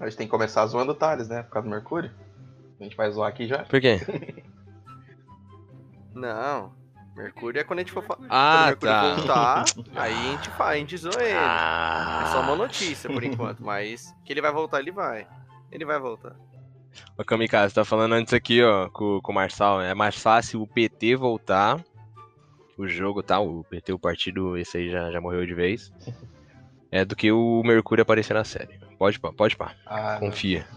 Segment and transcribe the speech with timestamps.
[0.00, 1.42] A gente tem que começar zoando o Thales, né?
[1.42, 2.10] Por causa do Mercúrio.
[2.80, 3.64] A gente vai zoar aqui já.
[3.64, 4.00] Por quê?
[6.14, 6.72] Não.
[7.16, 9.64] Mercúrio é quando a gente for fa- Ah, quando o Mercúrio tá.
[9.64, 11.36] voltar, aí a gente faz, a gente zoa ele.
[11.38, 12.24] Ah.
[12.24, 15.26] É só uma notícia por enquanto, mas que ele vai voltar, ele vai.
[15.70, 16.34] Ele vai voltar.
[17.18, 19.80] Ô, Kamikaze, tá falando antes aqui, ó, com, com o Marçal.
[19.82, 21.84] É mais fácil o PT voltar.
[22.78, 23.38] O jogo, tá?
[23.38, 25.92] O PT, o partido, esse aí já, já morreu de vez.
[26.90, 28.79] É do que o Mercúrio aparecer na série.
[29.00, 29.74] Pode pá, pode pá.
[29.86, 30.68] Ah, Confia.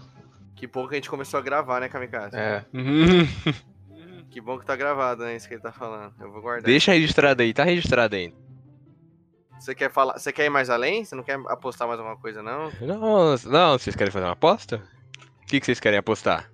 [0.55, 2.37] Que bom que a gente começou a gravar, né, Kamikaze?
[2.37, 2.63] é.
[4.31, 5.35] Que bom que tá gravado, né?
[5.35, 6.11] Isso que ele tá falando.
[6.19, 6.63] Eu vou guardar.
[6.63, 8.33] Deixa registrado aí, tá registrado aí.
[9.59, 10.17] Você quer falar?
[10.17, 11.05] Você quer ir mais além?
[11.05, 12.71] Você não quer apostar mais alguma coisa, não?
[12.81, 14.81] Não, não, vocês querem fazer uma aposta?
[15.43, 16.49] O que, que vocês querem apostar?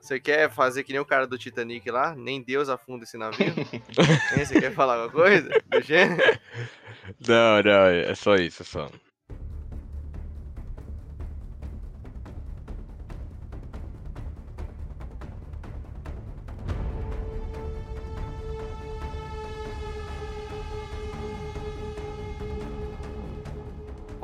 [0.00, 2.14] Você quer fazer que nem o cara do Titanic lá?
[2.14, 3.54] Nem Deus afunda esse navio?
[4.36, 5.48] Você quer falar alguma coisa?
[5.66, 6.22] Do gênero?
[7.26, 8.90] Não, não, é só isso, é só.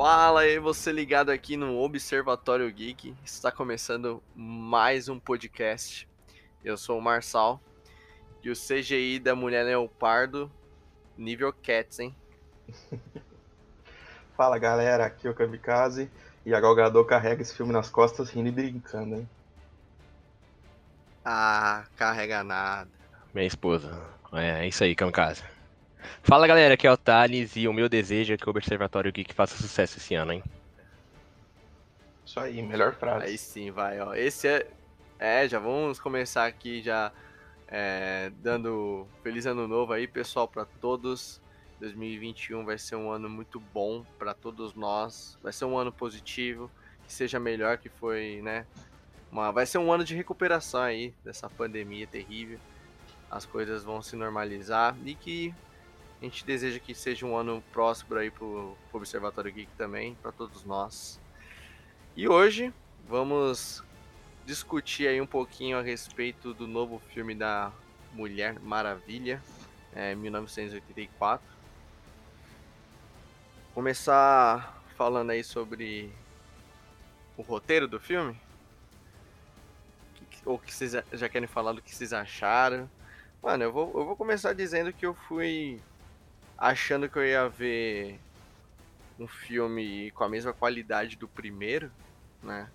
[0.03, 3.15] Fala aí, você ligado aqui no Observatório Geek.
[3.23, 6.09] Está começando mais um podcast.
[6.65, 7.61] Eu sou o Marçal.
[8.43, 10.51] E o CGI da Mulher Leopardo,
[11.19, 12.17] nível Cats, hein?
[14.39, 16.11] Fala galera, aqui é o Kamikaze.
[16.47, 19.29] E a Galgador carrega esse filme nas costas rindo e brincando, hein?
[21.23, 22.89] Ah, carrega nada.
[23.35, 24.01] Minha esposa.
[24.33, 25.43] É, é isso aí, Kamikaze.
[26.23, 29.35] Fala galera, aqui é o Thales e o meu desejo é que o Observatório Geek
[29.35, 30.43] faça sucesso esse ano, hein?
[32.25, 33.27] Isso aí, melhor frase.
[33.27, 34.15] Aí sim, vai, ó.
[34.15, 34.67] Esse é.
[35.19, 37.13] É, já vamos começar aqui já
[37.69, 41.41] é, dando feliz ano novo aí, pessoal, pra todos.
[41.81, 45.39] 2021 vai ser um ano muito bom pra todos nós.
[45.43, 46.71] Vai ser um ano positivo,
[47.07, 48.67] que seja melhor que foi, né?
[49.33, 52.59] Uma, vai ser um ano de recuperação aí dessa pandemia terrível.
[53.31, 55.55] As coisas vão se normalizar e que
[56.21, 60.31] a gente deseja que seja um ano próspero aí pro, pro Observatório Geek também, pra
[60.31, 61.19] todos nós.
[62.15, 62.73] E hoje
[63.09, 63.83] vamos
[64.45, 67.73] discutir aí um pouquinho a respeito do novo filme da
[68.13, 69.43] Mulher Maravilha,
[69.95, 71.47] é, 1984.
[73.73, 76.13] Começar falando aí sobre
[77.35, 78.39] o roteiro do filme.
[80.45, 82.91] Ou que vocês já querem falar do que vocês acharam.
[83.43, 85.81] Mano, eu vou, eu vou começar dizendo que eu fui
[86.61, 88.21] achando que eu ia ver
[89.19, 91.91] um filme com a mesma qualidade do primeiro,
[92.43, 92.71] né?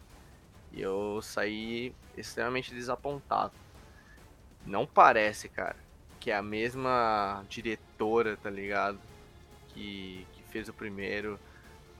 [0.71, 3.53] E eu saí extremamente desapontado.
[4.65, 5.75] Não parece, cara,
[6.19, 8.99] que é a mesma diretora, tá ligado?
[9.69, 11.39] Que, que fez o primeiro.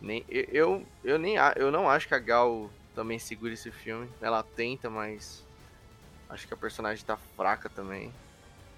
[0.02, 4.10] Nem, eu, eu, nem eu não acho que a Gal também segura esse filme.
[4.20, 5.46] Ela tenta, mas
[6.28, 8.12] acho que a personagem tá fraca também.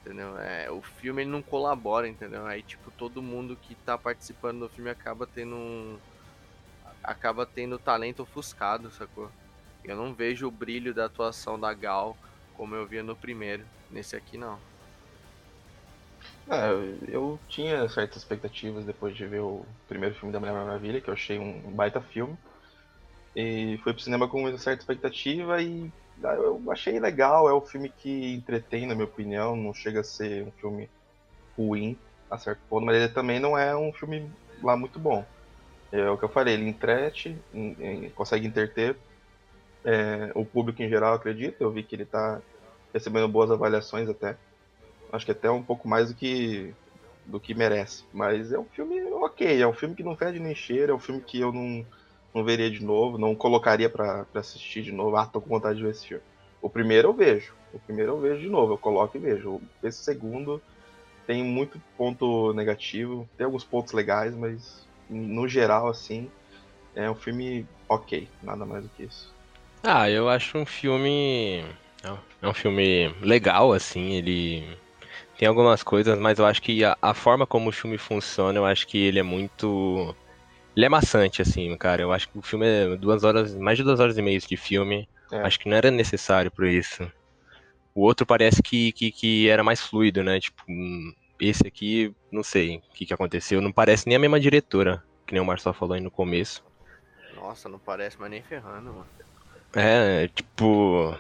[0.07, 0.39] Entendeu?
[0.39, 2.45] É, o filme ele não colabora, entendeu?
[2.45, 5.99] Aí tipo todo mundo que tá participando do filme acaba tendo um
[7.03, 9.29] acaba tendo talento ofuscado, sacou?
[9.83, 12.17] Eu não vejo o brilho da atuação da Gal
[12.55, 13.65] como eu via no primeiro.
[13.91, 14.57] Nesse aqui não.
[16.49, 16.69] É,
[17.09, 21.13] eu tinha certas expectativas depois de ver o primeiro filme da Mulher Maravilha, que eu
[21.13, 22.37] achei um baita filme.
[23.35, 25.91] E fui pro cinema com uma certa expectativa e
[26.23, 30.43] eu achei legal, é um filme que entretém, na minha opinião, não chega a ser
[30.43, 30.89] um filme
[31.57, 31.97] ruim
[32.29, 34.29] a certo ponto, mas ele também não é um filme
[34.61, 35.25] lá muito bom.
[35.91, 37.37] É o que eu falei, ele entrete,
[38.15, 38.97] consegue interter
[39.85, 41.61] é, o público em geral, acredito.
[41.61, 42.41] Eu vi que ele tá
[42.93, 44.35] recebendo boas avaliações até.
[45.11, 46.73] Acho que até um pouco mais do que
[47.25, 48.03] do que merece.
[48.13, 50.99] Mas é um filme ok, é um filme que não fede nem cheira, é um
[50.99, 51.85] filme que eu não,
[52.37, 55.15] não veria de novo, não colocaria pra assistir de novo.
[55.15, 56.23] Ah, tô com vontade de ver esse filme.
[56.61, 59.61] O primeiro eu vejo, o primeiro eu vejo de novo, eu coloco e vejo.
[59.83, 60.61] Esse segundo
[61.25, 66.29] tem muito ponto negativo, tem alguns pontos legais, mas no geral, assim,
[66.95, 69.33] é um filme ok, nada mais do que isso.
[69.83, 71.63] Ah, eu acho um filme.
[72.41, 74.77] É um filme legal, assim, ele
[75.37, 78.65] tem algumas coisas, mas eu acho que a, a forma como o filme funciona, eu
[78.65, 80.15] acho que ele é muito.
[80.77, 82.03] Ele é maçante, assim, cara.
[82.03, 84.55] Eu acho que o filme é duas horas, mais de duas horas e meia de
[84.55, 85.09] filme.
[85.31, 85.37] É.
[85.37, 87.11] Acho que não era necessário por isso.
[87.95, 90.39] O outro parece que, que, que era mais fluido, né?
[90.39, 93.59] Tipo, hum, esse aqui, não sei o que, que aconteceu.
[93.59, 96.63] Não parece nem a mesma diretora, que nem o Marcel falou aí no começo.
[97.35, 99.07] Nossa, não parece mais nem ferrando, mano.
[99.73, 101.17] É, tipo.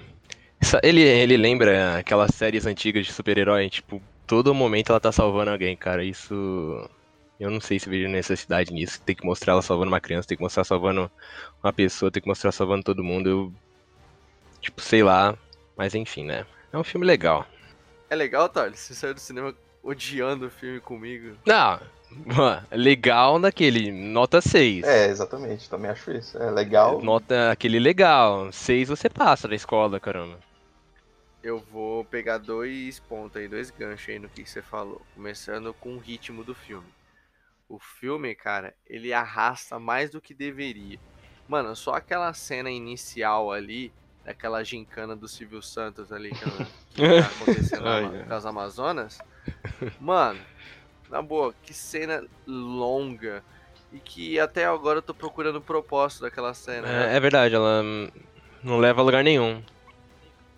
[0.83, 5.75] Ele, ele lembra aquelas séries antigas de super-herói, tipo, todo momento ela tá salvando alguém,
[5.75, 6.03] cara.
[6.03, 6.87] Isso.
[7.39, 9.01] Eu não sei se vejo necessidade nisso.
[9.01, 11.11] Tem que mostrar ela salvando uma criança, tem que mostrar salvando
[11.63, 13.29] uma pessoa, tem que mostrar salvando todo mundo.
[13.29, 13.53] Eu.
[14.59, 15.37] Tipo, sei lá.
[15.75, 16.45] Mas enfim, né?
[16.73, 17.45] É um filme legal.
[18.09, 18.79] É legal, Thales?
[18.79, 19.53] Você saiu do cinema
[19.83, 21.37] odiando o filme comigo?
[21.45, 21.79] Não,
[22.71, 24.83] legal naquele, nota 6.
[24.85, 26.37] É, exatamente, também acho isso.
[26.37, 27.01] É legal.
[27.01, 28.51] Nota aquele legal.
[28.51, 30.39] 6 você passa da escola, caramba.
[31.43, 35.01] Eu vou pegar dois pontos aí, dois ganchos aí no que você falou.
[35.15, 36.87] Começando com o ritmo do filme.
[37.69, 40.99] O filme, cara, ele arrasta mais do que deveria.
[41.47, 43.91] Mano, só aquela cena inicial ali,
[44.23, 46.39] daquela gincana do Silvio Santos ali que,
[46.91, 49.19] que tá acontecendo nas Amazonas.
[49.99, 50.39] Mano,
[51.09, 53.43] na boa, que cena longa.
[53.91, 56.87] E que até agora eu tô procurando o propósito daquela cena.
[56.87, 57.15] É, né?
[57.15, 57.81] é verdade, ela
[58.61, 59.63] não leva a lugar nenhum.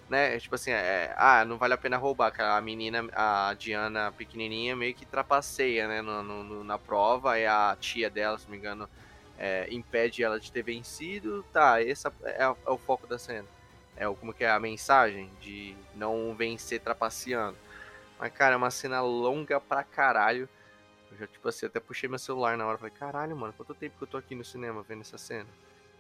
[0.10, 0.40] Né?
[0.40, 2.34] Tipo assim, é, ah, não vale a pena roubar.
[2.42, 6.02] A menina, a Diana pequenininha, meio que trapaceia, né?
[6.02, 7.38] No, no, na prova.
[7.38, 8.90] E a tia dela, se não me engano,
[9.38, 11.44] é, impede ela de ter vencido.
[11.54, 13.48] Tá, esse é, é, o foco da cena.
[13.96, 17.58] É como que é a mensagem de não vencer trapaceando.
[18.18, 20.50] Mas, cara, é uma cena longa pra caralho.
[21.12, 22.78] Eu já, tipo assim, até puxei meu celular na hora.
[22.78, 25.48] Falei, caralho, mano, quanto tempo que eu tô aqui no cinema vendo essa cena?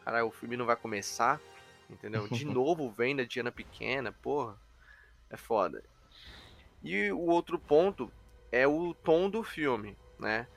[0.03, 1.39] Caralho, o filme não vai começar,
[1.89, 2.27] entendeu?
[2.27, 4.57] De novo vem a Diana pequena, porra.
[5.29, 5.83] É foda.
[6.83, 8.11] E o outro ponto
[8.51, 10.47] é o tom do filme, né?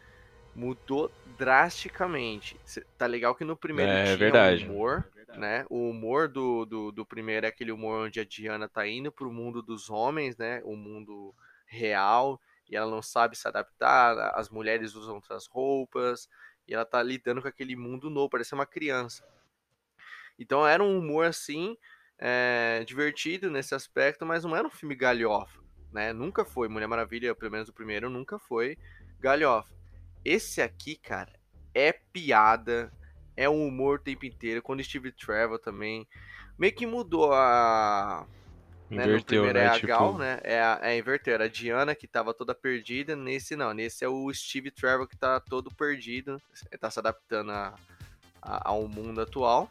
[0.55, 2.59] Mudou drasticamente.
[2.97, 4.65] Tá legal que no primeiro é, tinha verdade.
[4.65, 5.67] humor, né?
[5.69, 9.33] O humor do, do, do, primeiro é aquele humor onde a Diana tá indo pro
[9.33, 10.61] mundo dos homens, né?
[10.65, 11.35] O mundo
[11.67, 12.41] real
[12.73, 16.27] e ela não sabe se adaptar, as mulheres usam outras roupas
[16.67, 19.23] e ela tá lidando com aquele mundo novo, parece uma criança.
[20.43, 21.77] Então era um humor assim,
[22.19, 25.61] é, divertido nesse aspecto, mas não era um filme galhofa,
[25.93, 26.13] né?
[26.13, 26.69] Nunca foi.
[26.69, 28.77] Mulher Maravilha, pelo menos o primeiro, nunca foi
[29.21, 29.73] galhofa.
[30.25, 31.33] Esse aqui, cara,
[31.75, 32.93] é piada,
[33.37, 34.63] é um humor o tempo inteiro.
[34.63, 36.07] Quando Steve Trevor também
[36.59, 38.27] meio que mudou a
[38.93, 39.05] né?
[39.25, 39.65] Primeiro né?
[39.65, 39.87] é a tipo...
[39.87, 40.39] Gal, né?
[40.45, 41.41] É a, é a inverter.
[41.41, 43.17] A Diana que tava toda perdida.
[43.17, 43.73] Nesse não.
[43.73, 46.41] Nesse é o Steve Trevor que tá todo perdido.
[46.79, 47.75] Tá se adaptando a,
[48.41, 49.71] a, ao mundo atual.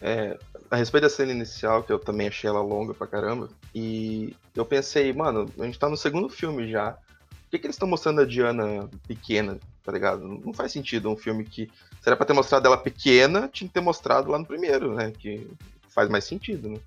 [0.00, 0.38] É,
[0.70, 4.64] a respeito da cena inicial, que eu também achei ela longa pra caramba, e eu
[4.64, 6.92] pensei, mano, a gente tá no segundo filme já.
[6.92, 10.22] Por que, que eles estão mostrando a Diana pequena, tá ligado?
[10.22, 11.70] Não faz sentido um filme que.
[12.00, 15.12] Se era pra ter mostrado ela pequena, tinha que ter mostrado lá no primeiro, né?
[15.18, 15.50] Que
[15.88, 16.78] faz mais sentido, né?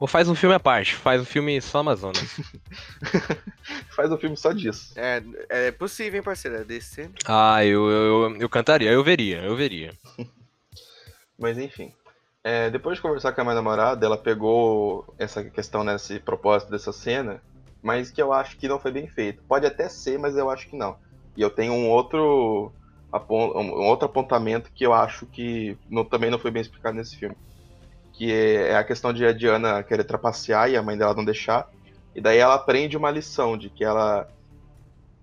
[0.00, 2.22] Ou faz um filme à parte, faz um filme só Amazonas.
[3.90, 4.92] faz um filme só disso.
[4.94, 6.58] É, é possível, hein, parceiro?
[6.58, 7.10] É desse.
[7.24, 9.92] Ah, eu, eu, eu cantaria, eu veria, eu veria.
[11.38, 11.92] Mas enfim.
[12.48, 16.92] É, depois de conversar com a minha namorada, ela pegou essa questão né, propósito dessa
[16.92, 17.42] cena,
[17.82, 19.42] mas que eu acho que não foi bem feito.
[19.46, 20.96] Pode até ser, mas eu acho que não.
[21.36, 22.72] E eu tenho um outro,
[23.28, 27.36] um outro apontamento que eu acho que não, também não foi bem explicado nesse filme
[28.14, 31.70] que é a questão de a Diana querer trapacear e a mãe dela não deixar.
[32.16, 34.28] E daí ela aprende uma lição de que ela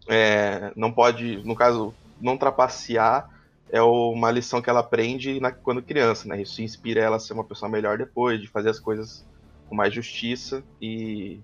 [0.08, 3.30] é, não pode, no caso, não trapacear
[3.70, 6.42] é uma lição que ela aprende na, quando criança, né?
[6.42, 9.26] Isso inspira ela a ser uma pessoa melhor depois, de fazer as coisas
[9.68, 11.40] com mais justiça e,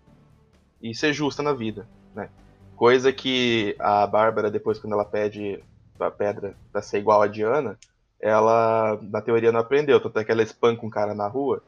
[0.81, 2.29] e ser justa na vida, né?
[2.75, 5.63] Coisa que a Bárbara, depois quando ela pede
[5.99, 7.77] a pedra para ser igual a Diana,
[8.19, 9.99] ela, na teoria, não aprendeu.
[9.99, 11.61] Tanto é que ela espanca um cara na rua.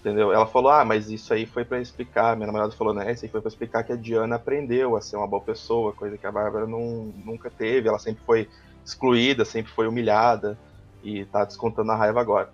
[0.00, 0.32] Entendeu?
[0.32, 2.36] Ela falou, ah, mas isso aí foi para explicar.
[2.36, 3.10] Minha namorada falou, né?
[3.12, 6.16] Isso aí foi pra explicar que a Diana aprendeu a ser uma boa pessoa, coisa
[6.16, 7.88] que a Bárbara não, nunca teve.
[7.88, 8.48] Ela sempre foi
[8.88, 10.58] excluída, sempre foi humilhada.
[11.02, 12.50] E tá descontando a raiva agora.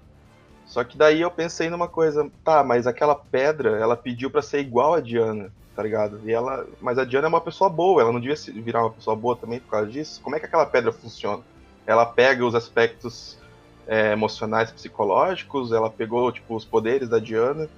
[0.66, 4.60] Só que daí eu pensei numa coisa, tá, mas aquela pedra, ela pediu para ser
[4.60, 6.20] igual a Diana, tá ligado?
[6.24, 9.16] E ela, mas a Diana é uma pessoa boa, ela não devia virar uma pessoa
[9.16, 10.20] boa também por causa disso?
[10.22, 11.42] Como é que aquela pedra funciona?
[11.86, 13.38] ela pega os aspectos
[13.86, 17.68] é, emocionais, psicológicos, ela pegou, tipo, os poderes da Diana.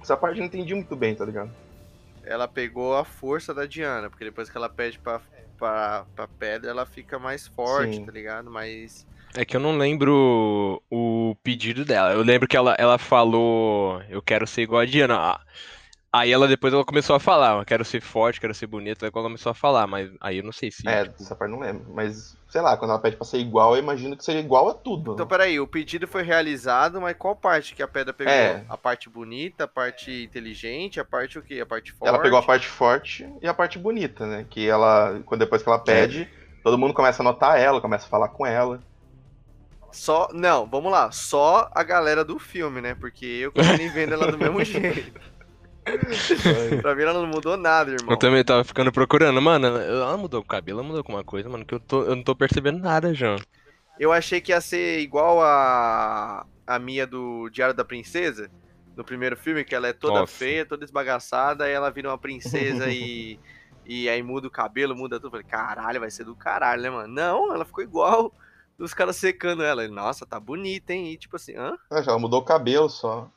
[0.00, 1.50] Essa parte eu não entendi muito bem, tá ligado?
[2.24, 5.20] Ela pegou a força da Diana, porque depois que ela pede pra,
[5.60, 8.06] pra, pra pedra, ela fica mais forte, Sim.
[8.06, 8.50] tá ligado?
[8.50, 9.06] Mas.
[9.36, 12.12] É que eu não lembro o pedido dela.
[12.12, 15.38] Eu lembro que ela, ela falou: Eu quero ser igual a Diana.
[16.12, 19.22] Aí ela depois ela começou a falar, quero ser forte, quero ser bonita, aí ela
[19.22, 20.88] começou a falar, mas aí eu não sei se.
[20.88, 21.22] É, tipo...
[21.22, 21.86] essa parte não lembro.
[21.94, 24.74] Mas, sei lá, quando ela pede pra ser igual, eu imagino que seria igual a
[24.74, 25.12] tudo.
[25.12, 25.28] Então, né?
[25.30, 28.32] peraí, o pedido foi realizado, mas qual parte que a pedra pegou?
[28.32, 28.64] É.
[28.68, 31.60] A parte bonita, a parte inteligente, a parte o quê?
[31.60, 32.08] A parte forte?
[32.12, 34.46] Ela pegou a parte forte e a parte bonita, né?
[34.50, 36.28] Que ela, quando depois que ela pede, é.
[36.64, 38.82] todo mundo começa a notar ela, começa a falar com ela.
[39.92, 42.96] Só, não, vamos lá, só a galera do filme, né?
[42.96, 45.20] Porque eu continuei vendo ela do mesmo jeito.
[46.82, 48.12] Pra mim ela não mudou nada, irmão.
[48.12, 49.40] Eu também tava ficando procurando.
[49.40, 52.22] Mano, ela mudou o cabelo, ela mudou alguma coisa, mano, que eu, tô, eu não
[52.22, 53.36] tô percebendo nada, João.
[53.98, 58.50] Eu achei que ia ser igual a, a Mia do Diário da Princesa,
[58.96, 60.32] no primeiro filme, que ela é toda Nossa.
[60.32, 63.38] feia, toda esbagaçada, aí ela vira uma princesa e,
[63.84, 65.32] e aí muda o cabelo, muda tudo.
[65.32, 67.12] Falei, caralho, vai ser do caralho, né, mano?
[67.12, 68.32] Não, ela ficou igual
[68.78, 69.86] os caras secando ela.
[69.88, 71.12] Nossa, tá bonita, hein?
[71.12, 71.76] E tipo assim, hã?
[71.90, 73.30] Ela mudou o cabelo só.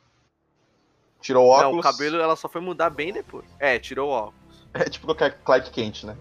[1.24, 1.80] Tirou o Não, óculos.
[1.86, 3.46] o cabelo ela só foi mudar bem depois.
[3.58, 4.44] É, tirou o óculos.
[4.76, 6.18] É tipo o Clark Kent, né?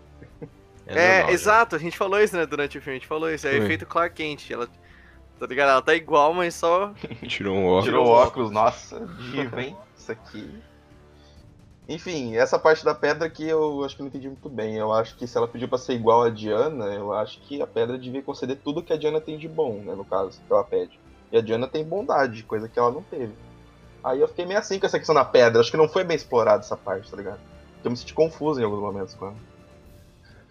[0.87, 3.47] É, normal, exato, a gente falou isso, né, durante o filme, a gente falou isso,
[3.47, 3.61] é Foi.
[3.61, 4.69] efeito Clark Kent, ela,
[5.39, 5.71] tá ligado?
[5.71, 6.93] Ela tá igual, mas só...
[7.27, 7.85] Tirou um óculos.
[7.85, 9.77] Tirou o óculos, nossa, diva, hein?
[9.97, 10.63] Isso aqui.
[11.89, 14.77] Enfim, essa parte da pedra aqui eu acho que não entendi muito bem.
[14.77, 17.67] Eu acho que se ela pediu pra ser igual a Diana, eu acho que a
[17.67, 19.95] pedra devia conceder tudo que a Diana tem de bom, né?
[19.95, 20.99] No caso, que ela pede.
[21.31, 23.33] E a Diana tem bondade, coisa que ela não teve.
[24.05, 25.61] Aí eu fiquei meio assim com essa questão da pedra.
[25.61, 27.41] Acho que não foi bem explorada essa parte, tá ligado?
[27.85, 29.37] Eu me senti confuso em alguns momentos com ela.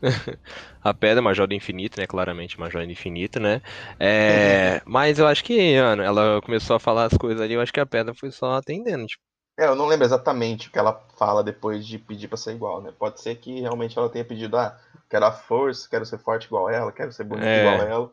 [0.83, 2.07] A pedra é uma joia do infinito, né?
[2.07, 3.61] Claramente uma joia do infinito, né?
[3.99, 7.71] É, mas eu acho que, mano, ela começou a falar as coisas ali, eu acho
[7.71, 9.21] que a pedra foi só atendendo, tipo.
[9.59, 12.81] É, eu não lembro exatamente o que ela fala depois de pedir pra ser igual,
[12.81, 12.91] né?
[12.97, 14.75] Pode ser que realmente ela tenha pedido, ah,
[15.09, 17.59] quero a força, quero ser forte igual ela, quero ser bonita É.
[17.59, 18.11] igual ela.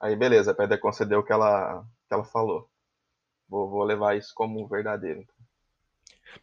[0.00, 2.68] Aí beleza, a pedra concedeu o que ela, que ela falou.
[3.48, 5.24] Vou, vou levar isso como verdadeiro.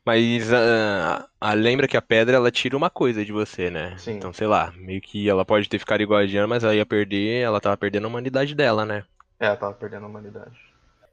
[0.03, 3.95] Mas ah, ah, lembra que a pedra ela tira uma coisa de você, né?
[3.97, 4.13] Sim.
[4.13, 6.85] Então, sei lá, meio que ela pode ter ficado igual a Diana, mas ela ia
[6.85, 9.05] perder, ela tava perdendo a humanidade dela, né?
[9.39, 10.57] É, ela tava perdendo a humanidade.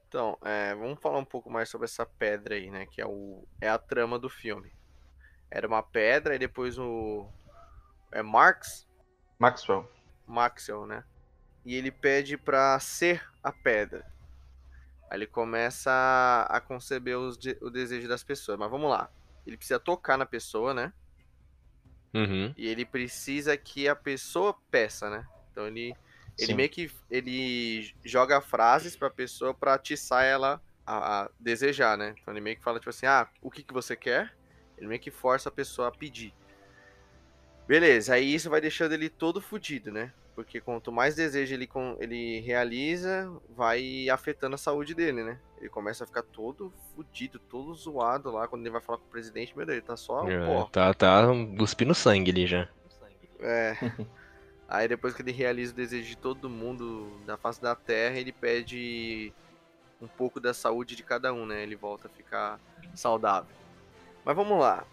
[0.07, 3.47] Então, é, vamos falar um pouco mais sobre essa pedra aí, né, que é, o,
[3.59, 4.71] é a trama do filme.
[5.49, 7.27] Era uma pedra e depois o...
[8.11, 8.87] É Marx?
[9.39, 9.89] Maxwell.
[10.27, 11.03] Maxwell, né?
[11.65, 14.05] E ele pede pra ser a pedra.
[15.13, 18.57] Aí ele começa a, a conceber os o desejo das pessoas.
[18.57, 19.11] Mas vamos lá.
[19.45, 20.91] Ele precisa tocar na pessoa, né?
[22.11, 22.51] Uhum.
[22.57, 25.27] E ele precisa que a pessoa peça, né?
[25.51, 25.93] Então ele,
[26.35, 32.15] ele meio que ele joga frases pra pessoa pra atiçar ela a, a desejar, né?
[32.19, 34.35] Então ele meio que fala tipo assim: "Ah, o que que você quer?"
[34.79, 36.33] Ele meio que força a pessoa a pedir.
[37.67, 40.11] Beleza, aí isso vai deixando ele todo fudido, né?
[40.35, 45.39] Porque quanto mais desejo ele, com, ele realiza, vai afetando a saúde dele, né?
[45.59, 48.47] Ele começa a ficar todo fudido, todo zoado lá.
[48.47, 51.27] Quando ele vai falar com o presidente, meu Deus, ele tá só É, tá, tá
[51.57, 52.67] cuspindo sangue ali já.
[53.39, 53.75] É.
[54.67, 58.31] Aí depois que ele realiza o desejo de todo mundo da face da Terra, ele
[58.31, 59.31] pede
[60.01, 61.61] um pouco da saúde de cada um, né?
[61.61, 62.59] Ele volta a ficar
[62.95, 63.53] saudável.
[64.25, 64.83] Mas vamos lá.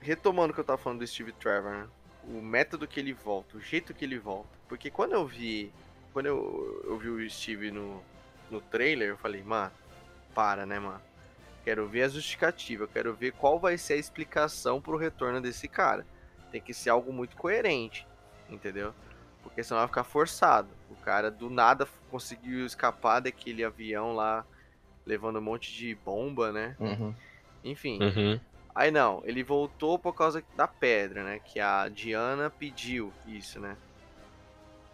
[0.00, 1.86] Retomando o que eu tava falando do Steve Trevor, né?
[2.28, 4.50] O método que ele volta, o jeito que ele volta.
[4.68, 5.72] Porque quando eu vi.
[6.12, 8.02] Quando eu, eu vi o Steve no,
[8.50, 9.72] no trailer, eu falei, mano,
[10.34, 11.00] para, né, mano?
[11.64, 15.68] Quero ver a justificativa, eu quero ver qual vai ser a explicação pro retorno desse
[15.68, 16.06] cara.
[16.50, 18.06] Tem que ser algo muito coerente,
[18.48, 18.94] entendeu?
[19.42, 20.68] Porque senão vai ficar forçado.
[20.90, 24.46] O cara do nada conseguiu escapar daquele avião lá,
[25.04, 26.74] levando um monte de bomba, né?
[26.80, 27.14] Uhum.
[27.62, 27.98] Enfim.
[28.02, 28.40] Uhum.
[28.78, 31.40] Aí não, ele voltou por causa da pedra, né?
[31.44, 33.76] Que a Diana pediu isso, né?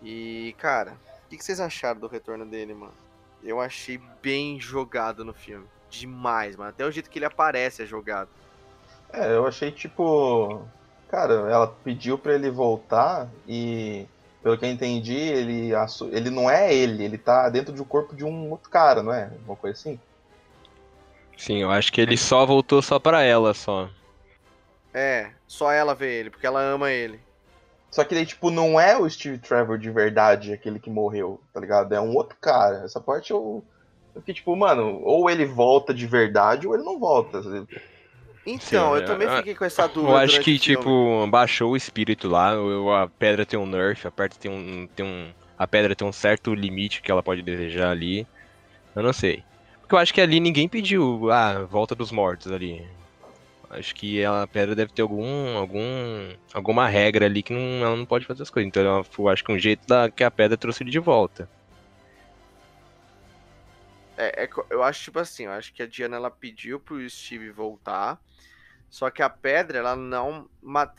[0.03, 0.93] E, cara,
[1.27, 2.95] o que, que vocês acharam do retorno dele, mano?
[3.43, 5.67] Eu achei bem jogado no filme.
[5.91, 6.71] Demais, mano.
[6.71, 8.31] Até o jeito que ele aparece é jogado.
[9.13, 10.63] É, eu achei tipo.
[11.09, 14.07] Cara, ela pediu pra ele voltar e,
[14.43, 15.73] pelo que eu entendi, ele,
[16.11, 19.31] ele não é ele, ele tá dentro do corpo de um outro cara, não é?
[19.45, 20.01] Uma coisa assim?
[21.37, 23.89] Sim, eu acho que ele só voltou só pra ela, só.
[24.93, 27.21] É, só ela vê ele, porque ela ama ele.
[27.91, 31.61] Só que daí, tipo, não é o Steve Trevor de verdade, aquele que morreu, tá
[31.61, 31.93] ligado?
[31.95, 32.85] É um outro cara.
[32.85, 33.65] Essa parte eu.
[34.15, 37.39] Eu fiquei tipo, mano, ou ele volta de verdade ou ele não volta.
[38.47, 40.13] Então, Sim, eu também eu- fiquei com essa dúvida.
[40.13, 42.53] Eu acho que, tipo, baixou o espírito lá,
[43.03, 45.33] a pedra tem um nerf, a pedra tem um, tem um.
[45.59, 48.27] A pedra tem um certo limite que ela pode desejar ali.
[48.95, 49.43] Eu não sei.
[49.95, 52.85] Eu acho que ali ninguém pediu a volta dos mortos ali.
[53.71, 55.57] Acho que a pedra deve ter algum.
[55.57, 56.35] algum.
[56.53, 58.67] alguma regra ali que não, ela não pode fazer as coisas.
[58.67, 61.49] Então eu acho que um jeito da, que a pedra trouxe ele de volta.
[64.17, 67.51] É, é eu acho tipo assim, eu acho que a Diana ela pediu pro Steve
[67.51, 68.21] voltar,
[68.91, 70.49] só que a pedra ela não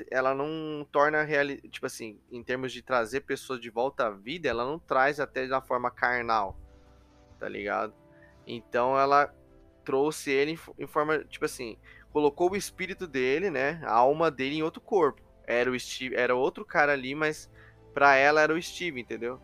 [0.09, 4.47] ela não torna reali tipo assim, em termos de trazer pessoas de volta à vida,
[4.47, 6.57] ela não traz até da forma carnal,
[7.39, 8.04] tá ligado?
[8.45, 9.33] Então ela
[9.83, 11.77] trouxe ele em, fo- em forma tipo assim,
[12.11, 15.21] colocou o espírito dele, né, a alma dele em outro corpo.
[15.47, 17.49] Era o Steve, era outro cara ali, mas
[17.93, 19.39] pra ela era o Steve, entendeu?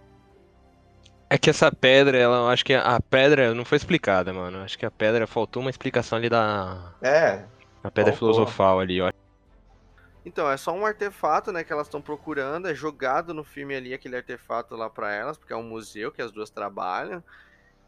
[1.29, 4.60] É que essa pedra, ela, eu acho que a pedra não foi explicada, mano.
[4.60, 6.93] Acho que a pedra faltou uma explicação ali da.
[7.01, 7.46] É,
[7.84, 8.17] A pedra Faltou.
[8.17, 9.12] filosofal ali, ó.
[10.24, 13.93] Então, é só um artefato, né, que elas estão procurando, é jogado no filme ali
[13.93, 17.24] aquele artefato lá pra elas, porque é um museu que as duas trabalham.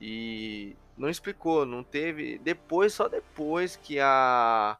[0.06, 2.38] E não explicou, não teve.
[2.40, 4.78] Depois, só depois que a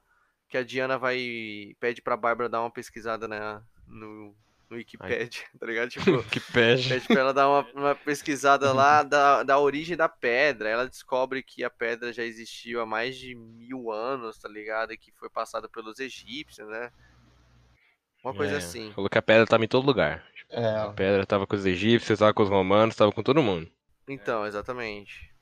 [0.50, 4.36] que a Diana vai pede pra Bárbara dar uma pesquisada na no,
[4.70, 5.90] no Wikipedia, tá ligado?
[5.90, 6.90] Tipo, que pede.
[6.90, 10.70] pede pra ela dar uma, uma pesquisada lá da, da origem da pedra.
[10.70, 14.94] Ela descobre que a pedra já existiu há mais de mil anos, tá ligado?
[14.94, 16.92] E que foi passada pelos egípcios, né?
[18.24, 18.96] Uma coisa É, assim.
[18.96, 20.24] Falou que a pedra tava em todo lugar.
[20.80, 23.72] A É, pedra tava com os egípcios, tava com os romanos, tava com todo mundo.
[24.08, 25.34] Então, exatamente.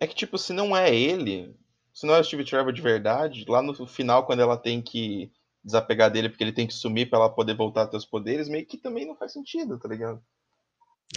[0.00, 1.54] é que, tipo, se não é ele,
[1.92, 5.30] se não é o Steve Trevor de verdade, lá no final, quando ela tem que
[5.64, 8.48] desapegar dele porque ele tem que sumir pra ela poder voltar a ter os poderes,
[8.48, 10.22] meio que também não faz sentido, tá ligado?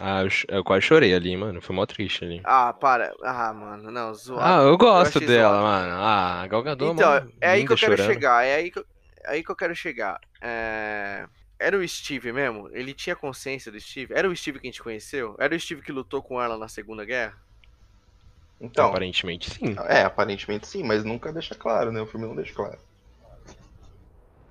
[0.01, 1.61] Ah, eu, eu quase chorei ali, mano.
[1.61, 2.41] Foi mó triste ali.
[2.43, 3.13] Ah, para.
[3.23, 4.43] Ah, mano, não, zoado.
[4.43, 5.63] Ah, eu gosto achei dela, zoado.
[5.63, 5.93] mano.
[5.95, 8.13] Ah, a Gal Gadot, Então, mano, é aí que eu quero chorando.
[8.13, 8.43] chegar.
[8.45, 8.85] É aí que eu,
[9.23, 10.19] é aí que eu quero chegar.
[10.41, 11.27] É,
[11.61, 12.69] Era o Steve mesmo?
[12.73, 14.15] Ele tinha consciência do Steve?
[14.15, 15.35] Era o Steve que a gente conheceu?
[15.37, 17.37] Era o Steve que lutou com ela na Segunda Guerra?
[18.59, 19.75] Então, Aparentemente sim.
[19.87, 22.01] é, aparentemente sim, mas nunca deixa claro, né?
[22.01, 22.79] O filme não deixa claro.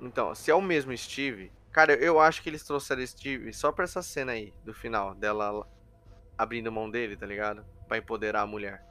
[0.01, 3.85] Então, se é o mesmo Steve, cara, eu acho que eles trouxeram Steve só pra
[3.85, 5.67] essa cena aí, do final, dela
[6.39, 7.65] abrindo mão dele, tá ligado?
[7.89, 8.85] Pra empoderar a mulher.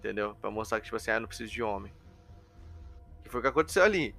[0.00, 0.34] Entendeu?
[0.40, 1.92] Pra mostrar que, tipo assim, ah, eu não preciso de homem.
[3.22, 4.12] Que foi o que aconteceu ali.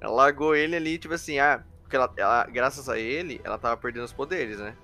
[0.00, 3.76] Ela largou ele ali, tipo assim, ah, porque ela, ela- graças a ele, ela tava
[3.76, 4.76] perdendo os poderes, né?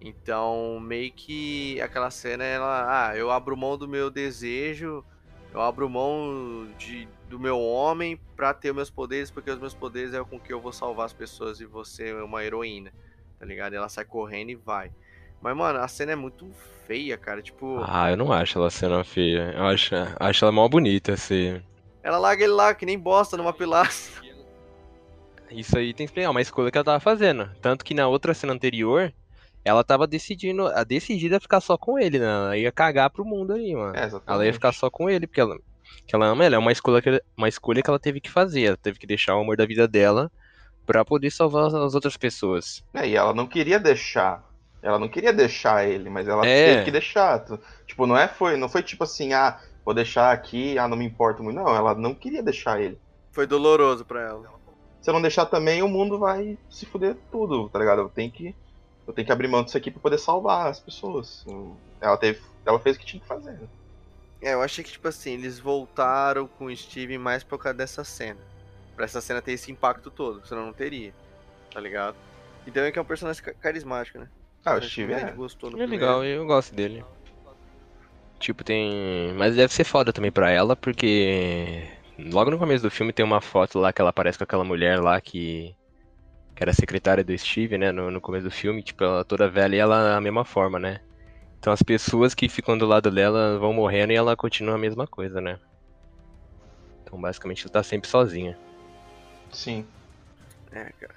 [0.00, 5.04] Então, meio que aquela cena, ela, ah, eu abro mão do meu desejo,
[5.52, 9.74] eu abro mão de, do meu homem pra ter os meus poderes, porque os meus
[9.74, 12.92] poderes é com que eu vou salvar as pessoas e você é uma heroína,
[13.38, 13.72] tá ligado?
[13.74, 14.92] E ela sai correndo e vai.
[15.40, 16.52] Mas, mano, a cena é muito
[16.86, 17.42] feia, cara.
[17.42, 19.52] Tipo, Ah, eu não acho ela cena feia.
[19.56, 21.62] Eu acho, acho ela mó bonita, assim.
[22.02, 24.27] ela larga ele lá, que nem bosta numa pilastra.
[25.50, 27.50] Isso aí tem que explicar, uma escolha que ela tava fazendo.
[27.60, 29.12] Tanto que na outra cena anterior,
[29.64, 32.26] ela tava decidindo, a decidida a ficar só com ele, né?
[32.26, 33.96] Ela ia cagar pro mundo aí, mano.
[33.96, 34.24] É, exatamente.
[34.30, 35.56] Ela ia ficar só com ele, porque ela,
[36.06, 36.54] que ela ama ele.
[36.54, 38.62] É uma escolha, que, uma escolha que ela teve que fazer.
[38.64, 40.30] Ela teve que deixar o amor da vida dela
[40.86, 42.82] pra poder salvar as- as outras pessoas.
[42.94, 44.46] É, e ela não queria deixar.
[44.82, 46.72] Ela não queria deixar ele, mas ela É.
[46.72, 47.44] teve que deixar.
[47.86, 51.04] Tipo, não é foi, não foi tipo assim, ah, vou deixar aqui, ah, não me
[51.04, 51.56] importo muito.
[51.56, 52.98] Não, ela não queria deixar ele.
[53.32, 54.57] Foi doloroso pra ela.
[55.00, 58.00] Se eu não deixar também, o mundo vai se fuder tudo, tá ligado?
[58.02, 58.54] Eu tenho que
[59.06, 61.44] eu tenho que abrir mão disso aqui pra poder salvar as pessoas.
[62.00, 63.52] Ela teve, ela fez o que tinha que fazer.
[63.52, 63.66] né?
[64.42, 68.04] É, eu achei que, tipo assim, eles voltaram com o Steve mais por causa dessa
[68.04, 68.38] cena.
[68.94, 71.14] Pra essa cena ter esse impacto todo, senão não teria.
[71.72, 72.16] Tá ligado?
[72.66, 74.28] E também que é um personagem ca- carismático, né?
[74.64, 75.30] Ah, o Steve é.
[75.32, 76.04] gostou no É primeiro.
[76.04, 77.02] legal, eu gosto dele.
[78.38, 79.32] Tipo, tem.
[79.36, 81.88] Mas deve ser foda também pra ela, porque.
[82.18, 85.00] Logo no começo do filme tem uma foto lá que ela aparece com aquela mulher
[85.00, 85.74] lá que.
[86.54, 87.92] Que era secretária do Steve, né?
[87.92, 91.00] No, no começo do filme, tipo, ela toda velha e ela da mesma forma, né?
[91.60, 95.06] Então as pessoas que ficam do lado dela vão morrendo e ela continua a mesma
[95.06, 95.60] coisa, né?
[97.04, 98.58] Então basicamente ela tá sempre sozinha.
[99.52, 99.86] Sim.
[100.72, 101.14] É, cara.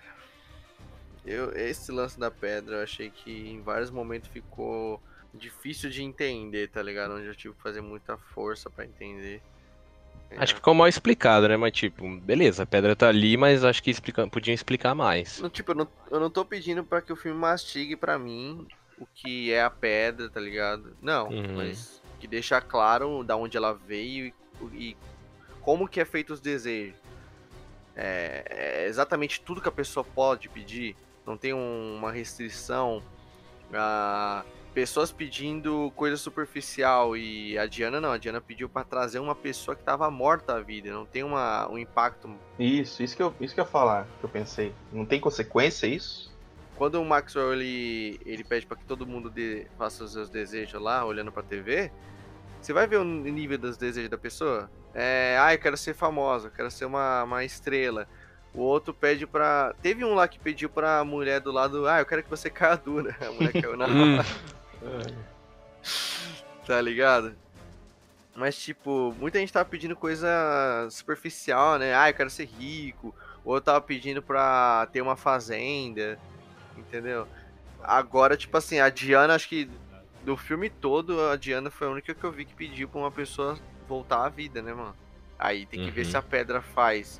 [1.25, 5.01] Eu, esse lance da pedra, eu achei que em vários momentos ficou
[5.33, 7.15] difícil de entender, tá ligado?
[7.15, 9.41] Onde eu tive que fazer muita força pra entender.
[10.37, 11.57] Acho que ficou mal explicado, né?
[11.57, 14.27] Mas tipo, beleza, a pedra tá ali, mas acho que explica...
[14.27, 15.39] podiam explicar mais.
[15.39, 18.67] Não, tipo, eu não, eu não tô pedindo pra que o filme mastigue pra mim
[18.97, 20.95] o que é a pedra, tá ligado?
[21.01, 21.55] Não, Uhum.
[21.57, 24.33] mas que deixa claro da onde ela veio e,
[24.73, 24.97] e
[25.61, 26.95] como que é feito os desejos.
[27.95, 28.45] É,
[28.83, 30.95] é exatamente tudo que a pessoa pode pedir.
[31.25, 33.01] Não tem um- uma restrição.
[33.73, 38.12] a pessoas pedindo coisa superficial e a Diana não.
[38.12, 40.91] A Diana pediu pra trazer uma pessoa que tava morta à vida.
[40.91, 44.23] Não tem uma, um impacto Isso, isso que eu, isso que eu ia falar, que
[44.25, 44.73] eu pensei.
[44.91, 46.31] Não tem consequência isso?
[46.77, 50.81] quando o Maxwell ele, ele pede pra que todo mundo dê- faça os seus desejos
[50.81, 51.91] lá, olhando pra TV,
[52.60, 54.67] você vai ver o nível dos desejos da pessoa?
[54.91, 58.07] É, ah, eu quero ser famosa, eu quero ser uma, uma estrela.
[58.51, 59.75] O outro pede pra.
[59.79, 62.75] Teve um lá que pediu pra mulher do lado, ah, eu quero que você caia
[62.77, 63.15] dura.
[63.21, 64.17] A mulher caiu na Hum.
[66.65, 67.35] Tá ligado?
[68.35, 71.93] Mas, tipo, muita gente tava pedindo coisa superficial, né?
[71.93, 73.13] Ah, eu quero ser rico.
[73.43, 76.17] O outro tava pedindo pra ter uma fazenda,
[76.77, 77.27] entendeu?
[77.83, 79.69] Agora, tipo assim, a Diana, acho que
[80.23, 83.11] do filme todo, a Diana foi a única que eu vi que pediu pra uma
[83.11, 84.95] pessoa voltar à vida, né, mano?
[85.37, 86.11] Aí tem que ver Uhum.
[86.11, 87.19] se a pedra faz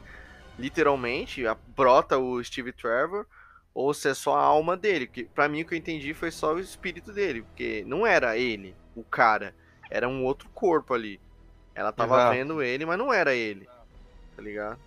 [0.58, 3.26] literalmente, a- brota o Steve Trevor,
[3.74, 5.08] ou se é só a alma dele.
[5.08, 8.38] Porque pra mim o que eu entendi foi só o espírito dele, porque não era
[8.38, 9.54] ele, o cara,
[9.90, 11.20] era um outro corpo ali.
[11.74, 12.36] Ela tava Exato.
[12.36, 13.68] vendo ele, mas não era ele.
[14.36, 14.80] Tá ligado?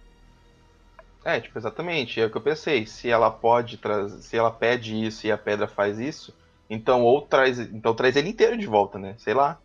[1.25, 2.21] É, tipo, exatamente.
[2.21, 2.87] É o que eu pensei.
[2.87, 4.21] Se ela pode trazer.
[4.23, 6.37] Se ela pede isso e a pedra faz isso,
[6.69, 7.59] então ou traz.
[7.59, 9.15] Então traz ele inteiro de volta, né?
[9.19, 9.59] Sei lá.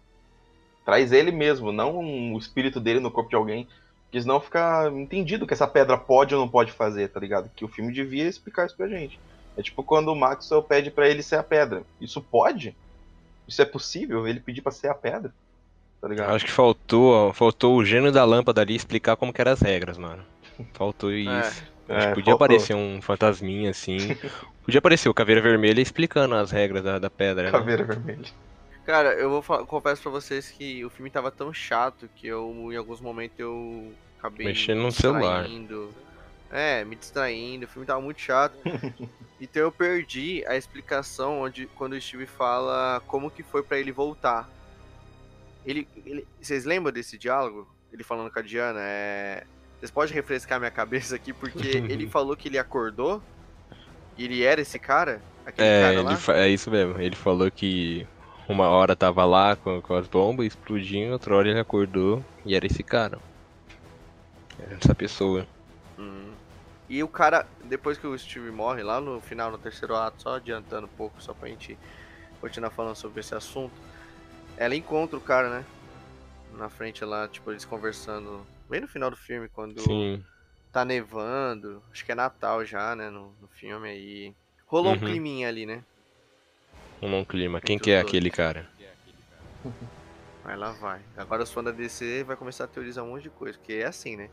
[0.86, 3.68] Traz ele mesmo, não o espírito dele no corpo de alguém.
[4.10, 7.50] Porque senão fica entendido que essa pedra pode ou não pode fazer, tá ligado?
[7.56, 9.20] Que o filme devia explicar isso pra gente.
[9.56, 11.84] É tipo quando o Maxwell pede pra ele ser a pedra.
[12.02, 12.76] Isso pode?
[13.48, 14.28] Isso é possível?
[14.28, 15.32] Ele pedir pra ser a pedra?
[16.02, 16.34] Tá ligado?
[16.34, 19.98] Acho que faltou, faltou o gênio da lâmpada ali explicar como que eram as regras,
[19.98, 20.24] mano.
[20.74, 21.30] Faltou isso.
[21.30, 22.34] Acho que É, podia faltou.
[22.36, 23.98] aparecer um fantasminha assim.
[24.66, 27.52] podia aparecer o Caveira Vermelha explicando as regras da, da pedra, né?
[27.52, 28.26] Caveira vermelha.
[28.90, 32.76] Cara, eu vou confesso pra vocês que o filme tava tão chato que eu, em
[32.76, 35.44] alguns momentos, eu acabei Mexendo me no celular.
[35.44, 35.94] distraindo.
[36.52, 38.56] É, me distraindo, o filme tava muito chato.
[39.40, 43.92] então eu perdi a explicação onde quando o Steve fala como que foi pra ele
[43.92, 44.50] voltar.
[45.64, 47.68] Ele, ele- vocês lembram desse diálogo?
[47.94, 49.44] Ele falando com a Diana, é...
[49.80, 53.22] Vocês podem refrescar minha cabeça aqui, porque ele falou que ele acordou
[54.18, 55.22] e ele era esse cara?
[55.46, 56.16] Aquele É, cara ele lá?
[56.16, 57.00] fa- é isso mesmo.
[57.00, 58.08] Ele falou que
[58.50, 62.66] uma hora tava lá com, com as bombas explodindo, outra hora ele acordou e era
[62.66, 63.20] esse cara.
[64.60, 65.46] Era essa pessoa.
[65.98, 66.34] Uhum.
[66.90, 70.36] E o cara, depois que o Steve morre, lá no final, no terceiro ato, só
[70.36, 71.78] adiantando um pouco, só pra gente
[72.42, 73.74] continuar falando sobre esse assunto,
[74.58, 75.66] ela encontra o cara, né?
[76.58, 80.24] Na frente lá, tipo, eles conversando, bem no final do filme, quando Sim.
[80.72, 84.34] tá nevando, acho que é Natal já, né, no, no filme aí.
[84.66, 85.06] Rolou um Uhum.
[85.06, 85.84] climinha ali, né?
[87.02, 87.62] Um bom clima.
[87.62, 88.68] Quem que é aquele cara?
[90.46, 91.00] Aí lá vai.
[91.16, 93.86] Agora os fãs da DC vai começar a teorizar um monte de coisa, porque é
[93.86, 94.30] assim, né?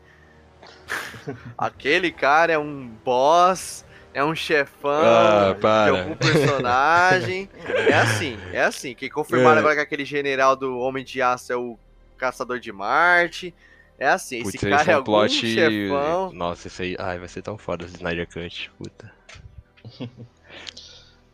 [1.57, 7.47] Aquele cara é um boss, é um chefão Ah, de algum personagem.
[7.87, 8.95] É assim, é assim.
[8.95, 9.59] Que confirmaram É.
[9.59, 11.77] agora que aquele general do Homem de Aço é o
[12.17, 13.53] Caçador de Marte.
[13.99, 15.33] É assim, esse Putz, esse cara é é um algum plot.
[15.33, 16.31] chefão.
[16.33, 16.95] Nossa, isso aí.
[16.99, 18.71] Ai, vai ser tão foda esse Snyder Cut.
[18.77, 19.13] Puta.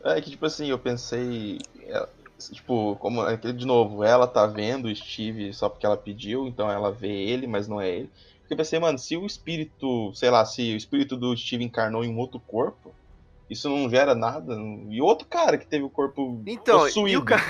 [0.04, 1.60] É que, tipo assim, eu pensei.
[1.82, 2.08] é,
[2.52, 6.70] Tipo, como é de novo, ela tá vendo o Steve só porque ela pediu, então
[6.70, 8.10] ela vê ele, mas não é ele.
[8.40, 12.04] Porque eu pensei, mano, se o espírito, sei lá, se o espírito do Steve encarnou
[12.04, 12.94] em um outro corpo,
[13.50, 14.58] isso não gera nada.
[14.90, 17.10] E outro cara que teve o corpo Então, possuído.
[17.12, 17.42] e o cara.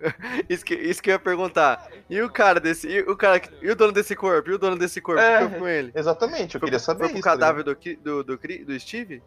[0.48, 1.86] isso, que, isso que eu ia perguntar.
[2.08, 2.88] E o cara desse.
[2.88, 4.48] E o, cara, que- e o dono desse corpo?
[4.48, 5.20] E o dono desse corpo?
[5.20, 5.92] É, que foi com ele?
[5.94, 7.28] Exatamente, eu Foi queria saber Foi pro isso.
[7.28, 7.38] ligado?
[7.40, 9.20] cadáver do, do, do, do Steve?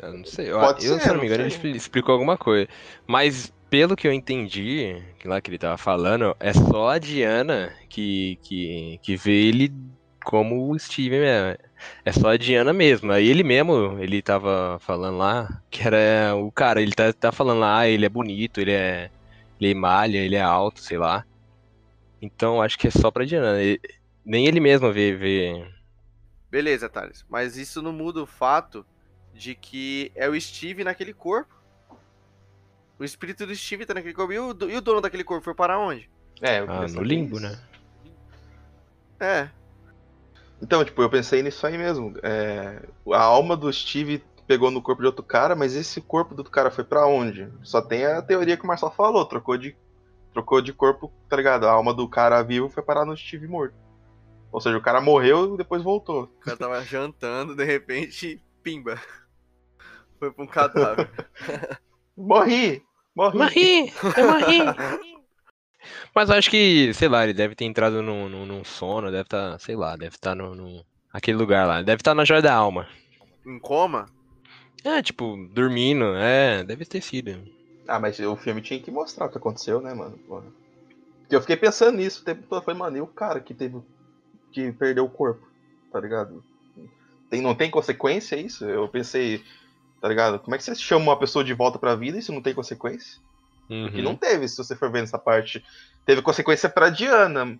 [0.00, 0.50] Eu não sei.
[0.50, 1.56] Eu, Pode eu, ser, se não me engano, ele sei.
[1.56, 2.68] expli- explicou alguma coisa.
[3.06, 7.72] Mas, pelo que eu entendi, que lá que ele tava falando, é só a Diana
[7.88, 9.72] que, que, que vê ele
[10.24, 11.58] como o Steven mesmo.
[12.04, 13.12] É só a Diana mesmo.
[13.12, 17.60] Aí ele mesmo, ele tava falando lá, que era o cara, ele tá, tá falando
[17.60, 19.10] lá, ah, ele é bonito, ele é.
[19.60, 21.24] Ele malha, ele é alto, sei lá.
[22.20, 23.60] Então acho que é só pra Diana.
[23.62, 23.80] Ele-
[24.24, 25.64] nem ele mesmo vê, vê.
[26.50, 27.24] Beleza, Thales.
[27.28, 28.86] Mas isso não muda o fato
[29.36, 31.54] de que é o Steve naquele corpo.
[32.98, 34.32] O espírito do Steve tá naquele corpo.
[34.32, 36.08] E o, e o dono daquele corpo foi para onde?
[36.40, 37.42] É, eu Ah, no limbo, isso.
[37.46, 37.60] né?
[39.20, 39.48] É.
[40.60, 42.14] Então, tipo, eu pensei nisso aí mesmo.
[42.22, 46.38] É, a alma do Steve pegou no corpo de outro cara, mas esse corpo do
[46.38, 47.48] outro cara foi pra onde?
[47.62, 49.76] Só tem a teoria que o Marcelo falou, trocou de,
[50.32, 51.66] trocou de corpo, tá ligado?
[51.66, 53.74] A alma do cara vivo foi parar no Steve morto.
[54.50, 56.24] Ou seja, o cara morreu e depois voltou.
[56.24, 58.98] O cara tava jantando, de repente, pimba.
[60.18, 61.08] Foi pra um cadáver.
[62.16, 62.82] Morri!
[63.14, 63.38] Morri!
[63.38, 63.92] Morri!
[64.16, 64.74] Eu morri!
[66.14, 69.58] Mas acho que, sei lá, ele deve ter entrado num, num, num sono, deve estar,
[69.60, 72.88] sei lá, deve estar no, no- aquele lugar lá, deve estar na joia da alma.
[73.46, 74.06] em coma?
[74.84, 77.44] É, tipo, dormindo, é, deve ter sido.
[77.88, 80.18] Ah, mas o filme tinha que mostrar o que aconteceu, né, mano?
[80.26, 82.62] Porque eu fiquei pensando nisso o tempo todo.
[82.64, 83.80] Falei, mano, e o cara que teve.
[84.52, 85.46] que perdeu o corpo?
[85.92, 86.44] Tá ligado?
[87.30, 88.64] Tem, não tem consequência isso?
[88.64, 89.42] Eu pensei,
[90.00, 90.38] tá ligado?
[90.38, 92.54] Como é que você chama uma pessoa de volta pra vida e isso não tem
[92.54, 93.20] consequência?
[93.68, 94.16] E não Uhum.
[94.16, 95.64] teve, se você for ver nessa parte.
[96.04, 97.58] Teve consequência pra Diana.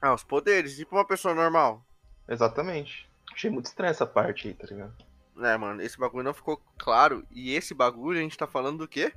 [0.00, 1.84] Ah, os poderes, tipo uma pessoa normal.
[2.28, 3.08] Exatamente.
[3.32, 4.94] Achei muito estranha essa parte aí, tá ligado?
[5.40, 7.26] É, mano, esse bagulho não ficou claro.
[7.30, 9.12] E esse bagulho a gente tá falando do quê?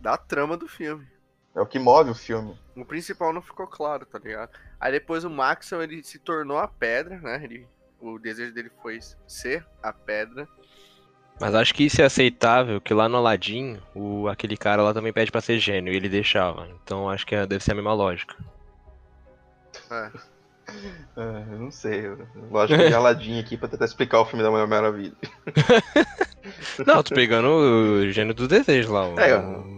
[0.00, 1.06] Da trama do filme.
[1.54, 2.56] É o que move o filme.
[2.76, 4.50] O principal não ficou claro, tá ligado?
[4.78, 7.42] Aí depois o Maxwell, ele se tornou a pedra, né?
[7.42, 7.66] Ele,
[8.00, 10.48] o desejo dele foi ser a pedra.
[11.40, 15.12] Mas acho que isso é aceitável, que lá no Aladdin, o, aquele cara lá também
[15.12, 16.68] pede pra ser gênio, e ele deixava.
[16.84, 18.36] Então acho que é- deve ser a mesma lógica.
[19.90, 20.10] É.
[21.16, 21.20] É,
[21.52, 22.08] eu não sei.
[22.48, 25.16] Lógico de Aladdin aqui pra tentar explicar o filme da Mulher Maravilha.
[26.86, 29.08] Não, tô pegando o gênio do desejo lá.
[29.08, 29.36] O, É,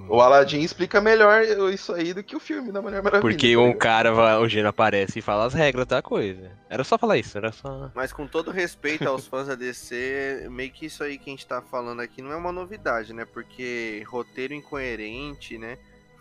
[0.08, 3.20] o Aladdin explica melhor isso aí do que o filme da Mulher Maravilha.
[3.20, 6.50] Porque tá um cara, o gênio aparece e fala as regras da coisa.
[6.68, 7.90] Era só falar isso, era só.
[7.94, 11.46] Mas com todo respeito aos fãs da DC, meio que isso aí que a gente
[11.46, 13.24] tá falando aqui não é uma novidade, né?
[13.24, 15.78] Porque roteiro incoerente, né?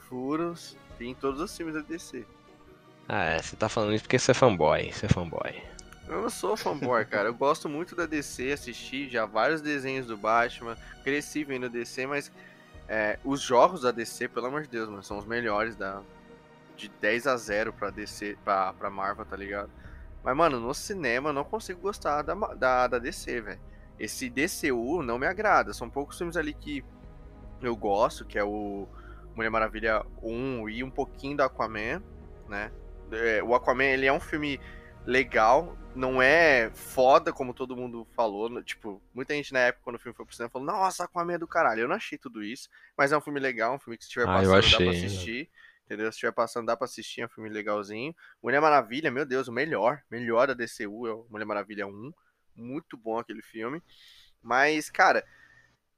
[0.09, 2.25] Furos, tem em todos os filmes da DC.
[3.07, 5.61] Ah, é, você tá falando isso porque você é fanboy, você é fanboy.
[6.11, 7.29] Eu sou fanboy, cara.
[7.29, 12.29] Eu gosto muito da DC, assisti já vários desenhos do Batman, cresci vendo DC, mas
[12.85, 16.01] é, os jogos da DC, pelo amor de Deus, mano, são os melhores da
[16.75, 19.69] de 10 a 0 pra DC, pra, pra Marvel, tá ligado?
[20.21, 23.61] Mas, mano, no cinema eu não consigo gostar da, da, da DC, velho.
[23.97, 25.73] Esse DCU não me agrada.
[25.73, 26.83] São poucos filmes ali que
[27.61, 28.85] eu gosto, que é o
[29.33, 32.03] Mulher Maravilha 1 e um pouquinho do Aquaman,
[32.49, 32.69] né?
[33.13, 34.59] É, o Aquaman, ele é um filme
[35.05, 38.61] legal, não é foda como todo mundo falou.
[38.63, 41.37] Tipo, muita gente na época, quando o filme foi pro cinema, falou: Nossa, Aquaman é
[41.37, 41.81] do caralho.
[41.81, 44.27] Eu não achei tudo isso, mas é um filme legal, um filme que se estiver
[44.27, 44.89] Ah, passando dá pra achei.
[44.89, 45.49] assistir.
[45.85, 46.05] Entendeu?
[46.05, 48.15] Se estiver passando, dá pra assistir, é um filme legalzinho.
[48.41, 50.01] Mulher Maravilha, meu Deus, o melhor.
[50.09, 52.13] Melhor da DCU é Mulher Maravilha 1.
[52.55, 53.83] Muito bom aquele filme.
[54.41, 55.25] Mas, cara,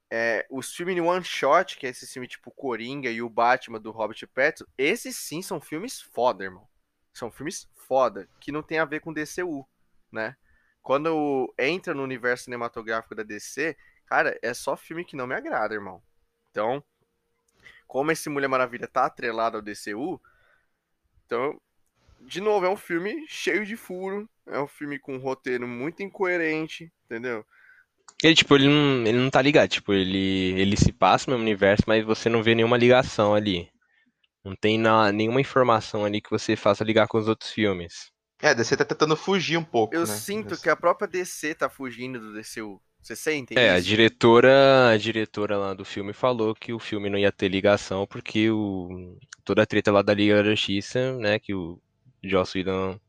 [0.09, 3.91] é, os filmes One Shot, que é esse filme tipo Coringa e o Batman do
[3.91, 6.67] Robert Pattinson, esses sim são filmes foda, irmão.
[7.13, 9.67] São filmes foda, que não tem a ver com DCU,
[10.11, 10.35] né?
[10.81, 15.73] Quando entra no universo cinematográfico da DC, cara, é só filme que não me agrada,
[15.73, 16.01] irmão.
[16.51, 16.83] Então,
[17.87, 20.21] como esse Mulher Maravilha tá atrelado ao DCU,
[21.25, 21.59] então,
[22.21, 26.03] de novo, é um filme cheio de furo, é um filme com um roteiro muito
[26.03, 27.45] incoerente, entendeu?
[28.21, 31.49] Ele, tipo, ele não, ele não tá ligado, tipo, ele, ele se passa no mesmo
[31.49, 33.69] universo, mas você não vê nenhuma ligação ali.
[34.43, 38.11] Não tem na, nenhuma informação ali que você faça ligar com os outros filmes.
[38.41, 40.21] É, a DC tá tentando fugir um pouco, Eu né?
[40.21, 42.81] sinto que a própria DC tá fugindo do DCU.
[43.01, 43.79] Você sente É, a isso?
[43.79, 48.49] diretora, a diretora lá do filme falou que o filme não ia ter ligação porque
[48.49, 51.79] o, toda a treta lá da Liga da Justiça, né, que o
[52.23, 52.99] Joss Whedon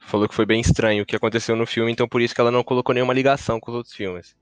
[0.00, 2.50] falou que foi bem estranho o que aconteceu no filme, então por isso que ela
[2.52, 4.36] não colocou nenhuma ligação com os outros filmes.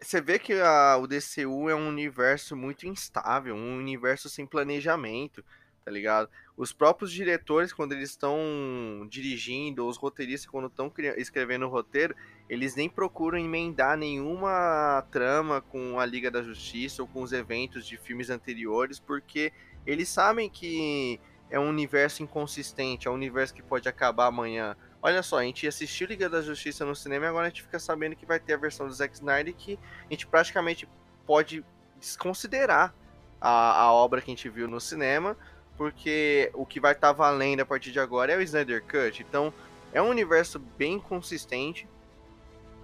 [0.00, 5.42] Você vê que a- o DCU é um universo muito instável, um universo sem planejamento,
[5.84, 6.28] tá ligado?
[6.56, 12.14] Os próprios diretores, quando eles estão dirigindo, os roteiristas, quando estão escrevendo o roteiro,
[12.48, 17.86] eles nem procuram emendar nenhuma trama com a Liga da Justiça ou com os eventos
[17.86, 19.52] de filmes anteriores, porque
[19.86, 24.76] eles sabem que é um universo inconsistente, é um universo que pode acabar amanhã.
[25.06, 27.78] Olha só, a gente assistiu Liga da Justiça no cinema e agora a gente fica
[27.78, 30.88] sabendo que vai ter a versão do Zack Snyder que a gente praticamente
[31.24, 31.64] pode
[32.00, 32.92] desconsiderar
[33.40, 35.36] a, a obra que a gente viu no cinema,
[35.76, 39.22] porque o que vai estar valendo a partir de agora é o Snyder Cut.
[39.22, 39.54] Então,
[39.92, 41.86] é um universo bem consistente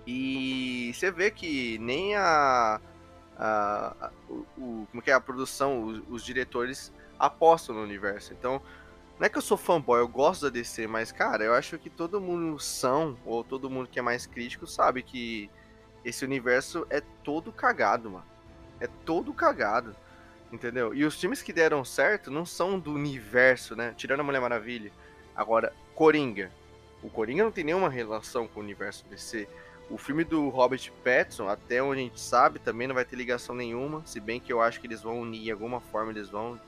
[0.06, 2.80] e você vê que nem a,
[3.37, 8.32] a, o- como que é a produção, os, os diretores apostam no universo.
[8.32, 8.62] Então,
[9.22, 11.88] não é que eu sou fanboy, eu gosto da DC, mas cara, eu acho que
[11.88, 15.48] todo mundo são ou todo mundo que é mais crítico sabe que
[16.04, 18.24] esse universo é todo cagado, mano.
[18.80, 19.94] É todo cagado.
[20.50, 20.92] Entendeu?
[20.92, 23.94] E os filmes que deram certo não são do universo, né?
[23.96, 24.90] Tirando a Mulher Maravilha.
[25.37, 26.50] Agora, Coringa.
[27.00, 29.46] O Coringa não tem nenhuma relação com o universo DC.
[29.88, 33.54] O filme do Robert Pattinson, até onde a gente sabe, também não vai ter ligação
[33.54, 34.02] nenhuma.
[34.04, 36.61] Se bem que eu acho que eles vão unir, de alguma forma eles vão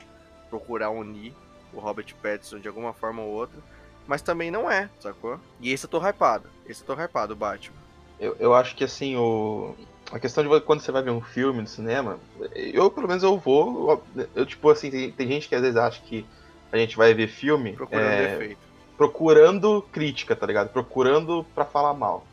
[0.49, 1.35] procurar unir
[1.75, 3.59] o Robert Pattinson de alguma forma ou outra.
[4.07, 5.41] Mas também não é, sacou?
[5.61, 6.49] E esse eu tô hypado.
[6.67, 7.77] Esse eu tô hypado, o Batman.
[8.21, 9.75] Eu, eu acho que assim, o.
[10.13, 12.19] A questão de quando você vai ver um filme no cinema,
[12.55, 14.03] eu pelo menos eu vou.
[14.15, 16.27] Eu, eu, tipo assim, tem, tem gente que às vezes acha que
[16.71, 18.61] a gente vai ver filme Procurando é, defeito.
[18.97, 20.69] procurando crítica, tá ligado?
[20.69, 22.27] Procurando pra falar mal.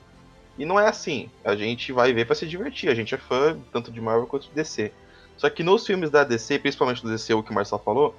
[0.57, 1.29] E não é assim.
[1.43, 2.89] A gente vai ver pra se divertir.
[2.89, 4.91] A gente é fã tanto de Marvel quanto de DC.
[5.37, 8.13] Só que nos filmes da DC, principalmente do DC, o que o Marcel falou,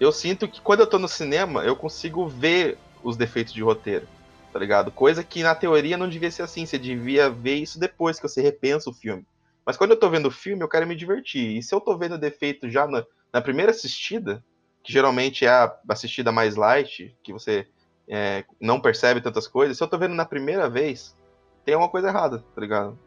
[0.00, 4.08] eu sinto que quando eu tô no cinema, eu consigo ver os defeitos de roteiro,
[4.50, 4.90] tá ligado?
[4.90, 8.40] Coisa que na teoria não devia ser assim, você devia ver isso depois que você
[8.40, 9.26] repensa o filme.
[9.64, 11.58] Mas quando eu tô vendo o filme, eu quero me divertir.
[11.58, 14.42] E se eu tô vendo defeito já na, na primeira assistida,
[14.82, 17.68] que geralmente é a assistida mais light, que você
[18.08, 21.14] é, não percebe tantas coisas, se eu tô vendo na primeira vez,
[21.64, 22.98] tem alguma coisa errada, tá ligado?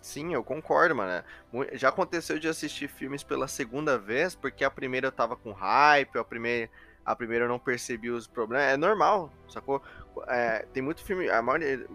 [0.00, 1.24] Sim, eu concordo, mano.
[1.72, 6.18] Já aconteceu de assistir filmes pela segunda vez, porque a primeira eu tava com hype,
[6.18, 6.70] a primeira,
[7.04, 8.66] a primeira eu não percebi os problemas.
[8.66, 9.82] É normal, sacou?
[10.28, 11.86] É, tem muito filme, a maioria,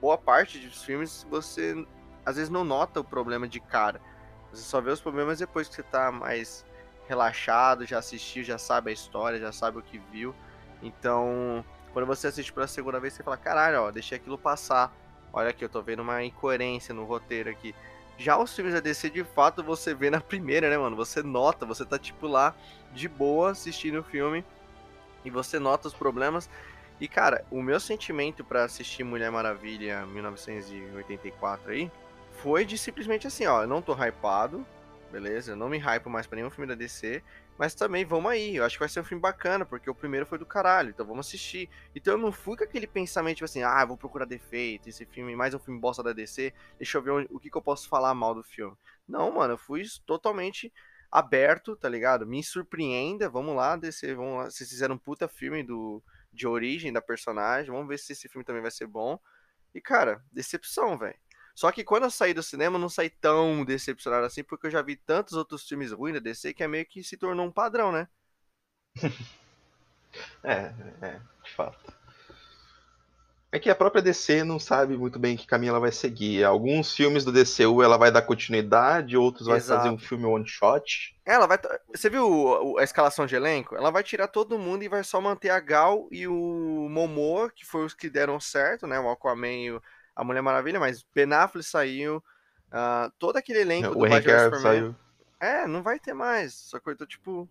[0.00, 1.86] boa parte dos filmes você
[2.24, 4.00] às vezes não nota o problema de cara.
[4.52, 6.64] Você só vê os problemas depois que você tá mais
[7.08, 10.34] relaxado, já assistiu, já sabe a história, já sabe o que viu.
[10.82, 14.94] Então, quando você assiste pela segunda vez, você fala, caralho, ó, deixei aquilo passar.
[15.32, 17.74] Olha aqui, eu tô vendo uma incoerência no roteiro aqui.
[18.18, 20.96] Já os filmes da DC, de fato, você vê na primeira, né, mano?
[20.96, 22.54] Você nota, você tá, tipo, lá
[22.92, 24.44] de boa assistindo o filme
[25.24, 26.50] e você nota os problemas.
[27.00, 31.90] E, cara, o meu sentimento para assistir Mulher Maravilha 1984 aí
[32.42, 34.66] foi de simplesmente assim, ó, eu não tô hypado,
[35.10, 35.52] beleza?
[35.52, 37.22] Eu não me hypo mais pra nenhum filme da DC,
[37.60, 40.24] mas também vamos aí, eu acho que vai ser um filme bacana, porque o primeiro
[40.24, 41.68] foi do caralho, então vamos assistir.
[41.94, 45.36] Então eu não fui com aquele pensamento, tipo assim, ah, vou procurar defeito, esse filme,
[45.36, 48.14] mais um filme bosta da DC, deixa eu ver o que, que eu posso falar
[48.14, 48.74] mal do filme.
[49.06, 50.72] Não, mano, eu fui totalmente
[51.12, 52.26] aberto, tá ligado?
[52.26, 54.44] Me surpreenda, vamos lá, DC, vamos lá.
[54.50, 58.42] Vocês fizeram um puta filme do, de origem da personagem, vamos ver se esse filme
[58.42, 59.20] também vai ser bom.
[59.74, 61.18] E, cara, decepção, velho.
[61.54, 64.70] Só que quando eu saí do cinema, eu não saí tão decepcionado assim, porque eu
[64.70, 67.52] já vi tantos outros filmes ruins da DC que é meio que se tornou um
[67.52, 68.08] padrão, né?
[70.44, 72.00] é, é, de fato.
[73.52, 76.44] É que a própria DC não sabe muito bem que caminho ela vai seguir.
[76.44, 79.68] Alguns filmes do DCU ela vai dar continuidade, outros Exato.
[79.68, 81.16] vai fazer um filme one shot.
[81.26, 81.58] Ela vai.
[81.92, 83.74] Você viu a escalação de elenco?
[83.74, 87.66] Ela vai tirar todo mundo e vai só manter a Gal e o Momoa, que
[87.66, 89.00] foi os que deram certo, né?
[89.00, 89.80] O Aquaman e
[90.20, 92.22] a Mulher Maravilha, mas Ben Affleck saiu.
[92.68, 94.96] Uh, todo aquele elenco o do Henry Cavill saiu.
[95.40, 96.52] É, não vai ter mais.
[96.52, 97.48] Só que eu tô tipo.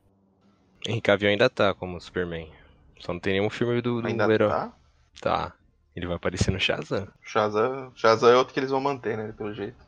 [0.88, 2.54] Henry Cavill ainda tá como Superman.
[3.00, 4.50] Só não tem nenhum filme do, do ainda herói.
[4.50, 4.74] Tá?
[5.20, 5.54] Tá.
[5.96, 7.08] Ele vai aparecer no Shazam.
[7.24, 9.34] Shazam, Shazam é outro que eles vão manter, né?
[9.36, 9.84] Pelo jeito.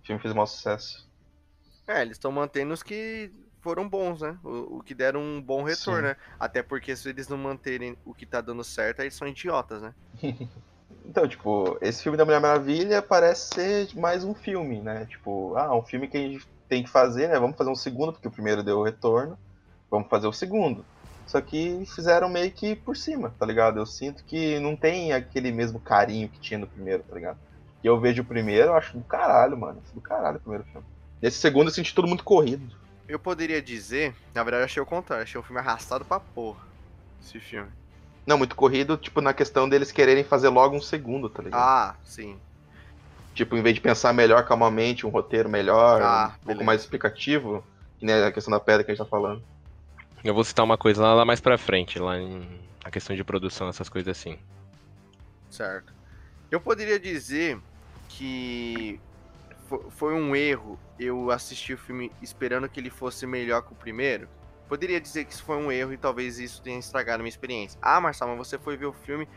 [0.00, 1.10] O filme fez um sucesso.
[1.86, 4.38] É, eles estão mantendo os que foram bons, né?
[4.44, 6.04] O, o que deram um bom retorno, Sim.
[6.04, 6.16] né?
[6.38, 9.92] Até porque se eles não manterem o que tá dando certo, eles são idiotas, né?
[11.04, 15.06] então, tipo, esse filme da Mulher Maravilha parece ser mais um filme, né?
[15.06, 17.38] Tipo, ah, um filme que a gente tem que fazer, né?
[17.38, 19.38] Vamos fazer um segundo, porque o primeiro deu o retorno.
[19.90, 20.84] Vamos fazer o segundo.
[21.26, 23.78] Só que fizeram meio que por cima, tá ligado?
[23.78, 27.38] Eu sinto que não tem aquele mesmo carinho que tinha no primeiro, tá ligado?
[27.82, 29.82] E eu vejo o primeiro, eu acho do caralho, mano.
[29.94, 30.86] Do caralho o primeiro filme.
[31.22, 32.74] Nesse segundo eu senti tudo muito corrido.
[33.08, 36.60] Eu poderia dizer, na verdade eu achei o contrário, achei o filme arrastado pra porra.
[37.20, 37.70] Esse filme.
[38.30, 41.60] Não, muito corrido, tipo, na questão deles quererem fazer logo um segundo, tá ligado?
[41.60, 42.38] Ah, sim.
[43.34, 47.64] Tipo, em vez de pensar melhor calmamente, um roteiro melhor, ah, um pouco mais explicativo,
[47.98, 49.42] que nem a questão da pedra que a gente tá falando.
[50.22, 52.46] Eu vou citar uma coisa lá, lá mais pra frente, lá em
[52.84, 54.38] a questão de produção, essas coisas assim.
[55.50, 55.92] Certo.
[56.52, 57.58] Eu poderia dizer
[58.10, 59.00] que
[59.90, 64.28] foi um erro eu assistir o filme esperando que ele fosse melhor que o primeiro.
[64.70, 67.76] Poderia dizer que isso foi um erro e talvez isso tenha estragado a minha experiência.
[67.82, 69.28] Ah, Marcelo, mas você foi ver o filme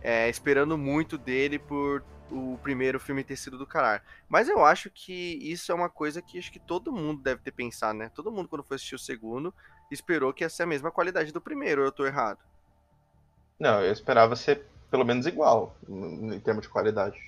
[0.00, 4.00] é, esperando muito dele por o primeiro filme ter sido do caralho.
[4.30, 7.52] Mas eu acho que isso é uma coisa que acho que todo mundo deve ter
[7.52, 8.10] pensado, né?
[8.14, 9.52] Todo mundo, quando foi assistir o segundo,
[9.90, 12.38] esperou que ia ser a mesma qualidade do primeiro, ou eu tô errado?
[13.60, 17.18] Não, eu esperava ser pelo menos igual, em termos de qualidade.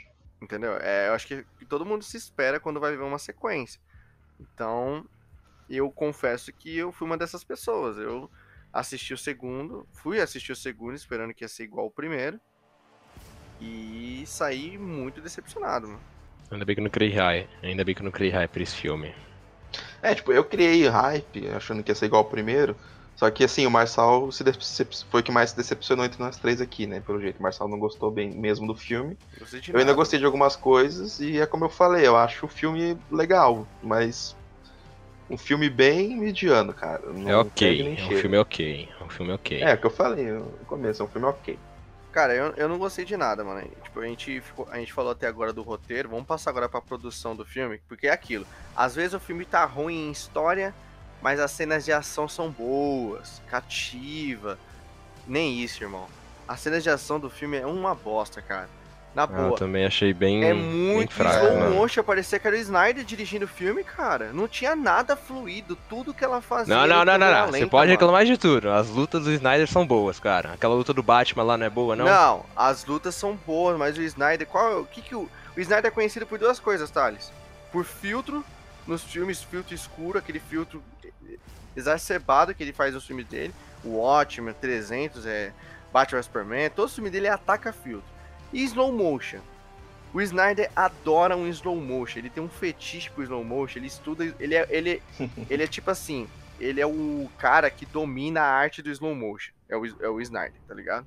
[0.40, 0.78] Entendeu?
[0.78, 3.78] É, eu acho que todo mundo se espera quando vai ver uma sequência.
[4.40, 5.06] Então,
[5.68, 7.98] eu confesso que eu fui uma dessas pessoas.
[7.98, 8.30] Eu
[8.72, 12.40] assisti o segundo, fui assistir o segundo esperando que ia ser igual ao primeiro.
[13.60, 16.00] E saí muito decepcionado, mano.
[16.50, 17.48] Ainda bem que eu não criei hype.
[17.62, 19.14] Ainda bem que eu não criei hype pra esse filme.
[20.02, 22.76] É, tipo, eu criei hype, achando que ia ser igual ao primeiro.
[23.16, 24.44] Só que assim, o Marçal se
[25.08, 27.00] foi o que mais se decepcionou entre nós três aqui, né?
[27.00, 29.16] Pelo jeito, o Marçal não gostou bem mesmo do filme.
[29.72, 32.98] Eu ainda gostei de algumas coisas, e é como eu falei, eu acho o filme
[33.10, 34.36] legal, mas
[35.28, 37.02] um filme bem mediano, cara.
[37.06, 38.88] Não é ok, é um filme ok.
[39.00, 39.62] É um filme ok.
[39.62, 41.58] É, é o que eu falei no começo, é um filme ok.
[42.12, 43.68] Cara, eu, eu não gostei de nada, mano.
[43.82, 46.80] Tipo, a gente, ficou, a gente falou até agora do roteiro, vamos passar agora pra
[46.80, 48.46] produção do filme, porque é aquilo.
[48.76, 50.72] Às vezes o filme tá ruim em história,
[51.20, 54.58] mas as cenas de ação são boas, cativa.
[55.26, 56.06] Nem isso, irmão.
[56.46, 58.68] As cenas de ação do filme é uma bosta, cara.
[59.14, 59.50] Na boa.
[59.50, 60.44] Eu também achei bem.
[60.44, 64.32] É muito fraco, slow motion, parecia que era o Snyder dirigindo o filme, cara.
[64.32, 66.74] Não tinha nada fluido, tudo que ela fazia.
[66.74, 67.46] Não, não, não, não, não.
[67.52, 68.70] Você pode reclamar de tudo.
[68.70, 70.54] As lutas do Snyder são boas, cara.
[70.54, 72.04] Aquela luta do Batman lá não é boa, não?
[72.04, 74.46] Não, as lutas são boas, mas o Snyder.
[74.46, 75.28] Qual o que que o.
[75.56, 77.30] O Snyder é conhecido por duas coisas, Thales.
[77.70, 78.44] Por filtro,
[78.88, 80.82] nos filmes, filtro escuro, aquele filtro
[81.76, 83.54] exacerbado que ele faz nos filmes dele.
[83.84, 85.52] O Watchmen, 300, é.
[85.92, 88.13] Batman Superman, todo o filme dele é ataca filtro.
[88.54, 89.40] E slow motion.
[90.12, 92.20] O Snyder adora um slow motion.
[92.20, 93.80] Ele tem um fetiche pro slow motion.
[93.80, 94.24] Ele estuda.
[94.38, 95.02] Ele é, ele,
[95.50, 96.28] ele é tipo assim.
[96.60, 99.52] Ele é o cara que domina a arte do slow motion.
[99.68, 101.04] É o, é o Snyder, tá ligado?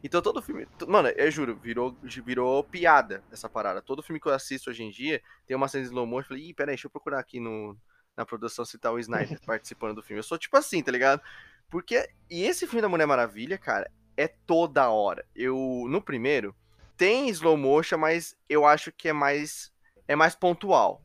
[0.00, 0.68] Então todo filme.
[0.86, 3.82] Mano, eu juro, virou, virou piada essa parada.
[3.82, 6.26] Todo filme que eu assisto hoje em dia tem uma cena de slow motion.
[6.26, 7.76] Eu falei, ih, peraí, deixa eu procurar aqui no,
[8.16, 10.20] na produção se tá o Snyder participando do filme.
[10.20, 11.20] Eu sou tipo assim, tá ligado?
[11.68, 12.08] Porque.
[12.30, 15.24] E esse filme da Mulher Maravilha, cara, é toda hora.
[15.34, 16.54] Eu, no primeiro,
[16.96, 19.72] tem slow motion, mas eu acho que é mais
[20.06, 21.02] é mais pontual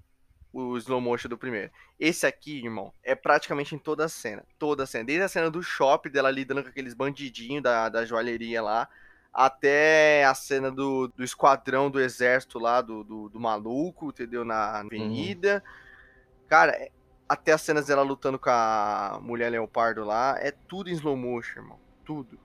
[0.52, 1.72] o slow motion do primeiro.
[2.00, 4.44] Esse aqui, irmão, é praticamente em toda a cena.
[4.58, 5.04] Toda a cena.
[5.04, 8.90] Desde a cena do shopping, dela lidando com aqueles bandidinhos da, da joalheria lá,
[9.34, 14.44] até a cena do, do esquadrão do exército lá, do, do, do maluco, entendeu?
[14.44, 15.64] Na avenida.
[15.66, 16.44] Uhum.
[16.48, 16.90] Cara, é,
[17.28, 21.60] até as cenas dela lutando com a mulher leopardo lá, é tudo em slow motion,
[21.60, 21.80] irmão.
[22.04, 22.40] Tudo.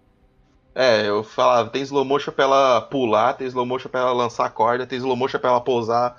[0.75, 4.47] É, eu falava, tem slow motion pra ela pular, tem slow motion pra ela lançar
[4.47, 6.17] a corda, tem slow motion pra ela pousar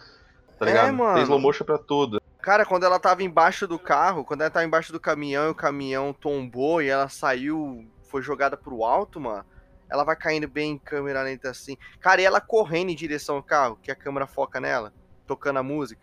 [0.58, 0.88] tá ligado?
[0.88, 1.14] É, mano.
[1.16, 2.22] Tem slow motion pra tudo.
[2.42, 5.56] Cara, quando ela tava embaixo do carro, quando ela tava embaixo do caminhão e o
[5.56, 9.44] caminhão tombou e ela saiu, foi jogada pro alto, mano,
[9.90, 11.76] ela vai caindo bem em câmera lenta assim.
[12.00, 14.94] Cara, e ela correndo em direção ao carro, que a câmera foca nela,
[15.26, 16.02] tocando a música.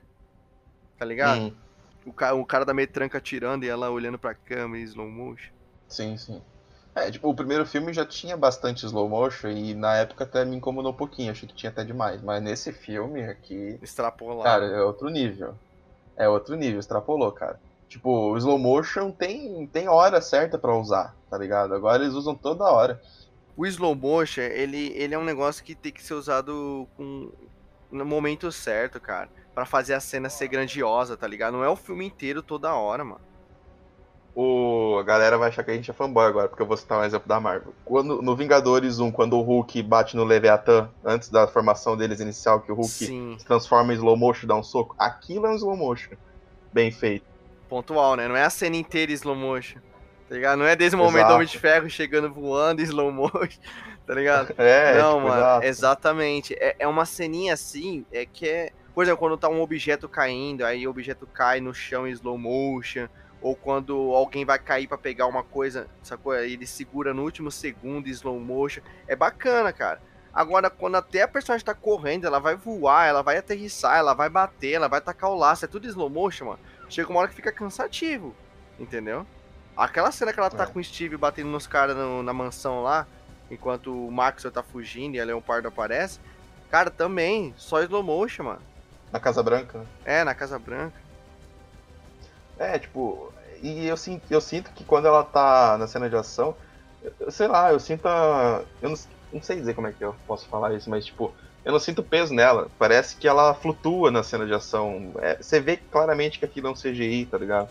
[0.98, 1.42] Tá ligado?
[1.42, 1.57] Hum.
[2.05, 5.53] O, cara, o cara da metranca atirando e ela olhando pra câmera em slow motion.
[5.86, 6.42] Sim, sim.
[6.95, 10.57] É, tipo, o primeiro filme já tinha bastante slow motion e na época até me
[10.57, 12.20] incomodou um pouquinho, achei que tinha até demais.
[12.22, 13.78] Mas nesse filme aqui.
[13.80, 14.43] Extrapolou.
[14.43, 15.55] Cara, é outro nível.
[16.16, 17.59] É outro nível, extrapolou, cara.
[17.88, 21.74] Tipo, o slow motion tem, tem hora certa para usar, tá ligado?
[21.74, 23.01] Agora eles usam toda hora.
[23.57, 27.30] O slow motion, ele, ele é um negócio que tem que ser usado com,
[27.90, 29.30] no momento certo, cara.
[29.55, 31.55] para fazer a cena ser grandiosa, tá ligado?
[31.55, 33.32] Não é o filme inteiro toda hora, mano
[34.35, 36.99] o, a galera vai achar que a gente é fanboy agora, porque eu vou citar
[36.99, 37.74] um exemplo da Marvel.
[37.85, 42.61] Quando, no Vingadores 1, quando o Hulk bate no Leviathan, antes da formação deles inicial,
[42.61, 43.37] que o Hulk Sim.
[43.39, 46.14] se transforma em slow motion dá um soco, aquilo é um slow motion.
[46.72, 47.26] Bem feito.
[47.68, 48.26] Pontual, né?
[48.26, 49.80] Não é a cena inteira em slow motion.
[50.28, 50.59] Tá ligado?
[50.59, 53.61] Não é desde o momento do Homem de Ferro chegando voando em slow motion.
[54.05, 54.53] Tá ligado?
[54.59, 55.41] É, Não, tipo, mano.
[55.41, 55.66] Exato.
[55.66, 56.55] Exatamente.
[56.55, 58.72] É, é uma ceninha assim, é que é.
[58.93, 62.37] Por exemplo, quando tá um objeto caindo, aí o objeto cai no chão em slow
[62.37, 63.07] motion
[63.43, 66.34] ou quando alguém vai cair para pegar uma coisa, sacou?
[66.34, 68.80] Ele segura no último segundo, slow motion.
[69.09, 70.01] É bacana, cara.
[70.32, 74.30] Agora, quando até a personagem tá correndo, ela vai voar, ela vai aterrissar, ela vai
[74.30, 76.61] bater, ela vai tacar o laço, é tudo slow motion, mano.
[76.88, 78.34] Chega uma hora que fica cansativo,
[78.78, 79.26] entendeu?
[79.76, 80.66] Aquela cena que ela tá é.
[80.66, 83.07] com o Steve batendo nos caras na mansão lá,
[83.51, 86.20] enquanto o Maxwell tá fugindo e a Leopardo aparece,
[86.70, 88.62] cara, também, só slow motion, mano.
[89.11, 89.84] Na Casa Branca?
[90.05, 90.99] É, na Casa Branca.
[92.63, 96.55] É, tipo, e eu sinto, eu sinto que quando ela tá na cena de ação,
[97.19, 98.97] eu, sei lá, eu sinto a, Eu não,
[99.33, 101.35] não sei dizer como é que eu posso falar isso, mas tipo,
[101.65, 102.69] eu não sinto peso nela.
[102.79, 105.13] Parece que ela flutua na cena de ação.
[105.19, 107.69] É, você vê claramente que aquilo é um CGI, tá ligado?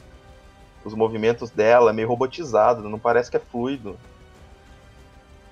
[0.84, 3.98] Os movimentos dela é meio robotizado, não parece que é fluido.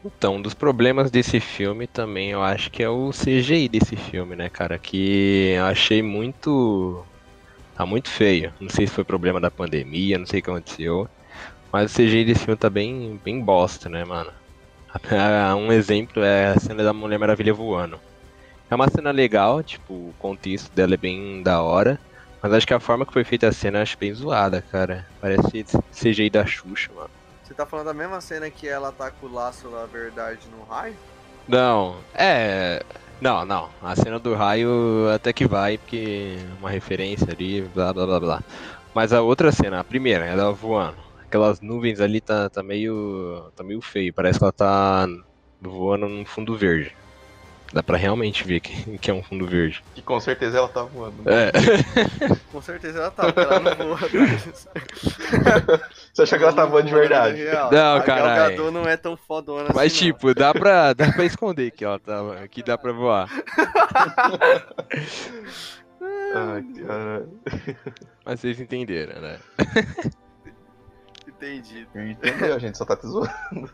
[0.04, 4.36] Então, um dos problemas desse filme também, eu acho que é o CGI desse filme,
[4.36, 4.78] né, cara?
[4.78, 7.06] Que eu achei muito
[7.80, 8.54] Tá muito feio.
[8.60, 11.08] Não sei se foi problema da pandemia, não sei o que aconteceu.
[11.72, 14.30] Mas o CGI desse filme tá bem, bem bosta, né, mano?
[15.58, 17.98] Um exemplo é a cena da Mulher Maravilha voando.
[18.70, 21.98] É uma cena legal, tipo, o contexto dela é bem da hora.
[22.44, 25.08] Mas acho que a forma que foi feita a cena eu acho bem zoada, cara.
[25.22, 25.64] Parece
[25.94, 27.10] CGI da Xuxa, mano.
[27.46, 30.66] Você tá falando da mesma cena que ela tá com o laço da verdade no
[30.66, 30.98] raio?
[31.48, 32.84] Não, é.
[33.22, 33.70] Não, não.
[33.82, 38.20] A cena do raio até que vai, porque é uma referência ali, blá blá blá
[38.20, 38.44] blá.
[38.94, 40.98] Mas a outra cena, a primeira, ela voando.
[41.22, 43.52] Aquelas nuvens ali tá, tá meio.
[43.56, 44.14] tá meio feio.
[44.14, 45.08] Parece que ela tá
[45.62, 46.96] voando num fundo verde.
[47.72, 49.84] Dá pra realmente ver que, que é um fundo verde.
[49.94, 51.22] Que com certeza ela tá voando.
[51.24, 51.50] Né?
[51.50, 52.36] É.
[52.52, 54.00] com certeza ela tá, porque ela não voa.
[56.20, 57.46] Você acha que ela tá voando de verdade?
[57.72, 58.62] Não, cara.
[58.62, 61.98] O não é tão fodona Mas assim, tipo, dá pra, dá pra esconder que ela
[61.98, 63.30] tá, que dá pra voar.
[66.36, 67.30] Ai, cara.
[68.26, 69.40] Mas vocês entenderam, né?
[71.26, 71.88] Entendi.
[71.96, 73.72] Entendeu, a gente só tá te zoando.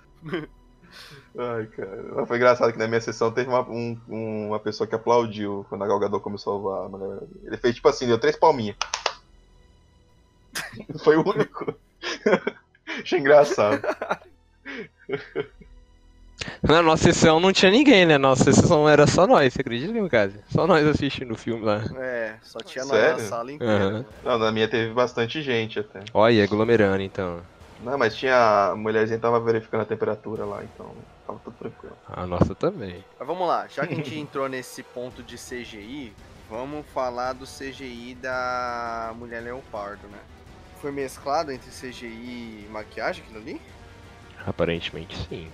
[1.38, 2.06] Ai, cara.
[2.16, 5.84] Mas foi engraçado que na minha sessão teve uma, um, uma pessoa que aplaudiu quando
[5.84, 6.92] a Galgador começou a voar.
[7.44, 8.76] Ele fez tipo assim, deu três palminhas.
[11.04, 11.76] foi o único.
[13.02, 13.82] Achei engraçado.
[16.62, 18.18] Na nossa sessão não tinha ninguém, né?
[18.18, 20.36] Nossa sessão era só nós, você acredita, caso?
[20.50, 21.82] Só nós assistindo o filme lá.
[21.98, 23.88] É, só tinha nós na sala inteira.
[23.88, 24.06] Uhum.
[24.24, 26.02] Não, na minha teve bastante gente até.
[26.14, 27.40] Olha, aglomerando então.
[27.84, 28.72] Não, mas tinha.
[28.72, 30.92] A mulherzinha tava verificando a temperatura lá, então
[31.26, 31.96] tava tudo tranquilo.
[32.08, 33.04] A nossa também.
[33.18, 36.14] Mas vamos lá, já que a gente entrou nesse ponto de CGI,
[36.50, 40.20] vamos falar do CGI da Mulher Leopardo, né?
[40.86, 43.60] Foi mesclado entre CGI e maquiagem aquilo ali?
[44.46, 45.48] Aparentemente sim.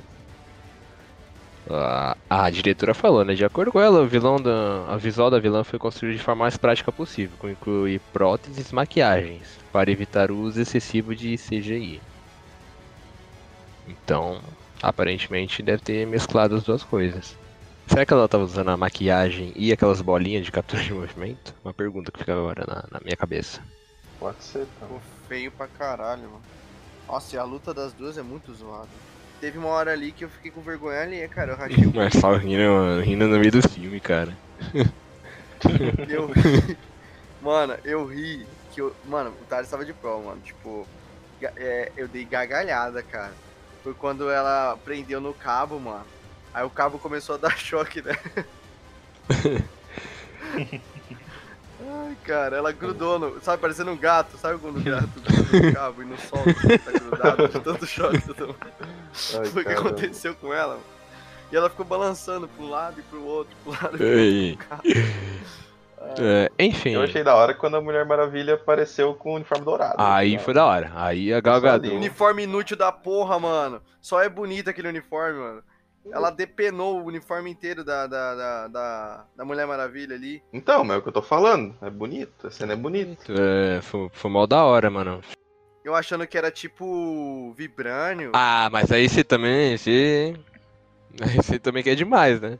[1.70, 3.34] A, a diretora falou, né?
[3.34, 6.44] De acordo com ela, o vilão da, a visual da vilã foi construída de forma
[6.44, 12.02] mais prática possível, com incluir próteses e maquiagens, para evitar o uso excessivo de CGI.
[13.88, 14.42] Então,
[14.84, 17.38] aparentemente deve ter mesclado as duas coisas.
[17.88, 21.56] Será que ela tava usando a maquiagem e aquelas bolinhas de captura de movimento?
[21.64, 23.62] Uma pergunta que fica agora na, na minha cabeça.
[24.20, 24.88] Pode ser, tá.
[25.32, 26.42] Feio pra caralho, mano.
[27.08, 28.90] Nossa, e a luta das duas é muito zoada.
[29.40, 31.54] Teve uma hora ali que eu fiquei com vergonha ali, cara.
[31.54, 34.38] Eu rachei o Marçal rindo, mano, rindo no meio do filme, cara.
[36.10, 36.78] Eu ri.
[37.42, 38.94] Mano, eu ri que eu.
[39.06, 40.42] Mano, o Thales tava de prova, mano.
[40.42, 40.88] Tipo,
[41.42, 43.32] é, eu dei gargalhada, cara.
[43.84, 46.06] Foi quando ela prendeu no cabo, mano.
[46.52, 48.18] Aí o cabo começou a dar choque, né?
[51.94, 53.42] Ai, cara, ela grudou no.
[53.42, 54.38] Sabe, parecendo um gato.
[54.38, 56.54] Sabe quando o gato gruda no cabo e não solta?
[56.54, 58.22] Tá grudado de tanto choque.
[58.22, 58.56] que eu tô-
[59.40, 60.84] Ai, Foi o que aconteceu com ela, mano.
[61.52, 64.58] E ela ficou balançando um lado e pro outro, pro lado e pro Ei.
[66.18, 69.96] É, enfim, Eu achei da hora quando a Mulher Maravilha apareceu com o uniforme dourado.
[70.00, 70.92] aí foi da hora.
[70.96, 71.94] Aí a Gal Gadot...
[71.94, 73.82] Uniforme inútil da porra, mano.
[74.02, 75.64] Só é bonito aquele uniforme, mano.
[76.10, 80.42] Ela depenou o uniforme inteiro da, da, da, da, da Mulher Maravilha ali.
[80.52, 81.76] Então, mas é o que eu tô falando.
[81.82, 82.48] É bonito.
[82.48, 83.22] A cena é bonita.
[83.30, 85.22] É, foi, foi mal da hora, mano.
[85.84, 88.32] Eu achando que era tipo Vibrânio.
[88.34, 89.78] Ah, mas aí você também.
[89.78, 90.36] Você.
[91.22, 92.58] Aí você também quer demais, né?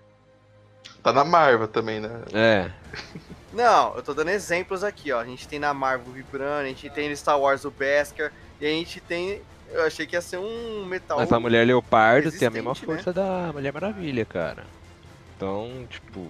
[1.02, 2.22] Tá na Marvel também, né?
[2.34, 2.72] É.
[3.54, 5.20] Não, eu tô dando exemplos aqui, ó.
[5.20, 8.32] A gente tem na Marvel o Vibrânio, a gente tem no Star Wars o Beskar,
[8.60, 9.42] e a gente tem.
[9.74, 11.18] Eu achei que ia ser um metal.
[11.18, 12.76] Mas a Mulher Leopardo tem a mesma né?
[12.76, 14.66] força da Mulher Maravilha, cara.
[15.36, 16.28] Então, tipo.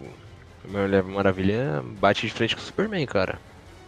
[0.63, 3.39] A Mulher Maravilha bate de frente com o Superman, cara.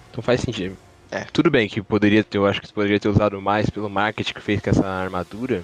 [0.09, 0.75] Então faz sentido.
[1.11, 1.25] É.
[1.31, 4.41] Tudo bem que poderia ter, eu acho que poderia ter usado mais pelo marketing que
[4.41, 5.63] fez com essa armadura.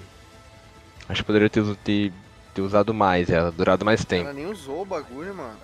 [1.08, 2.12] Acho que poderia ter, ter,
[2.54, 4.26] ter usado mais ela, durado mais tempo.
[4.26, 5.56] Ela nem usou o bagulho, mano.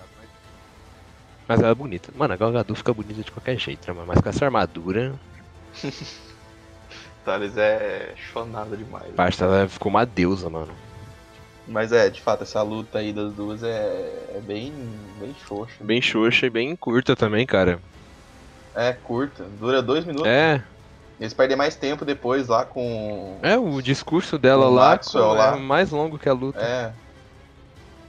[1.47, 2.11] Mas ela é bonita.
[2.17, 4.07] Mano, a Gal Gadot fica bonita de qualquer jeito, né, mano?
[4.07, 5.15] Mas com essa armadura,
[7.27, 9.13] Thales é chonada demais.
[9.13, 10.73] parte ela ficou uma deusa, mano.
[11.67, 14.71] Mas é, de fato, essa luta aí das duas é, é bem,
[15.19, 15.83] bem xoxa.
[15.83, 17.79] Bem xoxa e bem curta também, cara.
[18.73, 19.43] É, curta.
[19.59, 20.29] Dura dois minutos.
[20.29, 20.63] É,
[21.19, 23.37] Eles perdem mais tempo depois lá com.
[23.41, 25.57] é o discurso dela lá, Maxwell é lá.
[25.57, 26.61] mais longo que a luta.
[26.61, 26.93] É.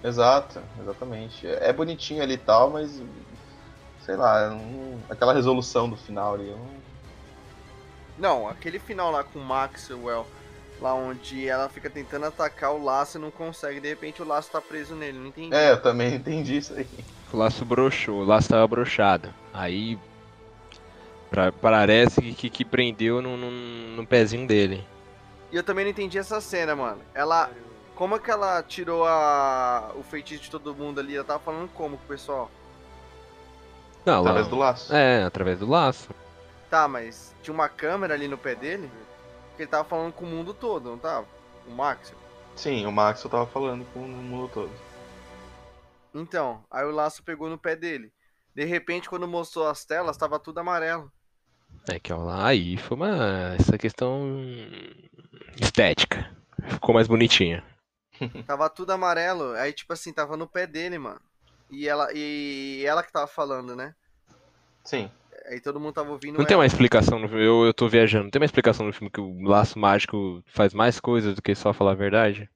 [0.05, 1.45] Exato, exatamente.
[1.45, 3.03] É é bonitinho ali e tal, mas.
[4.07, 6.51] Sei lá, não- aquela resolução do final ali.
[6.51, 6.78] não-
[8.19, 10.27] Não, aquele final lá com o Maxwell,
[10.81, 14.51] lá onde ela fica tentando atacar o laço e não consegue, de repente o laço
[14.51, 15.55] tá preso nele, não entendi.
[15.55, 16.87] É, eu também entendi isso aí.
[17.33, 19.33] O laço broxou, o laço tava broxado.
[19.53, 19.99] Aí.
[21.31, 24.85] pra- parece que, que, prendeu no, no, no pezinho dele.
[25.53, 27.01] E eu também não entendi essa cena, mano.
[27.14, 27.51] Ela.
[27.95, 31.16] Como é que ela tirou a, o feitiço de todo mundo ali?
[31.16, 32.49] Ela tava falando como com o pessoal?
[34.07, 34.95] Não, lá, Através do laço.
[34.95, 36.09] É, através do laço.
[36.71, 38.91] Tá, mas tinha uma câmera ali no pé dele?
[39.57, 41.27] Que ele tava falando com o mundo todo, não tava?
[41.66, 42.12] O Max.
[42.55, 44.73] Sim, o Max eu tava falando com o mundo todo.
[46.14, 48.12] Então, aí o laço pegou no pé dele.
[48.55, 51.12] De repente, quando mostrou as telas, tava tudo amarelo.
[51.89, 53.55] É que ó, lá aí foi uma.
[53.59, 54.27] Essa questão.
[55.61, 56.37] estética.
[56.69, 57.64] Ficou mais bonitinha.
[58.47, 59.53] Tava tudo amarelo.
[59.53, 61.21] Aí, tipo assim, tava no pé dele, mano.
[61.71, 63.95] E ela, e ela que tava falando, né?
[64.85, 65.09] Sim.
[65.49, 67.43] Aí todo mundo tava ouvindo Não tem uma explicação no filme.
[67.45, 68.25] Eu, eu tô viajando.
[68.25, 71.55] Não tem uma explicação no filme que o laço mágico faz mais coisas do que
[71.55, 72.49] só falar a verdade?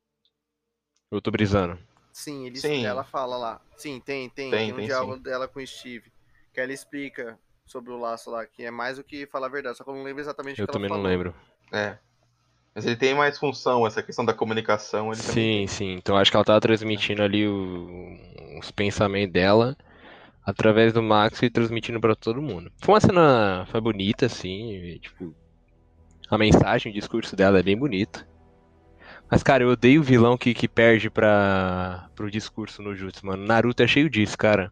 [1.10, 1.78] Eu tô brisando.
[2.12, 2.84] Sim, ele, Sim.
[2.84, 3.60] ela fala lá.
[3.76, 4.50] Sim, tem, tem.
[4.50, 6.12] Tem, Tem, um tem diálogo dela com o Steve.
[6.52, 9.78] Que ela explica sobre o laço lá, que é mais do que falar a verdade.
[9.78, 11.34] Só que eu não lembro exatamente o Eu que também ela não lembro.
[11.72, 11.96] É.
[12.74, 15.12] Mas ele tem mais função, essa questão da comunicação.
[15.12, 15.92] Ele também Sim, sim.
[15.94, 19.76] Então acho que ela tava transmitindo ali o- os pensamentos dela
[20.44, 22.70] através do Max e transmitindo pra todo mundo.
[22.82, 24.72] Foi uma cena foi bonita, assim.
[24.72, 25.34] e, tipo,
[26.30, 28.26] a mensagem, o discurso dela é bem bonito.
[29.30, 33.44] Mas, cara, eu odeio o vilão que, que perde pra, pro discurso no Jutsu, mano.
[33.46, 34.70] Naruto é cheio disso, cara.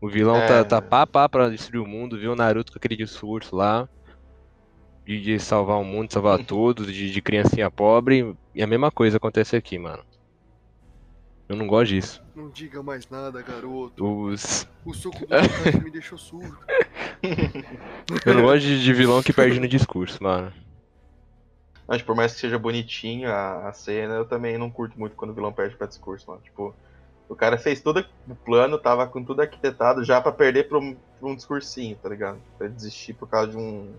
[0.00, 0.46] O vilão É.
[0.46, 3.88] tá, tá pá pá pra destruir o mundo, viu o Naruto com aquele discurso lá.
[5.06, 8.36] De, de salvar o mundo, salvar todos, de, de criancinha pobre.
[8.54, 10.02] E a mesma coisa acontece aqui, mano.
[11.48, 12.22] Eu não gosto disso.
[12.34, 14.04] Não diga mais nada, garoto.
[14.04, 14.68] Os...
[14.84, 16.58] O suco do me deixou surdo.
[18.24, 20.52] Eu não gosto de, de vilão que perde no discurso, mano.
[21.86, 25.30] Mas por mais que seja bonitinho a, a cena, eu também não curto muito quando
[25.30, 26.42] o vilão perde pra discurso, mano.
[26.42, 26.74] Tipo,
[27.28, 30.94] o cara fez todo o plano, tava com tudo arquitetado já pra perder pra um,
[30.94, 32.38] pra um discursinho, tá ligado?
[32.58, 33.94] Pra desistir por causa de um,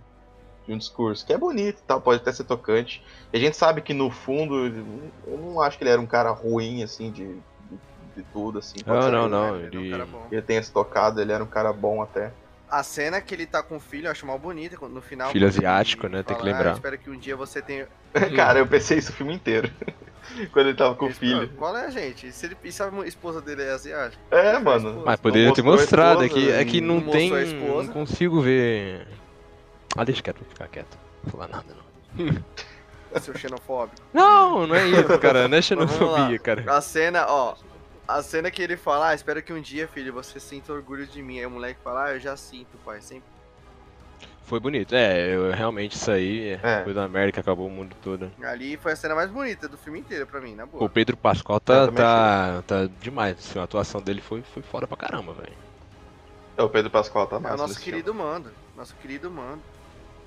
[0.67, 1.25] de um discurso.
[1.25, 3.03] Que é bonito e tal, pode até ser tocante.
[3.33, 4.67] E a gente sabe que no fundo,
[5.27, 7.77] eu não acho que ele era um cara ruim, assim, de, de,
[8.17, 8.77] de tudo, assim.
[8.83, 9.55] Pode Não, ser não, que não.
[9.55, 10.43] Ele é um Ele...
[10.47, 12.31] Ele tocado, ele era um cara bom até.
[12.69, 15.31] A cena que ele tá com o filho, eu acho mal bonita quando- no final.
[15.31, 16.21] Filho ele asiático, né?
[16.21, 16.69] Tem que fala, lembrar.
[16.71, 17.87] "Ah, espero que um dia você tenha.
[18.35, 19.71] Cara, eu pensei isso o filme inteiro.
[20.53, 21.49] Quando ele tava com o Ele, filho.
[21.49, 22.27] "Pô, Qual é, gente?
[22.27, 24.21] E se, ele, e se a esposa dele é asiática?
[24.29, 25.01] É, Não mano.
[25.03, 27.31] Mas poderia ter mostrado, é esposa, que, é que não, não tem.
[27.31, 29.07] Não consigo ver.
[29.97, 30.97] Ah, deixa quieto, vou ficar quieto.
[31.23, 32.43] Não vou falar nada, não.
[33.21, 33.97] Seu xenofóbico.
[34.13, 35.47] Não, não é isso, cara.
[35.47, 36.63] Não é xenofobia, cara.
[36.77, 37.55] A cena, ó.
[38.07, 41.21] A cena que ele fala, ah, espero que um dia, filho, você sinta orgulho de
[41.21, 41.39] mim.
[41.39, 43.01] Aí o moleque fala, ah, eu já sinto, pai.
[43.01, 43.23] Sempre.
[44.43, 44.95] Foi bonito.
[44.95, 46.83] É, eu, realmente isso aí É.
[46.83, 48.31] foi da América, acabou o mundo todo.
[48.43, 50.89] Ali foi a cena mais bonita do filme inteiro pra mim, na O boa.
[50.89, 53.37] Pedro Pascal Eu tá, tá, tá demais.
[53.37, 55.53] assim, A atuação dele foi, foi foda pra caramba, velho.
[56.57, 57.55] É, o Pedro Pascoal tá É massa.
[57.55, 58.51] o nosso querido Mando.
[58.75, 59.61] Nosso querido Mando.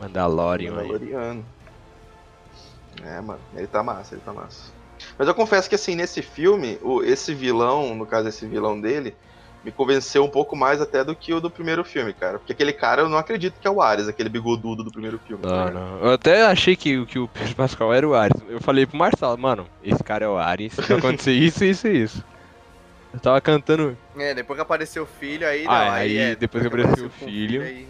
[0.03, 0.77] Mandalorian aí.
[0.77, 1.45] Mandaloriano.
[3.05, 4.73] É, mano, ele tá massa, ele tá massa.
[5.19, 9.17] Mas eu confesso que assim, nesse filme, o, esse vilão, no caso esse vilão dele,
[9.65, 12.39] me convenceu um pouco mais até do que o do primeiro filme, cara.
[12.39, 15.45] Porque aquele cara eu não acredito que é o Ares, aquele bigodudo do primeiro filme.
[15.45, 15.75] Não, ligado?
[15.75, 15.99] não.
[16.01, 18.41] Eu até achei que, que o Pedro Pascal era o Ares.
[18.49, 22.03] Eu falei pro Marcelo, mano, esse cara é o Ares, vai acontecer isso, isso e
[22.03, 22.25] isso.
[23.13, 23.97] Eu tava cantando.
[24.17, 25.73] É, depois que apareceu o filho, aí não.
[25.73, 27.63] Ah, aí, aí é, depois que apareceu o com filho.
[27.63, 27.87] aí,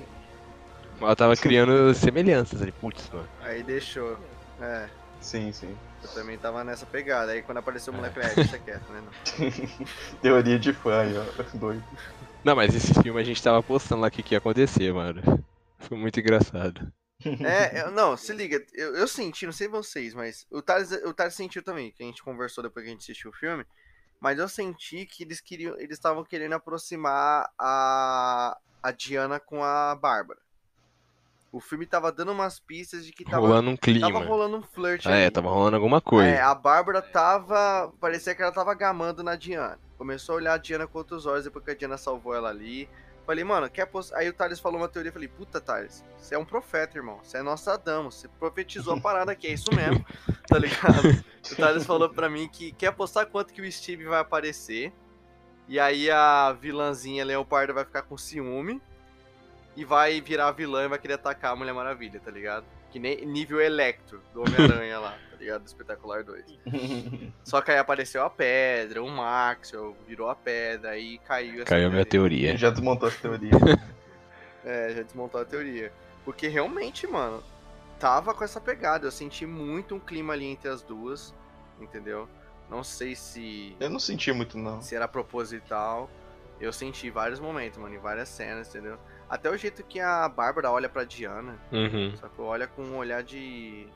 [1.08, 2.72] Eu tava criando semelhanças ali.
[2.72, 3.28] Putz, mano.
[3.42, 4.18] aí deixou.
[4.60, 4.88] É,
[5.20, 5.76] Sim, sim.
[6.02, 7.32] eu também tava nessa pegada.
[7.32, 9.00] Aí quando apareceu o moleque, é, deixa quieto, né?
[9.00, 9.50] Não.
[10.20, 11.42] Teoria de fã aí, ó.
[11.58, 11.84] Doido.
[12.44, 15.22] Não, mas esse filme a gente tava postando lá o que, que ia acontecer, mano.
[15.78, 16.92] Foi muito engraçado.
[17.24, 21.14] É, eu- não, se liga, eu, eu senti, não sei vocês, mas o Thales, o
[21.14, 23.64] Thales sentiu também, que a gente conversou depois que a gente assistiu o filme,
[24.20, 29.94] mas eu senti que eles queriam, eles estavam querendo aproximar a, a Diana com a
[29.94, 30.40] Bárbara.
[31.52, 34.10] O filme tava dando umas pistas de que tava, rolando um clima.
[34.10, 35.30] tava rolando um flirt É, ali.
[35.30, 36.30] tava rolando alguma coisa.
[36.30, 37.92] É, a Bárbara tava.
[38.00, 39.78] Parecia que ela tava gamando na Diana.
[39.98, 42.88] Começou a olhar a Diana com outros olhos depois que a Diana salvou ela ali.
[43.26, 44.12] Falei, mano, quer poss...
[44.14, 45.12] Aí o Thales falou uma teoria.
[45.12, 47.20] Falei, puta, Thales, você é um profeta, irmão.
[47.22, 48.14] Você é Nostradamus.
[48.16, 50.04] Você profetizou a parada aqui, é isso mesmo.
[50.48, 51.22] tá ligado?
[51.52, 54.92] O Thales falou pra mim que quer apostar quanto que o Steve vai aparecer.
[55.68, 58.80] E aí a vilãzinha Leopardo vai ficar com ciúme.
[59.74, 62.64] E vai virar vilã e vai querer atacar a Mulher Maravilha, tá ligado?
[62.90, 65.62] Que nem nível Electro do Homem-Aranha lá, tá ligado?
[65.62, 66.44] Do Espetacular 2.
[67.42, 71.88] Só que aí apareceu a pedra, o Maxwell virou a pedra, aí caiu essa Caiu
[71.88, 72.54] a minha teoria.
[72.56, 73.50] Já desmontou essa teoria.
[74.64, 75.92] É, já desmontou a teoria.
[76.24, 77.42] Porque realmente, mano,
[77.98, 79.06] tava com essa pegada.
[79.06, 81.34] Eu senti muito um clima ali entre as duas,
[81.80, 82.28] entendeu?
[82.70, 84.80] Não sei se, Eu não senti muito, não.
[84.80, 86.08] se era proposital.
[86.60, 88.96] Eu senti vários momentos, mano, em várias cenas, entendeu?
[89.28, 92.14] Até o jeito que a Bárbara olha pra Diana, Uhum.
[92.16, 92.46] sacou?
[92.46, 93.86] Olha com um olhar de.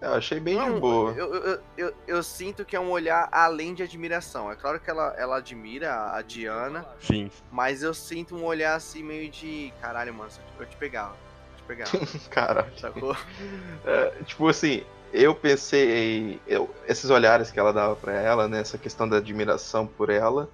[0.00, 1.12] Eu achei bem de Não, boa.
[1.12, 4.50] Eu, eu, eu, eu sinto que é um olhar além de admiração.
[4.50, 7.30] É claro que ela, ela admira a Diana, Sim.
[7.50, 9.72] mas eu sinto um olhar assim meio de.
[9.80, 11.14] Caralho, mano, eu te pegava.
[11.52, 11.90] Eu te pegava.
[12.30, 12.78] Caralho.
[12.78, 13.16] sacou?
[13.86, 16.40] É, tipo assim, eu pensei.
[16.46, 18.60] Eu, esses olhares que ela dava pra ela, né?
[18.60, 20.48] Essa questão da admiração por ela.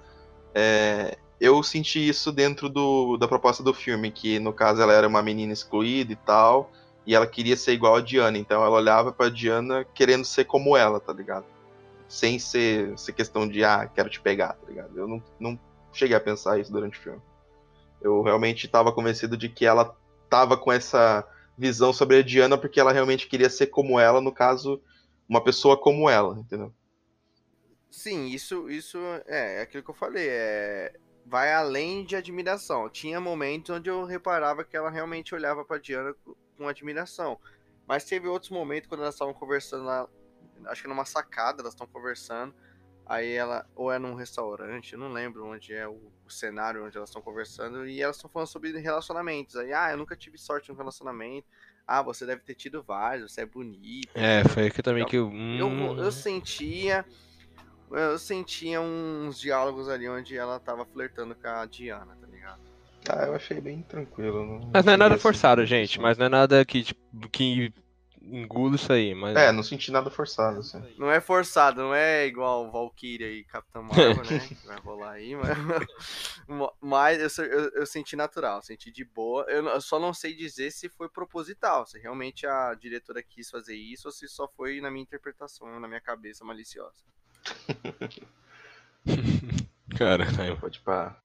[0.54, 5.08] é, eu senti isso dentro do, da proposta do filme, que no caso ela era
[5.08, 6.70] uma menina excluída e tal.
[7.06, 10.76] E ela queria ser igual a Diana, então ela olhava pra Diana querendo ser como
[10.76, 11.46] ela, tá ligado?
[12.06, 14.96] Sem ser essa questão de, ah, quero te pegar, tá ligado?
[14.96, 15.58] Eu não, não
[15.92, 17.22] cheguei a pensar isso durante o filme.
[18.02, 19.96] Eu realmente tava convencido de que ela
[20.28, 21.26] tava com essa
[21.56, 24.80] visão sobre a Diana porque ela realmente queria ser como ela, no caso,
[25.26, 26.72] uma pessoa como ela, entendeu?
[27.90, 30.28] Sim, isso, isso é, é aquilo que eu falei.
[30.28, 30.92] É,
[31.30, 32.90] vai além de admiração.
[32.90, 37.38] Tinha momentos onde eu reparava que ela realmente olhava pra Diana com- admiração.
[37.86, 40.06] Mas teve outros momentos quando elas estavam conversando lá,
[40.66, 42.52] acho que numa sacada, elas estão conversando.
[43.06, 46.96] Aí ela, ou é num restaurante, eu não lembro onde é o, o cenário onde
[46.96, 49.56] elas estão conversando, e elas estão falando sobre relacionamentos.
[49.56, 51.48] Aí, ah, eu nunca tive sorte no relacionamento.
[51.86, 54.10] Ah, você deve ter tido vários, você é bonita.
[54.14, 55.26] É, foi aqui também que eu.
[55.26, 57.04] Eu, Hum, eu sentia.
[57.90, 62.60] Eu sentia uns diálogos ali onde ela tava flertando com a Diana, tá ligado?
[63.08, 64.44] Ah, eu achei bem tranquilo.
[64.44, 66.00] Não Mas não é nada cheguei a forçado, gente.
[66.00, 67.72] Mas não é nada que, tipo, que
[68.22, 69.14] engula isso aí.
[69.14, 69.36] Mas...
[69.36, 70.82] É, não senti nada forçado, assim.
[70.98, 74.38] Não é forçado, não é igual Valkyria e Capitã Marvel, né?
[74.48, 75.50] Que vai rolar aí, mas.
[76.80, 79.44] Mas eu, eu, eu senti natural, senti de boa.
[79.48, 83.76] Eu, eu só não sei dizer se foi proposital, se realmente a diretora quis fazer
[83.76, 87.04] isso ou se só foi na minha interpretação, na minha cabeça maliciosa.
[89.96, 90.26] Cara,
[90.60, 91.16] Pode pá.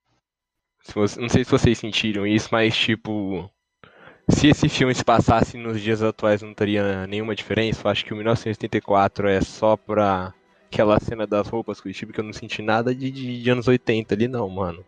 [0.82, 3.50] se você- não sei se vocês sentiram isso, mas tipo.
[4.28, 7.82] Se esse filme se passasse nos dias atuais não teria nenhuma diferença.
[7.86, 10.34] Eu acho que o 1984 é só pra
[10.66, 13.50] aquela cena das roupas com o Steve que eu não senti nada de, de, de
[13.52, 14.84] anos 80 ali, não, mano.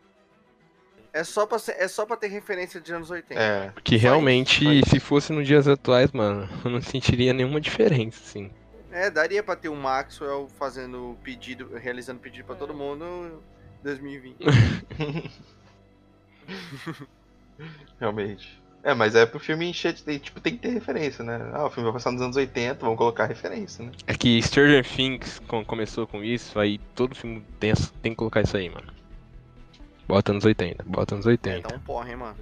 [1.14, 3.40] É só pra, ser- é só pra ter referência de anos 80.
[3.40, 8.50] É, isso, realmente, se fosse nos dias atuais, mano, eu não sentiria nenhuma diferença, assim.
[8.92, 14.38] É, daria pra ter o Maxwell fazendo pedido, realizando pedido pra todo mundo em 2020.
[18.00, 18.62] Realmente.
[18.84, 20.20] É, mas é pro filme encher de.
[20.20, 21.38] Tipo, tem que ter referência, né?
[21.54, 23.92] Ah, o filme vai passar nos anos 80, vamos colocar referência, né?
[24.06, 28.42] É que Stranger Things com- começou com isso, aí todo filme tem, tem que colocar
[28.42, 28.88] isso aí, mano.
[30.08, 31.68] Bota nos 80, bota nos É, 80.
[31.68, 32.38] tá um porre, hein, mano.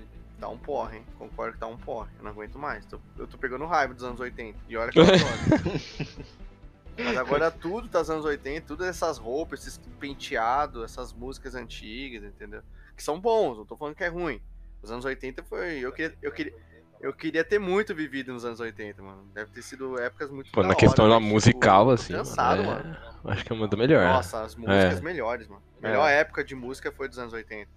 [0.45, 1.05] Tá um porre, hein?
[1.17, 2.07] Concordo que tá um porre.
[2.19, 2.85] Eu não aguento mais.
[2.85, 4.59] Tô- eu tô pegando raiva dos anos 80.
[4.69, 5.03] E olha que eu.
[7.03, 12.23] Mas agora tudo tá dos anos 80, tudo essas roupas, esses penteados, essas músicas antigas,
[12.23, 12.61] entendeu?
[12.95, 14.39] Que são bons, não tô falando que é ruim.
[14.83, 15.79] Os anos 80 foi.
[15.79, 16.53] Eu queria, eu queria,
[17.01, 19.25] eu queria ter muito vivido nos anos 80, mano.
[19.33, 22.63] Deve ter sido épocas muito Pô, na hora, questão da tipo, musical, tô assim, cansado,
[22.63, 22.97] mano, mano.
[23.25, 24.05] é- acho que é uma melhor.
[24.05, 25.01] Nossa, as músicas É.
[25.01, 25.63] melhores, mano.
[25.81, 27.67] Melhor época de música foi dos anos 80.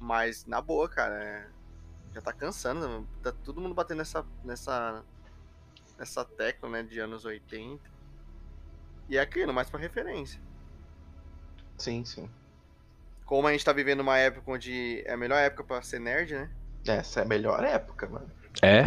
[0.00, 1.57] Mas, na boa, cara, é-
[2.18, 2.86] já tá cansando.
[2.86, 3.04] né?
[3.22, 5.04] Tá todo mundo batendo nessa, nessa,
[5.98, 7.80] nessa tecla, né, de anos 80.
[9.08, 10.40] E é aquilo, mais pra referência.
[11.78, 12.28] Sim, sim.
[13.24, 16.34] Como a gente tá vivendo uma época onde é a melhor época pra ser nerd,
[16.34, 16.50] né?
[16.86, 18.30] Essa é a melhor época, mano.
[18.62, 18.82] É?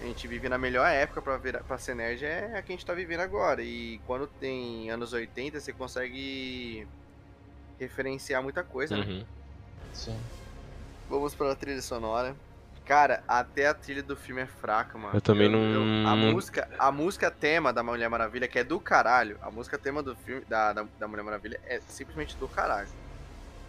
[0.00, 2.74] A gente vive na melhor época pra, virar, pra ser nerd, é a que a
[2.74, 3.62] gente tá vivendo agora.
[3.62, 6.88] E quando tem anos 80, você consegue
[7.78, 9.04] referenciar muita coisa, né?
[9.04, 9.26] Uhum.
[9.92, 10.18] Sim.
[11.10, 12.34] Vamos pra trilha sonora.
[12.86, 15.14] Cara, até a trilha do filme é fraca, mano.
[15.14, 19.36] Eu também não- a, música, a música tema da Mulher Maravilha, que é do caralho,
[19.42, 22.88] a música tema do filme da, da, da Mulher Maravilha é simplesmente do caralho.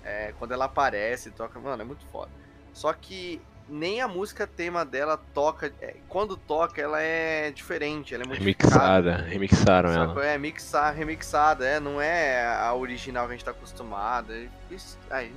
[0.03, 2.31] É, quando ela aparece, toca, mano, é muito foda.
[2.73, 3.39] Só que
[3.69, 5.71] nem a música tema dela toca.
[5.81, 8.27] é, quando toca, ela é diferente, ela é.
[8.27, 10.25] Remixada, remixaram ela.
[10.25, 14.33] É mixar, remixada, é, não é a original que a gente tá acostumado.
[14.33, 15.31] é isso- aí,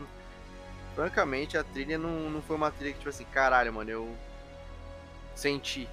[0.95, 4.16] francamente, a trilha não, não foi uma trilha que, tipo assim, caralho, mano, eu
[5.34, 5.88] senti,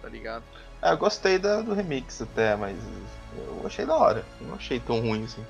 [0.00, 0.44] tá ligado?
[0.82, 2.76] É, eu gostei da- do remix até, mas
[3.36, 4.24] eu achei da hora.
[4.40, 5.44] Não achei tão ruim assim.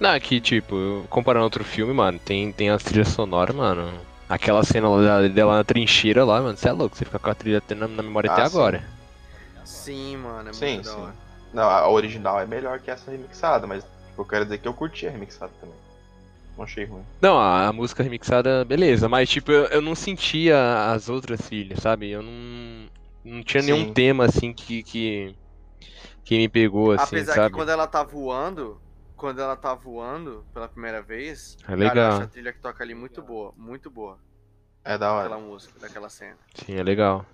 [0.00, 4.00] Não, é que, tipo, comparando outro filme, mano, tem, tem as trilhas sonoras, mano.
[4.28, 7.34] Aquela cena lá dela na trincheira lá, mano, você é louco, você fica com a
[7.34, 8.56] trilha até na, na memória Ah, até sim.
[8.56, 8.82] agora.
[9.64, 11.00] Sim, mano, é Sim, muito da sim.
[11.02, 11.14] hora.
[11.52, 14.74] Não, a original é melhor que essa remixada, mas tipo, eu quero dizer que eu
[14.74, 15.76] curti a remixada também.
[16.56, 17.04] Não achei ruim.
[17.20, 21.80] Não, a, a música remixada, beleza, mas, tipo, eu, eu não sentia as outras trilhas,
[21.80, 22.10] sabe?
[22.10, 22.32] Eu não.
[23.24, 23.92] Não tinha nenhum Sim.
[23.92, 24.82] tema, assim, que.
[24.82, 25.34] que,
[26.24, 27.50] que me pegou, assim, Apesar sabe?
[27.50, 28.80] que quando ela tá voando,
[29.16, 32.12] quando ela tá voando pela primeira vez, É cara, eu legal.
[32.12, 34.18] acho a trilha que toca ali muito boa, muito boa.
[34.84, 35.26] É da hora.
[35.26, 36.38] Aquela música, daquela cena.
[36.54, 37.24] Sim, é legal.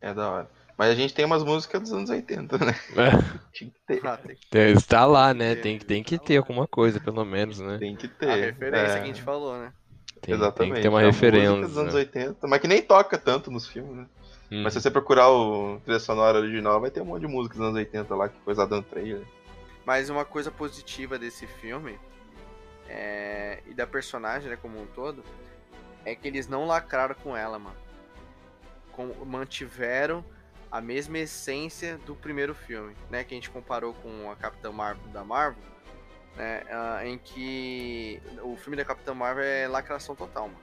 [0.00, 0.50] É da hora.
[0.80, 2.74] Mas a gente tem umas músicas dos anos 80, né?
[2.96, 3.10] É,
[3.52, 4.06] Tinha que ter.
[4.06, 5.54] Ah, tem Está lá, né?
[5.54, 7.76] Tem, tem que ter alguma coisa, pelo menos, né?
[7.76, 8.44] Tem que a ter.
[8.46, 9.74] referência é, que a gente falou, né?
[10.22, 10.56] Tem, Exatamente.
[10.56, 11.68] tem que ter uma a música referência.
[11.68, 14.06] dos anos 80, mas que nem toca tanto nos filmes, né?
[14.50, 14.62] Hum.
[14.62, 17.62] Mas se você procurar o trilha sonora original, vai ter um monte de música dos
[17.62, 19.26] anos 80 lá que foi usada no trailer.
[19.84, 21.98] Mas uma coisa positiva desse filme
[22.88, 25.22] é, e da personagem, né, como um todo,
[26.06, 27.76] é que eles não lacraram com ela, mano.
[28.92, 30.24] Com- mantiveram
[30.70, 33.24] a mesma essência do primeiro filme, né?
[33.24, 35.62] Que a gente comparou com a Capitã Marvel da Marvel,
[36.36, 36.62] né?
[36.70, 40.60] ah, em que o filme da Capitã Marvel é lacração total, mano.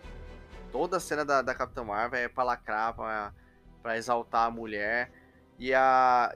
[0.71, 3.33] Toda a cena da, da Capitã Marvel é pra lacrar, pra,
[3.81, 5.11] pra exaltar a mulher.
[5.59, 6.33] E a,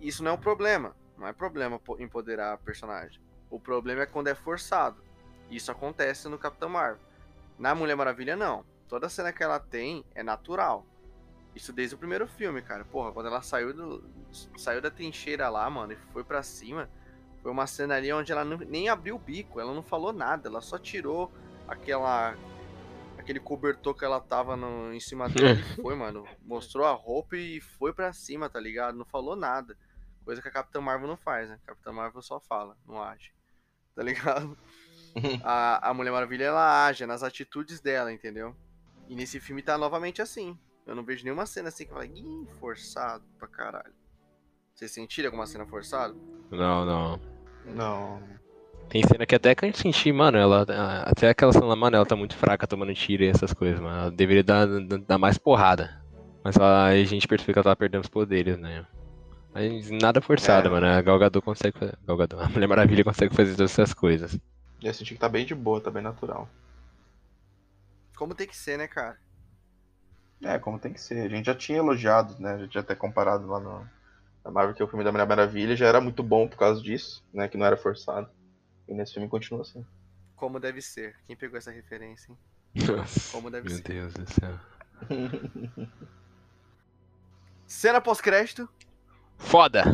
[0.00, 0.94] isso não é um problema.
[1.16, 3.20] Não é problema po- empoderar a personagem.
[3.48, 5.02] O problema é quando é forçado.
[5.50, 7.00] Isso acontece no Capitão Marvel.
[7.58, 8.64] Na Mulher Maravilha, não.
[8.88, 10.84] Toda cena que ela tem é natural.
[11.54, 12.84] Isso desde o primeiro filme, cara.
[12.84, 14.04] Porra, quando ela saiu do
[14.56, 16.90] saiu da trincheira lá, mano, e foi pra cima,
[17.42, 20.48] foi uma cena ali onde ela não- nem abriu o bico, ela não falou nada,
[20.48, 21.30] ela só tirou
[21.68, 22.34] aquela
[23.16, 26.26] aquele cobertor que ela tava no, em cima dele e foi, mano.
[26.42, 28.98] Mostrou a roupa e foi pra cima, tá ligado?
[28.98, 29.76] Não falou nada.
[30.24, 31.58] Coisa que a Capitã Marvel não faz, né?
[31.64, 33.32] A Capitã Marvel só fala, não age.
[33.94, 34.58] Tá ligado?
[35.44, 38.54] a, a Mulher Maravilha, ela age nas atitudes dela, entendeu?
[39.08, 40.58] E nesse filme tá novamente assim.
[40.86, 43.92] Eu não vejo nenhuma cena assim que fala, ih, forçado pra caralho.
[44.74, 46.14] Vocês sentiram alguma cena forçada?
[46.50, 47.20] Não, não.
[47.64, 48.22] Não.
[48.90, 50.66] Tem cena que até que a gente sentir, mano, ela.
[51.06, 53.96] Até aquela cena lá, mano, ela tá muito fraca tomando tiro e essas coisas, mano.
[54.02, 54.66] Ela deveria dar,
[55.06, 56.02] dar- mais porrada.
[56.42, 58.86] Mas aí a gente percebeu que ela tava perdendo os poderes, né?
[59.54, 60.70] Mas nada forçado, É.
[60.70, 60.86] mano.
[60.86, 61.96] A Gal Gadot consegue fazer.
[62.06, 64.38] Gal Gadot, a Mulher Maravilha consegue fazer todas essas coisas.
[64.82, 66.46] Eu senti que tá bem de boa, tá bem natural.
[68.16, 69.16] Como tem que ser, né, cara?
[70.44, 71.26] É, como tem que ser.
[71.26, 72.54] A gente já tinha elogiado, né?
[72.54, 73.88] A gente já até comparado lá no,
[74.44, 77.24] na Marvel que o filme da Mulher Maravilha já era muito bom por causa disso,
[77.32, 77.48] né?
[77.48, 78.28] Que não era forçado.
[78.86, 79.84] E nesse filme continua assim.
[80.36, 81.16] Como deve ser.
[81.26, 82.38] Quem pegou essa referência, hein?
[82.86, 83.82] Nossa, Como deve meu ser.
[83.84, 84.60] Deus do céu.
[87.66, 88.68] Cena pós-crédito.
[89.38, 89.84] Foda!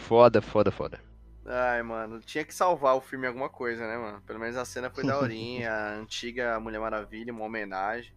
[0.00, 1.00] Foda, foda, foda.
[1.46, 4.20] Ai, mano, tinha que salvar o filme em alguma coisa, né, mano?
[4.22, 8.12] Pelo menos a cena foi daorinha, a antiga Mulher Maravilha, uma homenagem.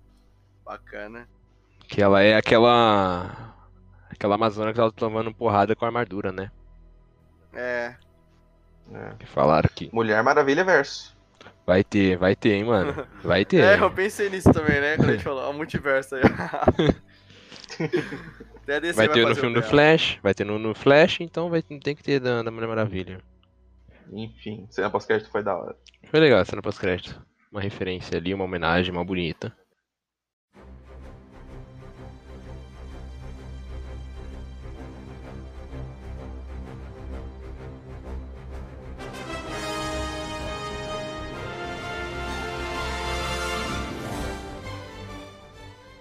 [0.63, 1.27] Bacana.
[1.87, 3.53] Que ela é aquela.
[4.09, 6.51] Aquela Amazônia que tava tomando porrada com a armadura, né?
[7.53, 7.95] É,
[8.91, 9.15] É.
[9.19, 11.15] Que falaram que Mulher Maravilha verso.
[11.65, 13.07] vai ter, vai ter, hein, mano.
[13.23, 13.63] Vai ter.
[13.63, 14.97] é, eu pensei nisso também, né?
[14.97, 16.21] Quando a gente falou, ó, o multiverso aí.
[18.95, 19.63] Vai ter no fazer filme do.
[19.63, 23.19] Flash, vai ter no, no Flash, então vai, tem que ter da, da Mulher Maravilha.
[24.11, 25.75] Enfim, cena pós-crédito foi da hora.
[26.09, 27.21] Foi legal a cena pós-crédito.
[27.51, 29.53] Uma referência ali, uma homenagem, uma bonita.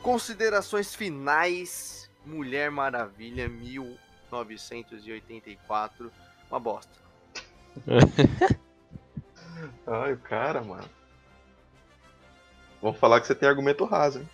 [0.03, 2.11] Considerações finais.
[2.25, 6.13] Mulher Maravilha 1984.
[6.51, 6.93] Uma bosta.
[9.87, 10.89] Ai, o cara, mano.
[12.81, 14.29] Vamos falar que você tem argumento raso, hein?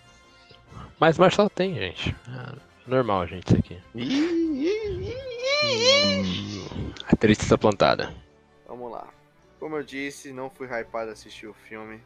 [0.98, 2.16] Mas Marcelo tem, gente.
[2.28, 2.54] Ah,
[2.86, 3.82] normal, gente, isso aqui.
[7.06, 8.14] A tristeza plantada.
[8.66, 9.06] Vamos lá.
[9.60, 12.00] Como eu disse, não fui hypado a assistir o filme.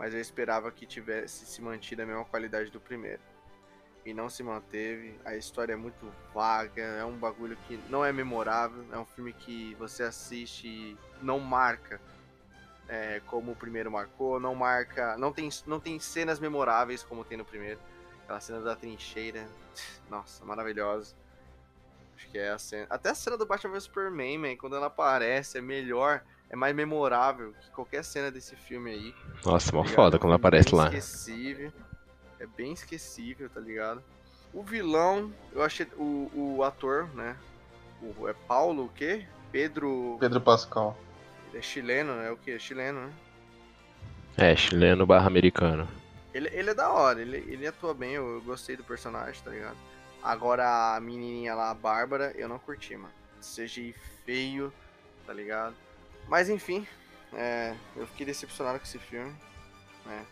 [0.00, 3.20] Mas eu esperava que tivesse se mantido a mesma qualidade do primeiro.
[4.02, 5.20] E não se manteve.
[5.26, 6.82] A história é muito vaga.
[6.82, 8.82] É um bagulho que não é memorável.
[8.90, 12.00] É um filme que você assiste e não marca
[12.88, 14.40] é, como o primeiro marcou.
[14.40, 15.18] Não marca.
[15.18, 17.78] Não tem, não tem cenas memoráveis como tem no primeiro.
[18.24, 19.46] Aquela cena da trincheira.
[20.08, 21.14] Nossa, maravilhosa.
[22.16, 22.86] Acho que é a cena.
[22.88, 26.74] Até a cena do Batman vs Superman, man, quando ela aparece, é melhor, é mais
[26.74, 29.14] memorável que qualquer cena desse filme aí.
[29.44, 29.94] Nossa, mó tá ligado?
[29.94, 30.86] foda É quando filme aparece lá.
[30.86, 31.72] Esquecível.
[32.40, 34.02] É bem esquecível, tá ligado?
[34.52, 35.86] O vilão, eu achei.
[35.96, 37.36] O, o ator, né?
[38.02, 39.26] O, é Paulo o quê?
[39.52, 40.16] Pedro.
[40.18, 40.98] Pedro Pascal.
[41.48, 42.58] Ele é chileno, é o quê?
[42.58, 43.12] Chileno, né?
[44.36, 45.86] É, chileno barra americano.
[46.32, 49.50] Ele, ele é da hora, ele, ele atua bem, eu, eu gostei do personagem, tá
[49.50, 49.76] ligado?
[50.22, 53.12] Agora a menininha lá, a Bárbara, eu não curti, mano.
[53.40, 53.94] CGI
[54.24, 54.72] feio,
[55.26, 55.74] tá ligado?
[56.30, 56.86] Mas enfim,
[57.34, 59.34] é, eu fiquei decepcionado com esse filme,
[60.06, 60.24] né?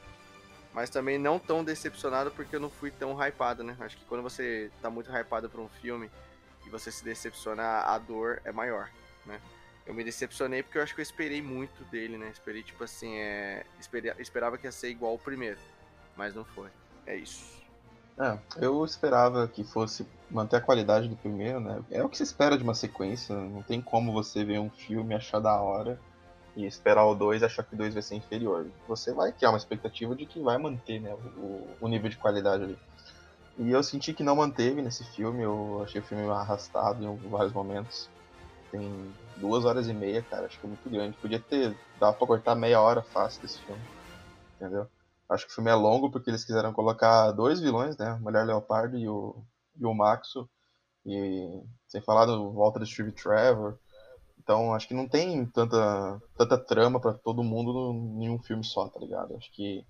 [0.72, 3.76] Mas também não tão decepcionado porque eu não fui tão hypado, né?
[3.80, 6.10] Acho que quando você tá muito hypado por um filme
[6.64, 8.88] e você se decepciona, a dor é maior,
[9.26, 9.40] né?
[9.84, 12.30] Eu me decepcionei porque eu acho que eu esperei muito dele, né?
[12.30, 13.66] Esperei, tipo assim, é...
[14.18, 15.58] esperava que ia ser igual o primeiro
[16.18, 16.68] mas não foi.
[17.06, 17.62] É isso.
[18.18, 21.80] É, eu esperava que fosse manter a qualidade do primeiro, né?
[21.90, 23.34] É o que se espera de uma sequência.
[23.34, 25.98] Não tem como você ver um filme, achar da hora
[26.56, 28.66] e esperar o 2 e achar que o 2 vai ser inferior.
[28.88, 32.64] Você vai criar uma expectativa de que vai manter né, o, o nível de qualidade
[32.64, 32.78] ali.
[33.56, 35.42] E eu senti que não manteve nesse filme.
[35.42, 38.08] Eu achei o filme arrastado em vários momentos.
[38.72, 40.46] Tem duas horas e meia, cara.
[40.46, 41.16] Acho que é muito grande.
[41.18, 41.76] Podia ter.
[42.00, 43.82] Dava pra cortar meia hora fácil desse filme.
[44.56, 44.88] Entendeu?
[45.28, 48.10] Acho que o filme é longo porque eles quiseram colocar dois vilões, né?
[48.10, 49.44] A Mulher Leopardo e o,
[49.76, 50.48] e o Maxo.
[51.04, 53.78] E sem falar do do Steve Trevor.
[54.38, 58.88] Então acho que não tem tanta, tanta trama pra todo mundo em um filme só,
[58.88, 59.36] tá ligado?
[59.36, 59.84] Acho que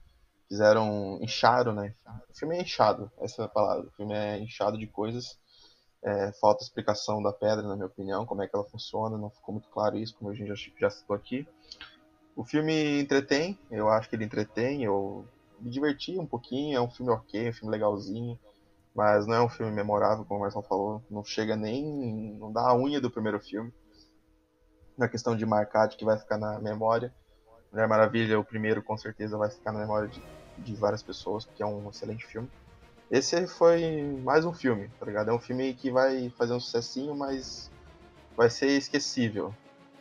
[0.49, 1.19] fizeram.
[1.23, 1.95] incharam, né?
[2.29, 3.87] O filme é inchado, essa é a palavra.
[3.87, 5.39] O filme é inchado de coisas.
[6.03, 9.53] É, falta explicação da pedra, na minha opinião, como é que ela funciona, não ficou
[9.53, 11.47] muito claro isso, como a gente já, já citou aqui.
[12.39, 15.27] O filme entretém, eu acho que ele entretém, eu
[15.59, 18.39] me diverti um pouquinho, é um filme ok, é um filme legalzinho,
[18.95, 21.85] mas não é um filme memorável, como o Marcelo falou, não chega nem,
[22.39, 23.73] não dá a unha do primeiro filme,
[24.97, 27.13] na questão de marcar, de que vai ficar na memória.
[27.73, 30.23] Mulher Maravilha, o primeiro, com certeza vai ficar na memória de,
[30.59, 32.49] de várias pessoas, porque é um excelente filme.
[33.11, 35.29] Esse foi mais um filme, tá ligado?
[35.31, 37.69] É um filme que vai fazer um sucessinho, mas
[38.37, 39.53] vai ser esquecível.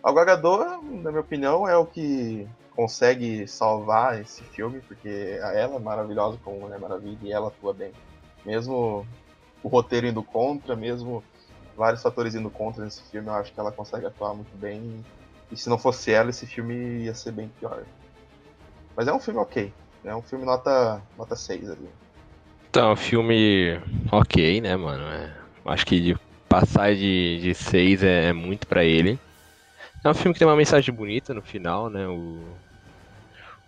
[0.07, 5.75] A Gal Gadot, na minha opinião, é o que consegue salvar esse filme, porque ela
[5.75, 7.91] é maravilhosa como Mulher Maravilha e ela atua bem.
[8.45, 9.05] Mesmo
[9.61, 11.21] o roteiro indo contra, mesmo
[11.75, 15.03] vários fatores indo contra nesse filme, eu acho que ela consegue atuar muito bem.
[15.51, 17.83] E se não fosse ela, esse filme ia ser bem pior.
[18.95, 19.73] Mas é um filme ok.
[20.05, 21.89] É um filme nota, nota 6 ali.
[22.69, 23.77] Então, filme
[24.09, 25.03] ok, né, mano?
[25.03, 25.35] É,
[25.65, 29.19] acho que de passar de, de 6 é, é muito pra ele.
[30.03, 32.07] É um filme que tem uma mensagem bonita no final, né?
[32.07, 32.57] O,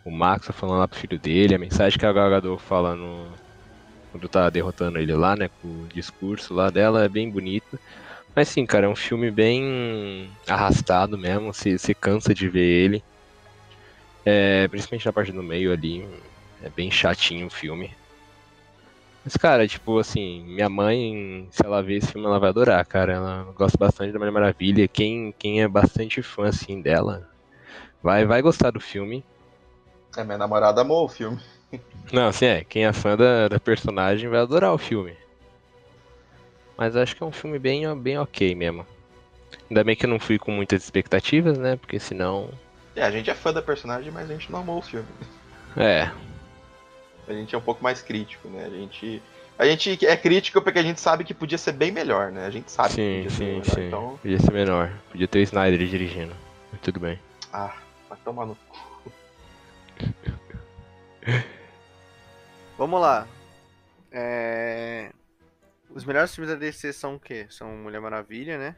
[0.03, 3.35] o Max tá falando lá pro filho dele, a mensagem que a Gal fala no,
[4.11, 5.49] quando tá derrotando ele lá, né?
[5.61, 7.79] Com o discurso lá dela é bem bonito.
[8.35, 13.03] Mas sim, cara, é um filme bem arrastado mesmo, você, você cansa de ver ele.
[14.25, 16.03] É, principalmente na parte do meio ali,
[16.61, 17.98] é bem chatinho o filme.
[19.29, 23.13] Mas, cara, tipo, assim, minha mãe, se ela ver esse filme, ela vai adorar, cara.
[23.13, 24.87] Ela gosta bastante da Mulher Maravilha.
[24.87, 27.29] Quem, quem é bastante fã, assim, dela,
[28.01, 29.23] vai, vai gostar do filme.
[30.17, 31.39] É, minha namorada amou o filme.
[32.11, 32.63] Não, assim, é.
[32.63, 35.15] Quem é fã da, da personagem vai adorar o filme.
[36.75, 38.83] Mas acho que é um filme bem, bem ok mesmo.
[39.69, 41.75] Ainda bem que eu não fui com muitas expectativas, né?
[41.75, 42.49] Porque senão.
[42.95, 45.07] É, a gente é fã da personagem, mas a gente não amou o filme.
[45.77, 46.09] É.
[47.29, 48.65] A gente é um pouco mais crítico, né?
[48.65, 49.21] A gente.
[49.57, 52.45] A gente é crítico porque a gente sabe que podia ser bem melhor, né?
[52.45, 53.65] A gente sabe sim, que podia sim, ser melhor.
[53.65, 53.87] sim.
[53.87, 54.19] Então.
[54.21, 54.91] Podia ser menor.
[55.11, 56.35] Podia ter o Snyder dirigindo.
[56.71, 57.19] Mas tudo bem.
[57.53, 57.75] Ah,
[58.09, 59.11] vai tomar no cu.
[62.77, 63.27] Vamos lá.
[64.11, 65.11] É...
[65.89, 67.45] Os melhores filmes da DC são o quê?
[67.49, 68.75] São Mulher Maravilha, né?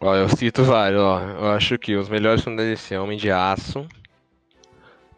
[0.00, 1.20] Ó, eu cito vários, ó.
[1.20, 3.88] Eu acho que os melhores filmes da DC é Homem de Aço,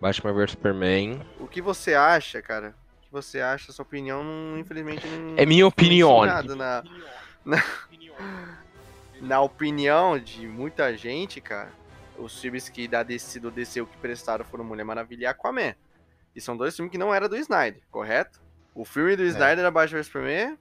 [0.01, 1.20] Batman vs Superman.
[1.40, 2.74] O que você acha, cara?
[2.99, 3.72] O que você acha?
[3.72, 5.34] Sua opinião, não, infelizmente, não.
[5.36, 6.24] É minha opinião.
[6.24, 6.84] nada na,
[7.44, 7.64] na,
[9.20, 11.72] na opinião de muita gente, cara.
[12.18, 15.74] Os filmes que da DC, do DC o que prestaram foram Mulher Maravilha e Aquaman.
[16.34, 18.40] E são dois filmes que não eram do Snyder, correto?
[18.74, 20.59] O filme do Snyder era Batman vs Superman,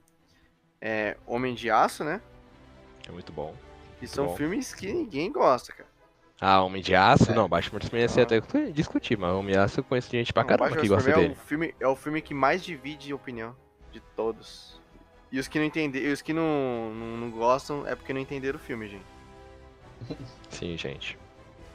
[0.80, 2.20] é Homem de Aço, né?
[3.06, 3.54] É muito bom.
[4.00, 4.36] E são bom.
[4.36, 5.88] filmes que ninguém gosta, cara.
[6.40, 7.32] Ah, Homem de Aço?
[7.32, 7.34] É.
[7.34, 10.42] Não, Batman Superman ia ser até discutir, mas Homem de Aço eu conheço gente pra
[10.42, 11.34] Não, caramba Batman que gosta Superman dele.
[11.38, 13.54] É o, filme, é o filme que mais divide opinião
[13.90, 14.80] de todos.
[15.32, 18.20] E os que não entendem, e os que não, não, não gostam é porque não
[18.20, 19.04] entenderam o filme, gente.
[20.50, 21.18] Sim, gente.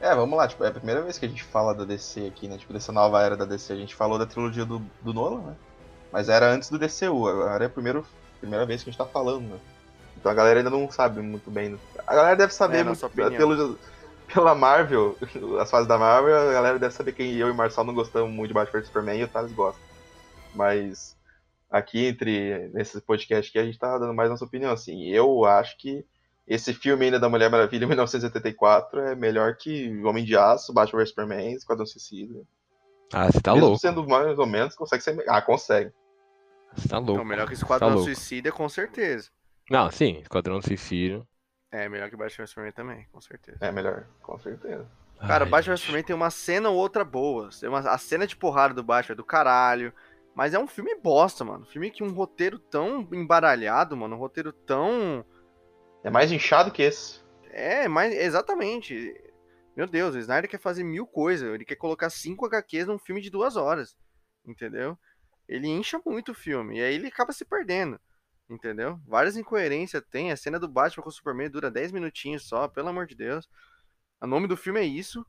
[0.00, 2.48] É, vamos lá, tipo, é a primeira vez que a gente fala da DC aqui,
[2.48, 2.56] né?
[2.56, 3.72] Tipo, dessa nova era da DC.
[3.72, 5.54] A gente falou da trilogia do, do Nolan, né?
[6.12, 8.02] Mas era antes do DCU, agora é a primeira,
[8.40, 9.58] primeira vez que a gente tá falando, né?
[10.16, 11.70] Então a galera ainda não sabe muito bem.
[11.70, 11.78] né?
[12.06, 13.76] A galera deve saber É, muito, nossa opinião.
[14.32, 15.16] Pela Marvel,
[15.60, 18.30] as fases da Marvel, a galera deve saber que eu e o Marçal não gostamos
[18.30, 19.80] muito de Batman vs Superman e o Thales gosta.
[20.54, 21.16] Mas
[21.70, 25.08] aqui entre nesse podcast aqui a gente tá dando mais nossa opinião, assim.
[25.08, 26.04] Eu acho que
[26.46, 31.08] esse filme ainda da Mulher Maravilha, 1984, é melhor que Homem de Aço, Batman vs
[31.10, 32.40] Superman, Esquadrão Suicida.
[33.12, 33.80] Ah, você tá Mesmo louco.
[33.80, 35.22] sendo mais ou menos, consegue ser.
[35.28, 35.92] Ah, consegue.
[36.74, 37.12] Você tá louco.
[37.14, 38.04] Então, melhor que Tá Esquadrão louco.
[38.04, 39.28] Suicida, com certeza.
[39.70, 41.26] Não, sim, Esquadrão Suicida.
[41.72, 43.58] É, melhor que Batman vs Superman também, com certeza.
[43.62, 44.86] É melhor, com certeza.
[45.18, 45.80] Cara, Ai, Batman vs.
[45.80, 47.48] Superman tem uma cena ou outra boa.
[47.58, 49.92] Tem uma- a cena de porrada do Batman é do caralho.
[50.34, 51.66] Mas é um filme bosta, mano.
[51.66, 54.16] Filme que um roteiro tão embaralhado, mano.
[54.16, 55.24] Um roteiro tão.
[56.02, 57.20] É mais inchado que esse.
[57.50, 59.14] É, mas exatamente.
[59.76, 61.54] Meu Deus, o Snyder quer fazer mil coisas.
[61.54, 63.96] Ele quer colocar cinco HQs num filme de duas horas.
[64.44, 64.98] Entendeu?
[65.48, 66.78] Ele incha muito o filme.
[66.78, 68.00] E aí ele acaba se perdendo.
[68.50, 69.00] Entendeu?
[69.06, 70.30] Várias incoerências tem.
[70.30, 73.48] A cena do Batman com o Superman dura 10 minutinhos só, pelo amor de Deus.
[74.20, 75.24] O nome do filme é isso.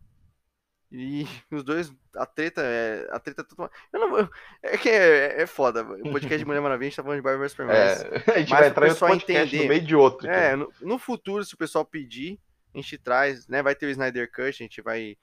[0.91, 3.07] E os dois, a treta é.
[3.11, 3.71] A treta é total.
[3.91, 4.29] Eu não.
[4.61, 5.83] É que é, é foda.
[5.83, 7.75] O podcast de Mulher Maravilha a gente tá falando de Batman vs Superman.
[7.75, 7.91] É,
[8.35, 10.27] a gente mas vai entrar em pessoal entender- no meio de outro.
[10.29, 12.39] é, no, no futuro, se o pessoal pedir,
[12.73, 13.63] a gente traz, né?
[13.63, 15.17] Vai ter o Snyder Cut, a gente vai.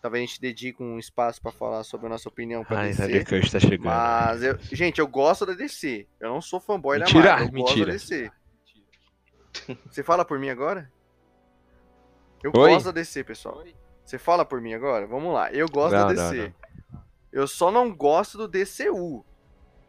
[0.00, 3.02] Talvez a gente dedique um espaço pra falar sobre a nossa opinião pra Ai, DC.
[3.02, 3.84] Snyder Cut tá chegando.
[3.84, 6.06] Mas, eu, gente, eu gosto da DC.
[6.18, 7.46] Eu não sou fanboy Mentira, da Marvel.
[7.46, 7.92] Eu mentira.
[7.92, 9.78] gosto da DC.
[9.90, 10.90] Você fala por mim agora?
[12.42, 12.70] Eu Oi?
[12.70, 13.62] gosto da DC, pessoal.
[14.04, 15.06] Você fala por mim agora?
[15.06, 15.52] Vamos lá.
[15.52, 16.54] Eu gosto Não, da não, DC.
[17.30, 19.24] Eu só não gosto do DCU.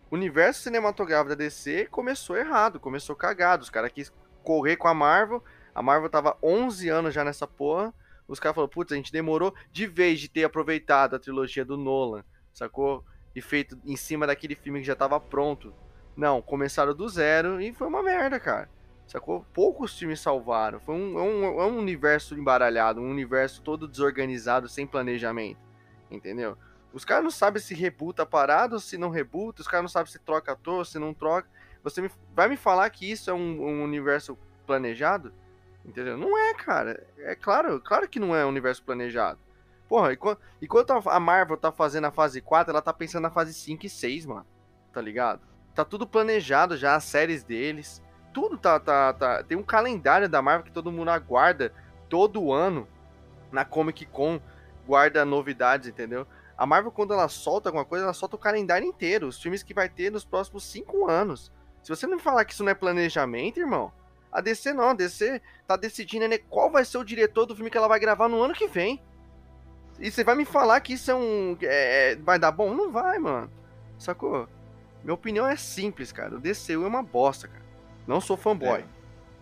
[0.10, 3.64] O universo cinematográfico da DC começou errado, começou cagado.
[3.64, 4.12] Os caras quis
[4.44, 5.42] correr com a Marvel.
[5.74, 7.94] A Marvel tava 11 anos já nessa porra.
[8.32, 11.76] Os caras falaram, putz, a gente demorou de vez de ter aproveitado a trilogia do
[11.76, 12.24] Nolan,
[12.54, 13.04] sacou?
[13.36, 15.74] E feito em cima daquele filme que já tava pronto.
[16.16, 18.70] Não, começaram do zero e foi uma merda, cara.
[19.06, 19.46] Sacou?
[19.54, 20.80] Poucos filmes salvaram.
[20.80, 25.60] Foi um, é um, é um universo embaralhado, um universo todo desorganizado, sem planejamento.
[26.10, 26.58] Entendeu?
[26.94, 28.28] Os caras não sabem se rebuta
[28.72, 31.50] ou se não rebuta, os caras não sabem se troca ator, se não troca.
[31.84, 35.34] Você me- vai me falar que isso é um, um universo planejado?
[35.86, 36.18] Entendeu?
[36.18, 37.06] Não é, cara.
[37.20, 39.40] É claro, claro que não é universo planejado.
[39.90, 40.14] Porra,
[40.62, 43.90] enquanto, a Marvel tá fazendo a fase 4, ela tá pensando na fase 5 e
[43.90, 44.46] 6, mano.
[44.94, 45.42] Tá ligado?
[45.76, 48.02] Tá tudo planejado já, as séries deles.
[48.34, 49.44] Tudo tá, tá, tá.
[49.44, 51.74] Tem um calendário da Marvel que todo mundo aguarda
[52.08, 52.88] todo ano
[53.52, 54.40] na Comic Con.
[54.88, 56.26] Guarda novidades, entendeu?
[56.58, 59.28] A Marvel, quando ela solta alguma coisa, ela solta o calendário inteiro.
[59.28, 61.52] Os filmes que vai ter nos próximos 5 anos.
[61.84, 63.92] Se você não falar que isso não é planejamento, irmão,
[64.32, 64.90] a DC não.
[64.90, 68.00] A DC tá decidindo né, qual vai ser o diretor do filme que ela vai
[68.00, 69.02] gravar no ano que vem.
[70.00, 71.58] E você vai me falar que isso é um.
[71.62, 72.74] é, vai dar bom?
[72.74, 73.52] Não vai, mano.
[74.00, 74.48] Sacou?
[75.04, 76.36] Minha opinião é simples, cara.
[76.36, 77.66] O DCU é uma bosta, cara.
[78.08, 78.84] Não sou fanboy.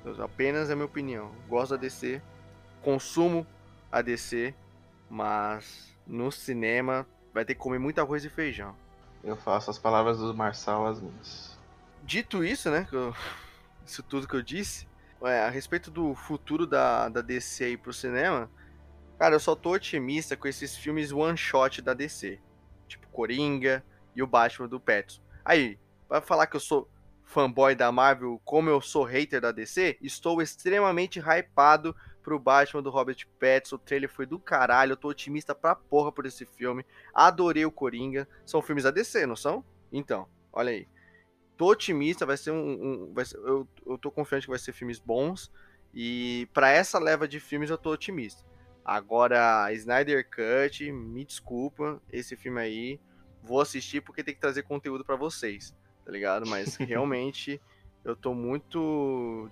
[0.03, 1.31] Eu- Apenas é minha opinião.
[1.47, 2.21] Gosto da DC.
[2.81, 3.45] Consumo
[3.91, 4.53] a DC.
[5.09, 8.75] Mas no cinema vai ter que comer muito arroz e feijão.
[9.23, 11.57] Eu faço as palavras do Marçal as minhas.
[12.03, 12.87] Dito isso, né?
[12.91, 13.13] Eu,
[13.91, 14.87] isso tudo que eu disse,
[15.23, 18.49] é, a respeito do futuro da, da DC aí pro cinema,
[19.17, 22.39] cara, eu só tô otimista com esses filmes one shot da DC.
[22.87, 23.83] Tipo Coringa
[24.15, 25.21] e o Batman do Petson.
[25.43, 25.77] Aí,
[26.07, 26.89] vai falar que eu sou
[27.23, 32.89] fanboy da Marvel, como eu sou hater da DC, estou extremamente hypado pro Batman do
[32.89, 33.75] Robert Pattinson.
[33.75, 36.85] O trailer foi do caralho, eu tô otimista pra porra por esse filme.
[37.13, 38.27] Adorei o Coringa.
[38.45, 39.63] São filmes da DC, não são?
[39.91, 40.87] Então, olha aí.
[41.59, 42.55] Tô otimista, vai ser um.
[42.57, 45.51] um vai ser, eu, eu tô confiante que vai ser filmes bons.
[45.93, 48.43] E para essa leva de filmes eu tô otimista.
[48.83, 52.99] Agora, Snyder Cut, me desculpa, esse filme aí,
[53.43, 55.75] vou assistir porque tem que trazer conteúdo para vocês
[56.09, 56.47] tá ligado?
[56.47, 57.61] Mas realmente
[58.03, 59.47] eu tô muito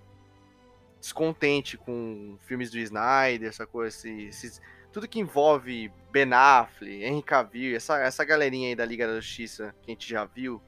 [0.99, 4.59] descontente com filmes do Snyder, essa coisa, esses,
[4.91, 9.75] tudo que envolve Ben Affleck, Henry Cavill, essa, essa galerinha aí da Liga da Justiça
[9.83, 10.59] que a gente já viu,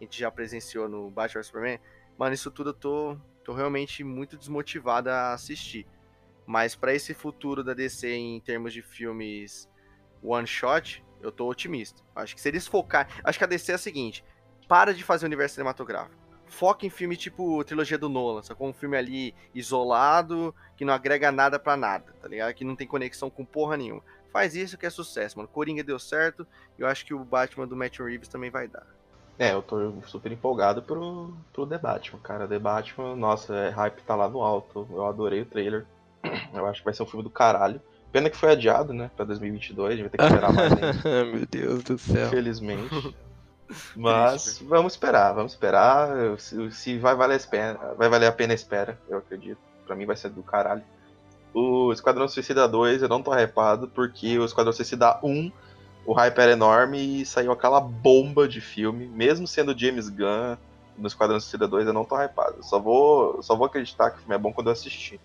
[0.00, 1.80] a gente já presenciou no Batman Superman,
[2.16, 5.86] mano, isso tudo eu tô, tô realmente muito desmotivado a assistir.
[6.46, 9.68] Mas para esse futuro da DC em termos de filmes
[10.22, 12.02] one shot, eu tô otimista.
[12.14, 14.24] Acho que se eles focar, acho que a DC é a seguinte,
[14.66, 16.16] para de fazer universo cinematográfico.
[16.46, 20.94] Foca em filme tipo trilogia do Nolan, só com um filme ali isolado, que não
[20.94, 22.54] agrega nada para nada, tá ligado?
[22.54, 24.02] Que não tem conexão com porra nenhuma.
[24.32, 25.48] Faz isso que é sucesso, mano.
[25.48, 26.46] Coringa deu certo,
[26.78, 28.86] eu acho que o Batman do Matt Reeves também vai dar.
[29.38, 32.48] É, eu tô super empolgado pro, pro The Batman, cara.
[32.48, 34.86] The Batman, nossa, é, hype tá lá no alto.
[34.90, 35.86] Eu adorei o trailer.
[36.52, 37.80] Eu acho que vai ser um filme do caralho.
[38.10, 41.24] Pena que foi adiado, né, pra 2022, a gente vai ter que esperar mais ainda.
[41.30, 42.26] Meu Deus do céu.
[42.26, 43.14] Infelizmente.
[43.94, 46.38] Mas vamos esperar, vamos esperar.
[46.38, 49.58] Se, se, vai, valer a pena, vai valer a pena a espera, eu acredito.
[49.86, 50.82] Pra mim vai ser do caralho.
[51.52, 55.52] O Esquadrão Suicida 2 eu não tô hypado, porque o Esquadrão Suicida 1,
[56.08, 59.06] o hype era enorme e saiu aquela bomba de filme.
[59.06, 60.56] Mesmo sendo James Gunn
[60.96, 62.64] no Esquadrão Suicida 2, eu não tô hypado.
[62.64, 65.20] Só vou, só vou acreditar que o filme é bom quando eu assistir.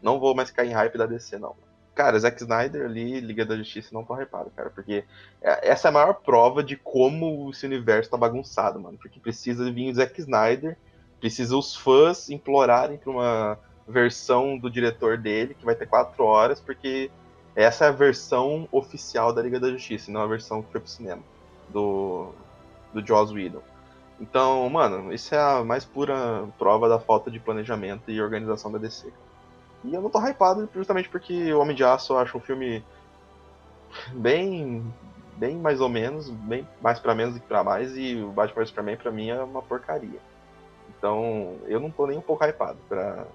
[0.00, 1.54] Não vou mais cair em hype da DC, não.
[1.94, 4.70] Cara, Zack Snyder ali, Liga da Justiça, não tô reparo, cara.
[4.70, 5.04] Porque
[5.42, 8.96] é, essa é a maior prova de como esse universo tá bagunçado, mano.
[8.96, 10.78] Porque precisa vir o Zack Snyder,
[11.20, 16.58] precisa os fãs implorarem pra uma versão do diretor dele, que vai ter quatro horas,
[16.58, 17.10] porque
[17.54, 20.90] essa é a versão oficial da Liga da Justiça, não a versão que foi pro
[20.90, 21.22] cinema,
[21.68, 22.30] do,
[22.92, 23.62] do Joss Whedon.
[24.20, 28.78] Então, mano, isso é a mais pura prova da falta de planejamento e organização da
[28.78, 29.12] DC.
[29.84, 32.84] E eu não tô hypado justamente porque o Homem de Aço eu acho um filme
[34.12, 34.84] bem
[35.36, 38.64] bem mais ou menos, bem mais para menos do que para mais, e o Batman
[38.64, 40.20] Superman pra mim é uma porcaria.
[40.96, 43.26] Então, eu não tô nem um pouco hypado pra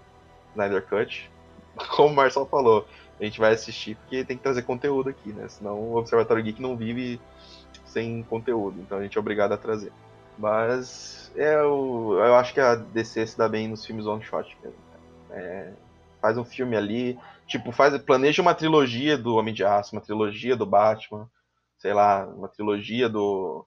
[0.52, 1.30] Snyder Cut.
[1.98, 2.88] Como o Marcel falou,
[3.20, 5.48] a gente vai assistir porque tem que trazer conteúdo aqui, né?
[5.48, 7.20] Senão o Observatório Geek não vive
[7.86, 9.92] sem conteúdo, então a gente é obrigado a trazer.
[10.38, 14.56] Mas é, eu, eu acho que a DC se dá bem nos filmes one shot
[14.64, 14.78] mesmo.
[15.32, 15.74] É,
[16.22, 20.56] faz um filme ali, tipo, faz, planeja uma trilogia do Homem de Aço, uma trilogia
[20.56, 21.30] do Batman,
[21.78, 23.66] sei lá, uma trilogia do,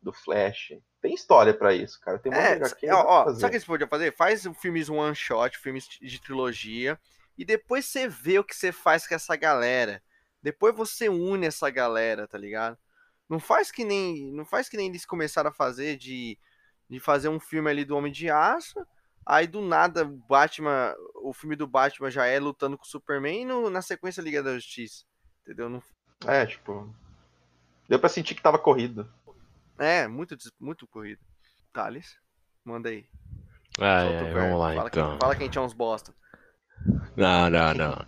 [0.00, 0.74] do Flash.
[1.00, 2.18] Tem história para isso, cara.
[2.18, 2.60] Tem é,
[2.92, 4.16] ó, ó, sabe o que você pode fazer?
[4.16, 6.98] Faz filmes one shot, filmes de trilogia,
[7.36, 10.02] e depois você vê o que você faz com essa galera.
[10.42, 12.76] Depois você une essa galera, tá ligado?
[13.28, 16.38] Não faz que nem, não faz que nem eles começaram a fazer de,
[16.88, 18.84] de fazer um filme ali do Homem de Aço
[19.24, 23.44] Aí do nada, Batman, o filme do Batman já é lutando com o Superman e
[23.44, 25.04] no, na sequência Liga da Justiça.
[25.42, 25.68] Entendeu?
[25.68, 25.82] Não...
[26.26, 26.92] É, tipo.
[27.88, 29.08] Deu pra sentir que tava corrido.
[29.78, 31.20] É, muito, muito corrido.
[31.72, 32.18] Thales,
[32.64, 33.06] manda aí.
[33.80, 35.12] Ah, é, vamos lá fala então.
[35.12, 36.14] Que, fala que a gente é uns bosta.
[37.16, 38.06] Não, não, não.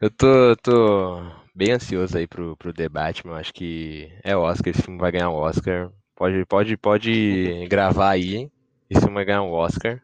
[0.00, 1.22] Eu tô, tô
[1.54, 5.30] bem ansioso aí pro, pro debate, mas acho que é Oscar, esse filme vai ganhar
[5.30, 5.90] um Oscar.
[6.16, 8.50] Pode, pode, pode gravar aí.
[8.88, 10.00] Esse filme vai ganhar um Oscar.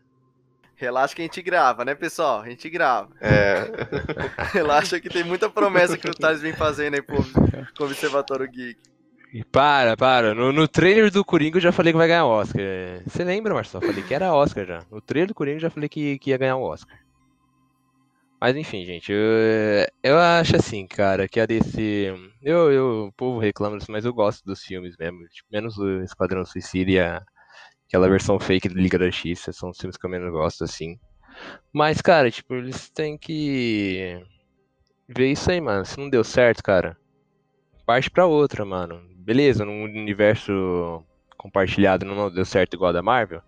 [0.77, 2.41] Relaxa que a gente grava, né, pessoal?
[2.41, 3.09] A gente grava.
[3.21, 3.69] É.
[4.55, 7.23] Relaxa que tem muita promessa que o Thales vem fazendo aí pro,
[7.75, 8.79] pro Observatório Geek.
[9.33, 10.35] E para, para.
[10.35, 12.63] No, no trailer do Coringa eu já falei que vai ganhar Oscar.
[13.05, 13.83] Você lembra, Marcelo?
[13.83, 14.83] Eu falei que era Oscar já.
[14.91, 16.97] No trailer do Coringa eu já falei que, que ia ganhar o Oscar.
[18.41, 19.19] Mas enfim, gente, eu,
[20.03, 22.15] eu acho assim, cara, que a DC.
[22.41, 25.19] Eu, eu, o povo reclama disso, mas eu gosto dos filmes mesmo.
[25.29, 26.99] Tipo, menos o Esquadrão Suicida e
[27.89, 30.99] aquela versão fake do Liga da Justiça, são os filmes que eu menos gosto, assim.
[31.73, 34.23] Mas, cara, tipo, eles têm que
[35.09, 35.85] ver isso aí, mano.
[35.85, 36.97] Se não deu certo, cara,
[37.87, 39.01] parte pra outra, mano.
[39.17, 41.05] Beleza, num universo
[41.37, 43.43] compartilhado não deu certo igual a da Marvel.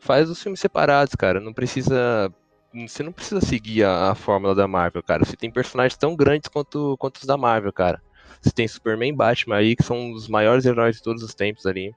[0.00, 1.40] Faz os filmes separados, cara.
[1.40, 2.32] Não precisa.
[2.74, 5.24] Você não precisa seguir a, a fórmula da Marvel, cara.
[5.24, 8.02] Você tem personagens tão grandes quanto, quanto os da Marvel, cara.
[8.40, 11.66] Você tem Superman e Batman aí, que são os maiores heróis de todos os tempos
[11.66, 11.94] ali.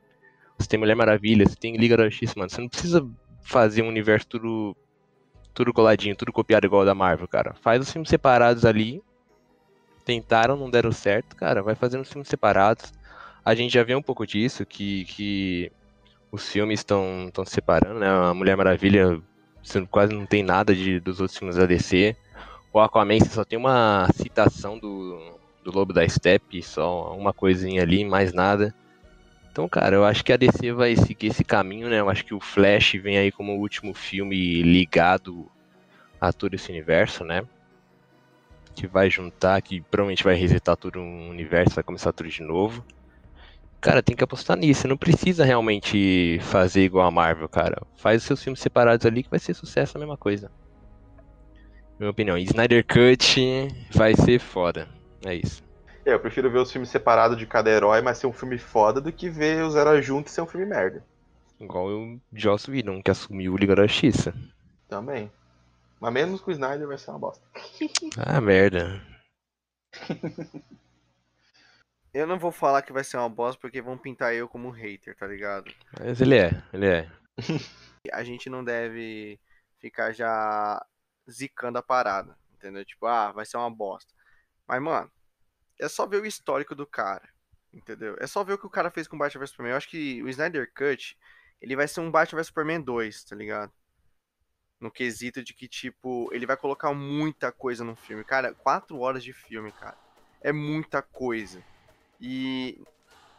[0.58, 2.50] você tem Mulher Maravilha, você tem Liga da Justiça, mano.
[2.50, 3.08] Você não precisa
[3.44, 4.76] fazer um universo tudo,
[5.54, 7.54] tudo coladinho, tudo copiado igual da Marvel, cara.
[7.62, 9.04] Faz os filmes separados ali.
[10.06, 11.62] Tentaram, não deram certo, cara.
[11.62, 12.94] Vai fazendo os filmes separados.
[13.44, 15.72] A gente já vê um pouco disso, que, que
[16.32, 18.08] os filmes estão se separando, né?
[18.08, 19.22] A Mulher Maravilha
[19.64, 22.16] você quase não tem nada de, dos outros filmes da DC.
[22.74, 27.82] O Aquaman você só tem uma citação do, do Lobo da Steppe, só uma coisinha
[27.82, 28.74] ali, mais nada.
[29.52, 32.00] Então, cara, eu acho que a DC vai seguir esse caminho, né?
[32.00, 35.46] Eu acho que o Flash vem aí como o último filme ligado
[36.20, 37.44] a todo esse universo, né?
[38.74, 42.84] Que vai juntar, que provavelmente vai resetar todo o universo, vai começar tudo de novo.
[43.82, 44.88] Cara, tem que apostar nisso.
[44.88, 47.82] Não precisa realmente fazer igual a Marvel, cara.
[47.96, 50.52] Faz os seus filmes separados ali que vai ser sucesso a mesma coisa.
[52.00, 52.38] Minha opinião.
[52.38, 54.88] Snyder Cut vai ser foda.
[55.26, 55.64] É isso.
[56.06, 59.02] É, eu prefiro ver os filmes separados de cada herói, mas ser um filme foda,
[59.02, 61.04] do que ver os heróis juntos e ser um filme merda.
[61.60, 64.34] Igual o Joss Whedon, que assumiu o Liga da Justiça.
[64.88, 65.32] Também.
[66.00, 67.44] Mas menos com o Snyder vai ser uma bosta.
[68.18, 69.02] ah, merda.
[72.14, 75.16] eu não vou falar que vai ser uma bosta porque vão pintar eu como hater,
[75.16, 75.74] tá ligado?
[76.00, 77.12] Mas ele é, ele é.
[78.12, 79.40] a gente não deve
[79.80, 80.86] ficar já
[81.30, 82.84] zicando a parada, entendeu?
[82.84, 84.14] Tipo, ah, vai ser uma bosta.
[84.68, 85.12] Mas, mano,
[85.80, 87.28] é só ver o histórico do cara,
[87.74, 88.16] entendeu?
[88.20, 89.72] É só ver o que o cara fez com Batman vs Superman.
[89.72, 91.18] Eu acho que o Snyder Cut,
[91.62, 93.72] ele vai ser um Batman vs Superman 2, tá ligado?
[94.80, 98.24] No quesito de que, tipo, ele vai colocar muita coisa no filme.
[98.24, 99.98] Cara, quatro horas de filme, cara.
[100.42, 101.64] É muita coisa.
[102.22, 102.80] E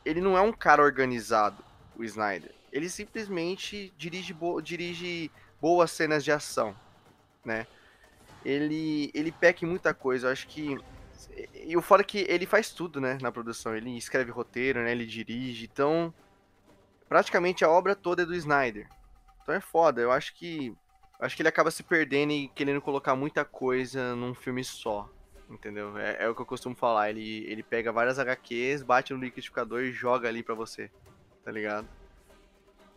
[0.05, 1.65] ele não é um cara organizado,
[1.97, 2.53] o Snyder.
[2.73, 5.31] Ele simplesmente dirige, bo dirige
[5.61, 6.75] boas cenas de ação,
[7.45, 7.67] né?
[8.45, 10.27] Ele, ele peca em muita coisa.
[10.27, 10.77] Eu acho que
[11.55, 13.75] e o fora é que ele faz tudo, né, na produção.
[13.77, 15.69] Ele escreve roteiro, né, ele dirige.
[15.71, 16.13] Então,
[17.09, 18.89] praticamente a obra toda é do Snyder.
[19.43, 20.01] Então é foda.
[20.01, 20.75] Eu acho que
[21.21, 25.09] acho que ele acaba se perdendo e querendo colocar muita coisa num filme só.
[25.53, 25.99] Entendeu?
[25.99, 27.11] É, é, o que eu costumo falar.
[27.11, 30.91] Ele, ele pega várias HQs, bate no liquidificador e joga ali pra você.
[31.45, 31.87] Tá ligado?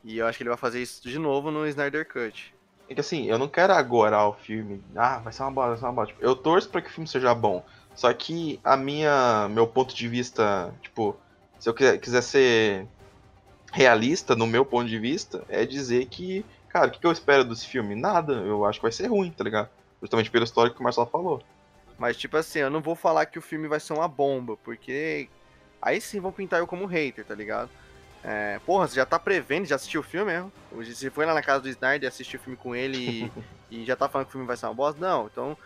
[0.03, 2.55] E eu acho que ele vai fazer isso de novo no Snyder Cut.
[2.87, 4.81] É que assim, eu não quero agora o filme.
[4.95, 6.05] Ah, vai ser uma bola, vai ser uma.
[6.05, 7.65] Tipo, eu torço pra que o filme seja bom.
[7.95, 11.17] Só que a minha, meu ponto de vista, tipo,
[11.59, 12.87] se eu quiser ser
[13.71, 17.67] realista no meu ponto de vista, é dizer que, cara, o que eu espero desse
[17.67, 17.95] filme?
[17.95, 18.33] Nada.
[18.33, 19.69] Eu acho que vai ser ruim, tá ligado?
[20.01, 21.41] Justamente pelo histórico que o Marcelo falou.
[21.97, 25.29] Mas, tipo assim, eu não vou falar que o filme vai ser uma bomba, porque
[25.81, 27.69] aí sim vão pintar eu como hater, tá ligado?
[28.23, 30.51] É, porra, você já tá prevendo, já assistiu o filme mesmo?
[30.71, 33.31] Você foi lá na casa do Snyder, assistiu o filme com ele e,
[33.81, 34.99] e já tá falando que o filme vai ser uma bosta?
[34.99, 35.57] Não, então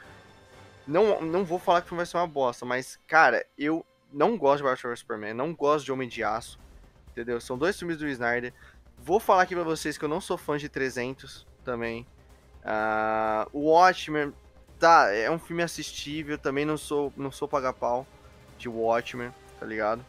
[0.86, 4.38] não, não vou falar que o filme vai ser uma bosta, mas, cara, eu não
[4.38, 6.60] gosto de Batman vs Superman, não gosto de Homem de Aço,
[7.12, 7.40] entendeu?
[7.40, 8.54] São dois filmes do Snyder.
[8.98, 12.06] Vou falar aqui pra vocês que eu não sou fã de 300 também.
[12.62, 14.34] Uh, o Watchmen,
[14.80, 18.08] tá, é um filme assistível, também não sou, não sou paga-pau
[18.58, 20.04] de Watchmen, tá ligado?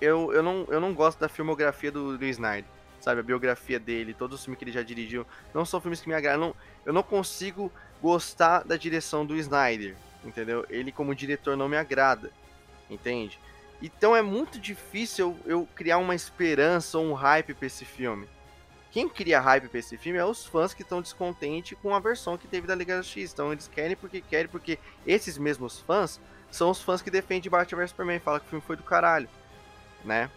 [0.00, 2.68] Eu, eu, não, eu não gosto da filmografia do, Snyder,
[3.00, 3.20] sabe?
[3.20, 6.14] A biografia dele, todos os filmes que ele já dirigiu, não são filmes que me
[6.14, 6.54] agradam.
[6.84, 7.70] eu não consigo
[8.02, 9.94] gostar da direção do Snyder,
[10.24, 10.66] entendeu?
[10.68, 12.32] Ele como diretor não me agrada,
[12.88, 13.38] entende?
[13.82, 18.26] Então é muito difícil eu, eu criar uma esperança ou um hype para esse filme.
[18.90, 22.36] Quem cria hype para esse filme é os fãs que estão descontentes com a versão
[22.36, 23.32] que teve da Liga X.
[23.32, 27.78] Então eles querem porque querem, porque esses mesmos fãs são os fãs que defendem Batman
[27.78, 29.28] vs Superman, fala que o filme foi do caralho,
[30.04, 30.28] né?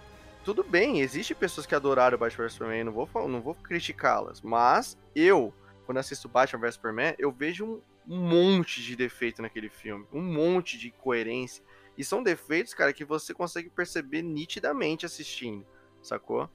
[0.46, 4.96] Tudo bem, existe pessoas que adoraram Batman vs Superman, não vou, não vou criticá-las, mas
[5.16, 5.54] eu
[5.86, 10.78] quando assisto Batman vs Superman, eu vejo um, monte de defeito naquele filme, um monte
[10.78, 11.64] de incoerência.
[11.98, 15.66] E são defeitos, cara, que você consegue perceber nitidamente assistindo,
[16.02, 16.50] sacou?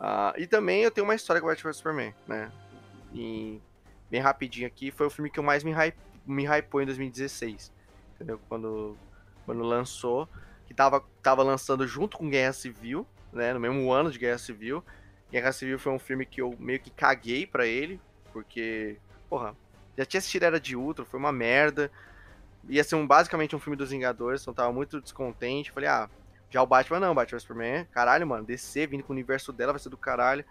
[0.00, 2.50] Uh, e também eu tenho uma história com Batman vs Superman, né?
[3.12, 3.60] E
[4.10, 5.96] bem rapidinho aqui, foi o filme que eu mais me, hype,
[6.26, 7.70] me hypou em 2016,
[8.14, 8.40] entendeu?
[8.48, 8.96] Quando,
[9.44, 10.26] quando lançou,
[10.66, 13.52] que tava, tava lançando junto com Guerra Civil, né?
[13.52, 14.82] No mesmo ano de Guerra Civil.
[15.30, 18.00] Guerra Civil foi um filme que eu meio que caguei para ele,
[18.32, 18.96] porque,
[19.28, 19.54] porra,
[19.96, 21.90] já tinha assistido Era de Ultron, foi uma merda.
[22.68, 25.70] Ia ser um, basicamente um filme dos Vingadores, então tava muito descontente.
[25.70, 26.08] Falei, ah,
[26.50, 29.78] já o Batman não, Batman Superman, caralho, mano, DC vindo com o universo dela vai
[29.80, 30.44] ser do caralho.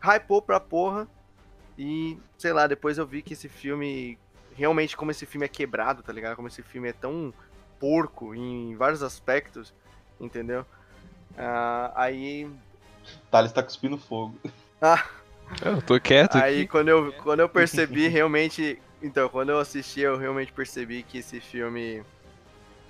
[0.00, 1.06] Hypou pra porra.
[1.78, 4.18] E, sei lá, depois eu vi que esse filme,
[4.54, 6.36] realmente como esse filme é quebrado, tá ligado?
[6.36, 7.32] Como esse filme é tão
[7.78, 9.74] porco em vários aspectos,
[10.18, 10.62] entendeu?
[11.32, 12.50] Uh, aí.
[13.30, 14.38] Thales tá cuspindo fogo.
[14.80, 15.04] Ah,
[15.62, 16.36] eu tô quieto.
[16.36, 16.68] Aí aqui.
[16.68, 18.80] quando eu, quando eu percebi realmente.
[19.02, 22.02] Então, quando eu assisti, eu realmente percebi que esse filme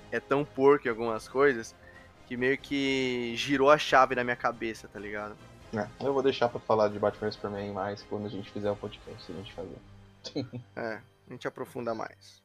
[0.09, 1.75] é tão porco em algumas coisas
[2.27, 5.35] que meio que girou a chave na minha cabeça, tá ligado?
[5.73, 8.71] É, eu vou deixar pra falar de Batman vs Superman mais quando a gente fizer
[8.71, 9.77] o podcast, a gente fazer.
[10.75, 12.43] É, a gente aprofunda mais.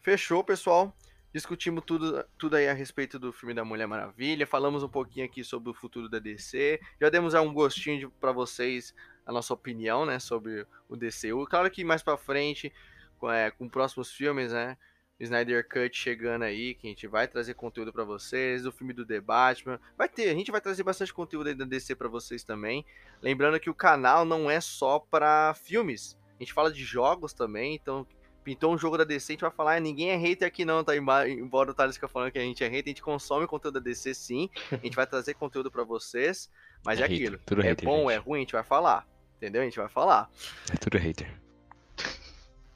[0.00, 0.94] Fechou, pessoal.
[1.32, 4.46] Discutimos tudo, tudo aí a respeito do filme da Mulher Maravilha.
[4.46, 6.78] Falamos um pouquinho aqui sobre o futuro da DC.
[7.00, 8.94] Já demos um gostinho para vocês
[9.24, 11.46] a nossa opinião, né, sobre o DCU.
[11.48, 12.72] Claro que mais para frente,
[13.18, 14.76] com, é, com próximos filmes, né,
[15.20, 19.06] Snyder Cut chegando aí, que a gente vai trazer conteúdo para vocês, o filme do
[19.06, 19.80] The Batman.
[19.96, 22.84] Vai ter, a gente vai trazer bastante conteúdo aí da DC para vocês também.
[23.20, 26.18] Lembrando que o canal não é só para filmes.
[26.36, 28.06] A gente fala de jogos também, então
[28.42, 30.82] pintou um jogo da DC, a gente vai falar, ah, ninguém é hater aqui não,
[30.82, 30.96] tá?
[30.96, 33.80] Embora o Thales fica falando que a gente é hater, a gente consome conteúdo da
[33.80, 36.50] DC sim, a gente vai trazer conteúdo para vocês,
[36.84, 38.12] mas é, é aquilo, hater, é hater, bom, gente.
[38.12, 39.06] é ruim, a gente vai falar,
[39.36, 39.62] entendeu?
[39.62, 40.28] A gente vai falar.
[40.72, 41.32] É tudo hater.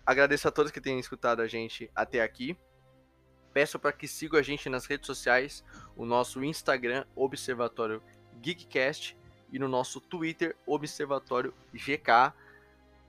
[0.06, 2.56] Agradeço a todos que têm escutado a gente até aqui.
[3.52, 5.64] Peço para que sigam a gente nas redes sociais,
[5.96, 8.00] o nosso Instagram, Observatório
[8.40, 9.16] Geekcast,
[9.52, 12.32] e no nosso Twitter, Observatório GK,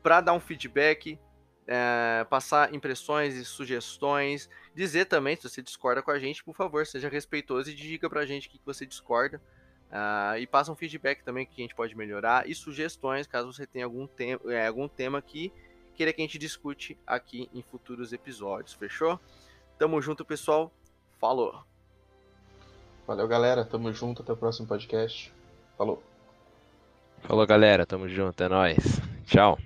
[0.02, 1.20] para dar um feedback,
[1.68, 6.88] é, passar impressões e sugestões, dizer também se você discorda com a gente, por favor,
[6.88, 9.42] seja respeitoso e diga pra gente o que você discorda.
[9.88, 13.66] Uh, e passa um feedback também que a gente pode melhorar e sugestões caso você
[13.66, 15.54] tenha algum, te é, algum tema que
[15.98, 19.20] queira que a gente discute aqui em futuros episódios, fechou?
[19.80, 20.72] Tamo junto, pessoal.
[21.20, 21.64] Falou.
[23.08, 23.66] Valeu, galera.
[23.66, 24.22] Tamo junto.
[24.22, 25.34] Até o próximo podcast.
[25.78, 26.02] Falou.
[27.24, 27.86] Falou, galera.
[27.86, 28.44] Tamo junto.
[28.44, 29.02] É nóis.
[29.26, 29.58] Tchau.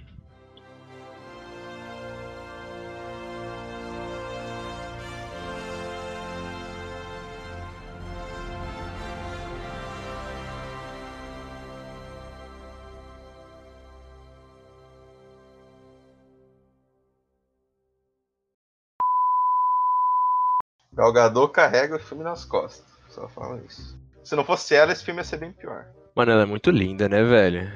[21.02, 22.86] Galgador carrega o filme nas costas.
[23.10, 24.00] Só fala isso.
[24.24, 25.88] Se não fosse ela, esse filme ia ser bem pior.
[26.16, 27.72] Mano, ela é muito linda, né, velho?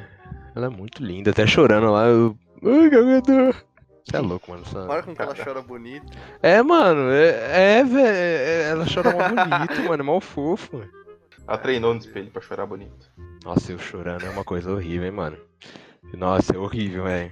[0.56, 2.06] Ela é muito linda, até chorando lá.
[2.06, 2.38] Eu...
[2.64, 3.56] Ai, Galgador.
[4.04, 4.64] Você é louco, mano.
[4.88, 6.06] Olha como ela chora bonito.
[6.44, 8.08] É, mano, é, é velho.
[8.08, 10.04] É, ela chora mó bonito, mano.
[10.04, 10.84] É mó fofo.
[11.48, 13.12] Ela treinou no espelho pra chorar bonito.
[13.44, 15.38] Nossa, eu chorando é uma coisa horrível, hein, mano.
[16.14, 17.32] Nossa, é horrível, velho.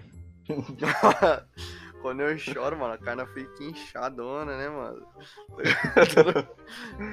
[2.04, 5.08] Quando eu choro, mano, a cara fica inchadona, né, mano?
[6.14, 6.50] toda,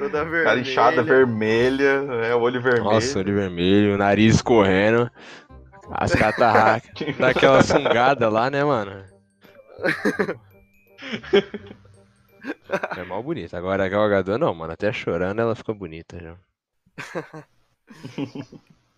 [0.00, 0.44] toda vermelha.
[0.44, 2.84] Cara inchada vermelha, é, o olho vermelho.
[2.84, 5.08] Nossa, olho vermelho, nariz escorrendo.
[5.92, 6.90] As catarracas.
[7.16, 9.04] daquela sungada lá, né, mano?
[12.96, 13.56] É mal bonita.
[13.56, 14.72] Agora a Galgador não, mano.
[14.72, 16.36] Até chorando ela fica bonita já.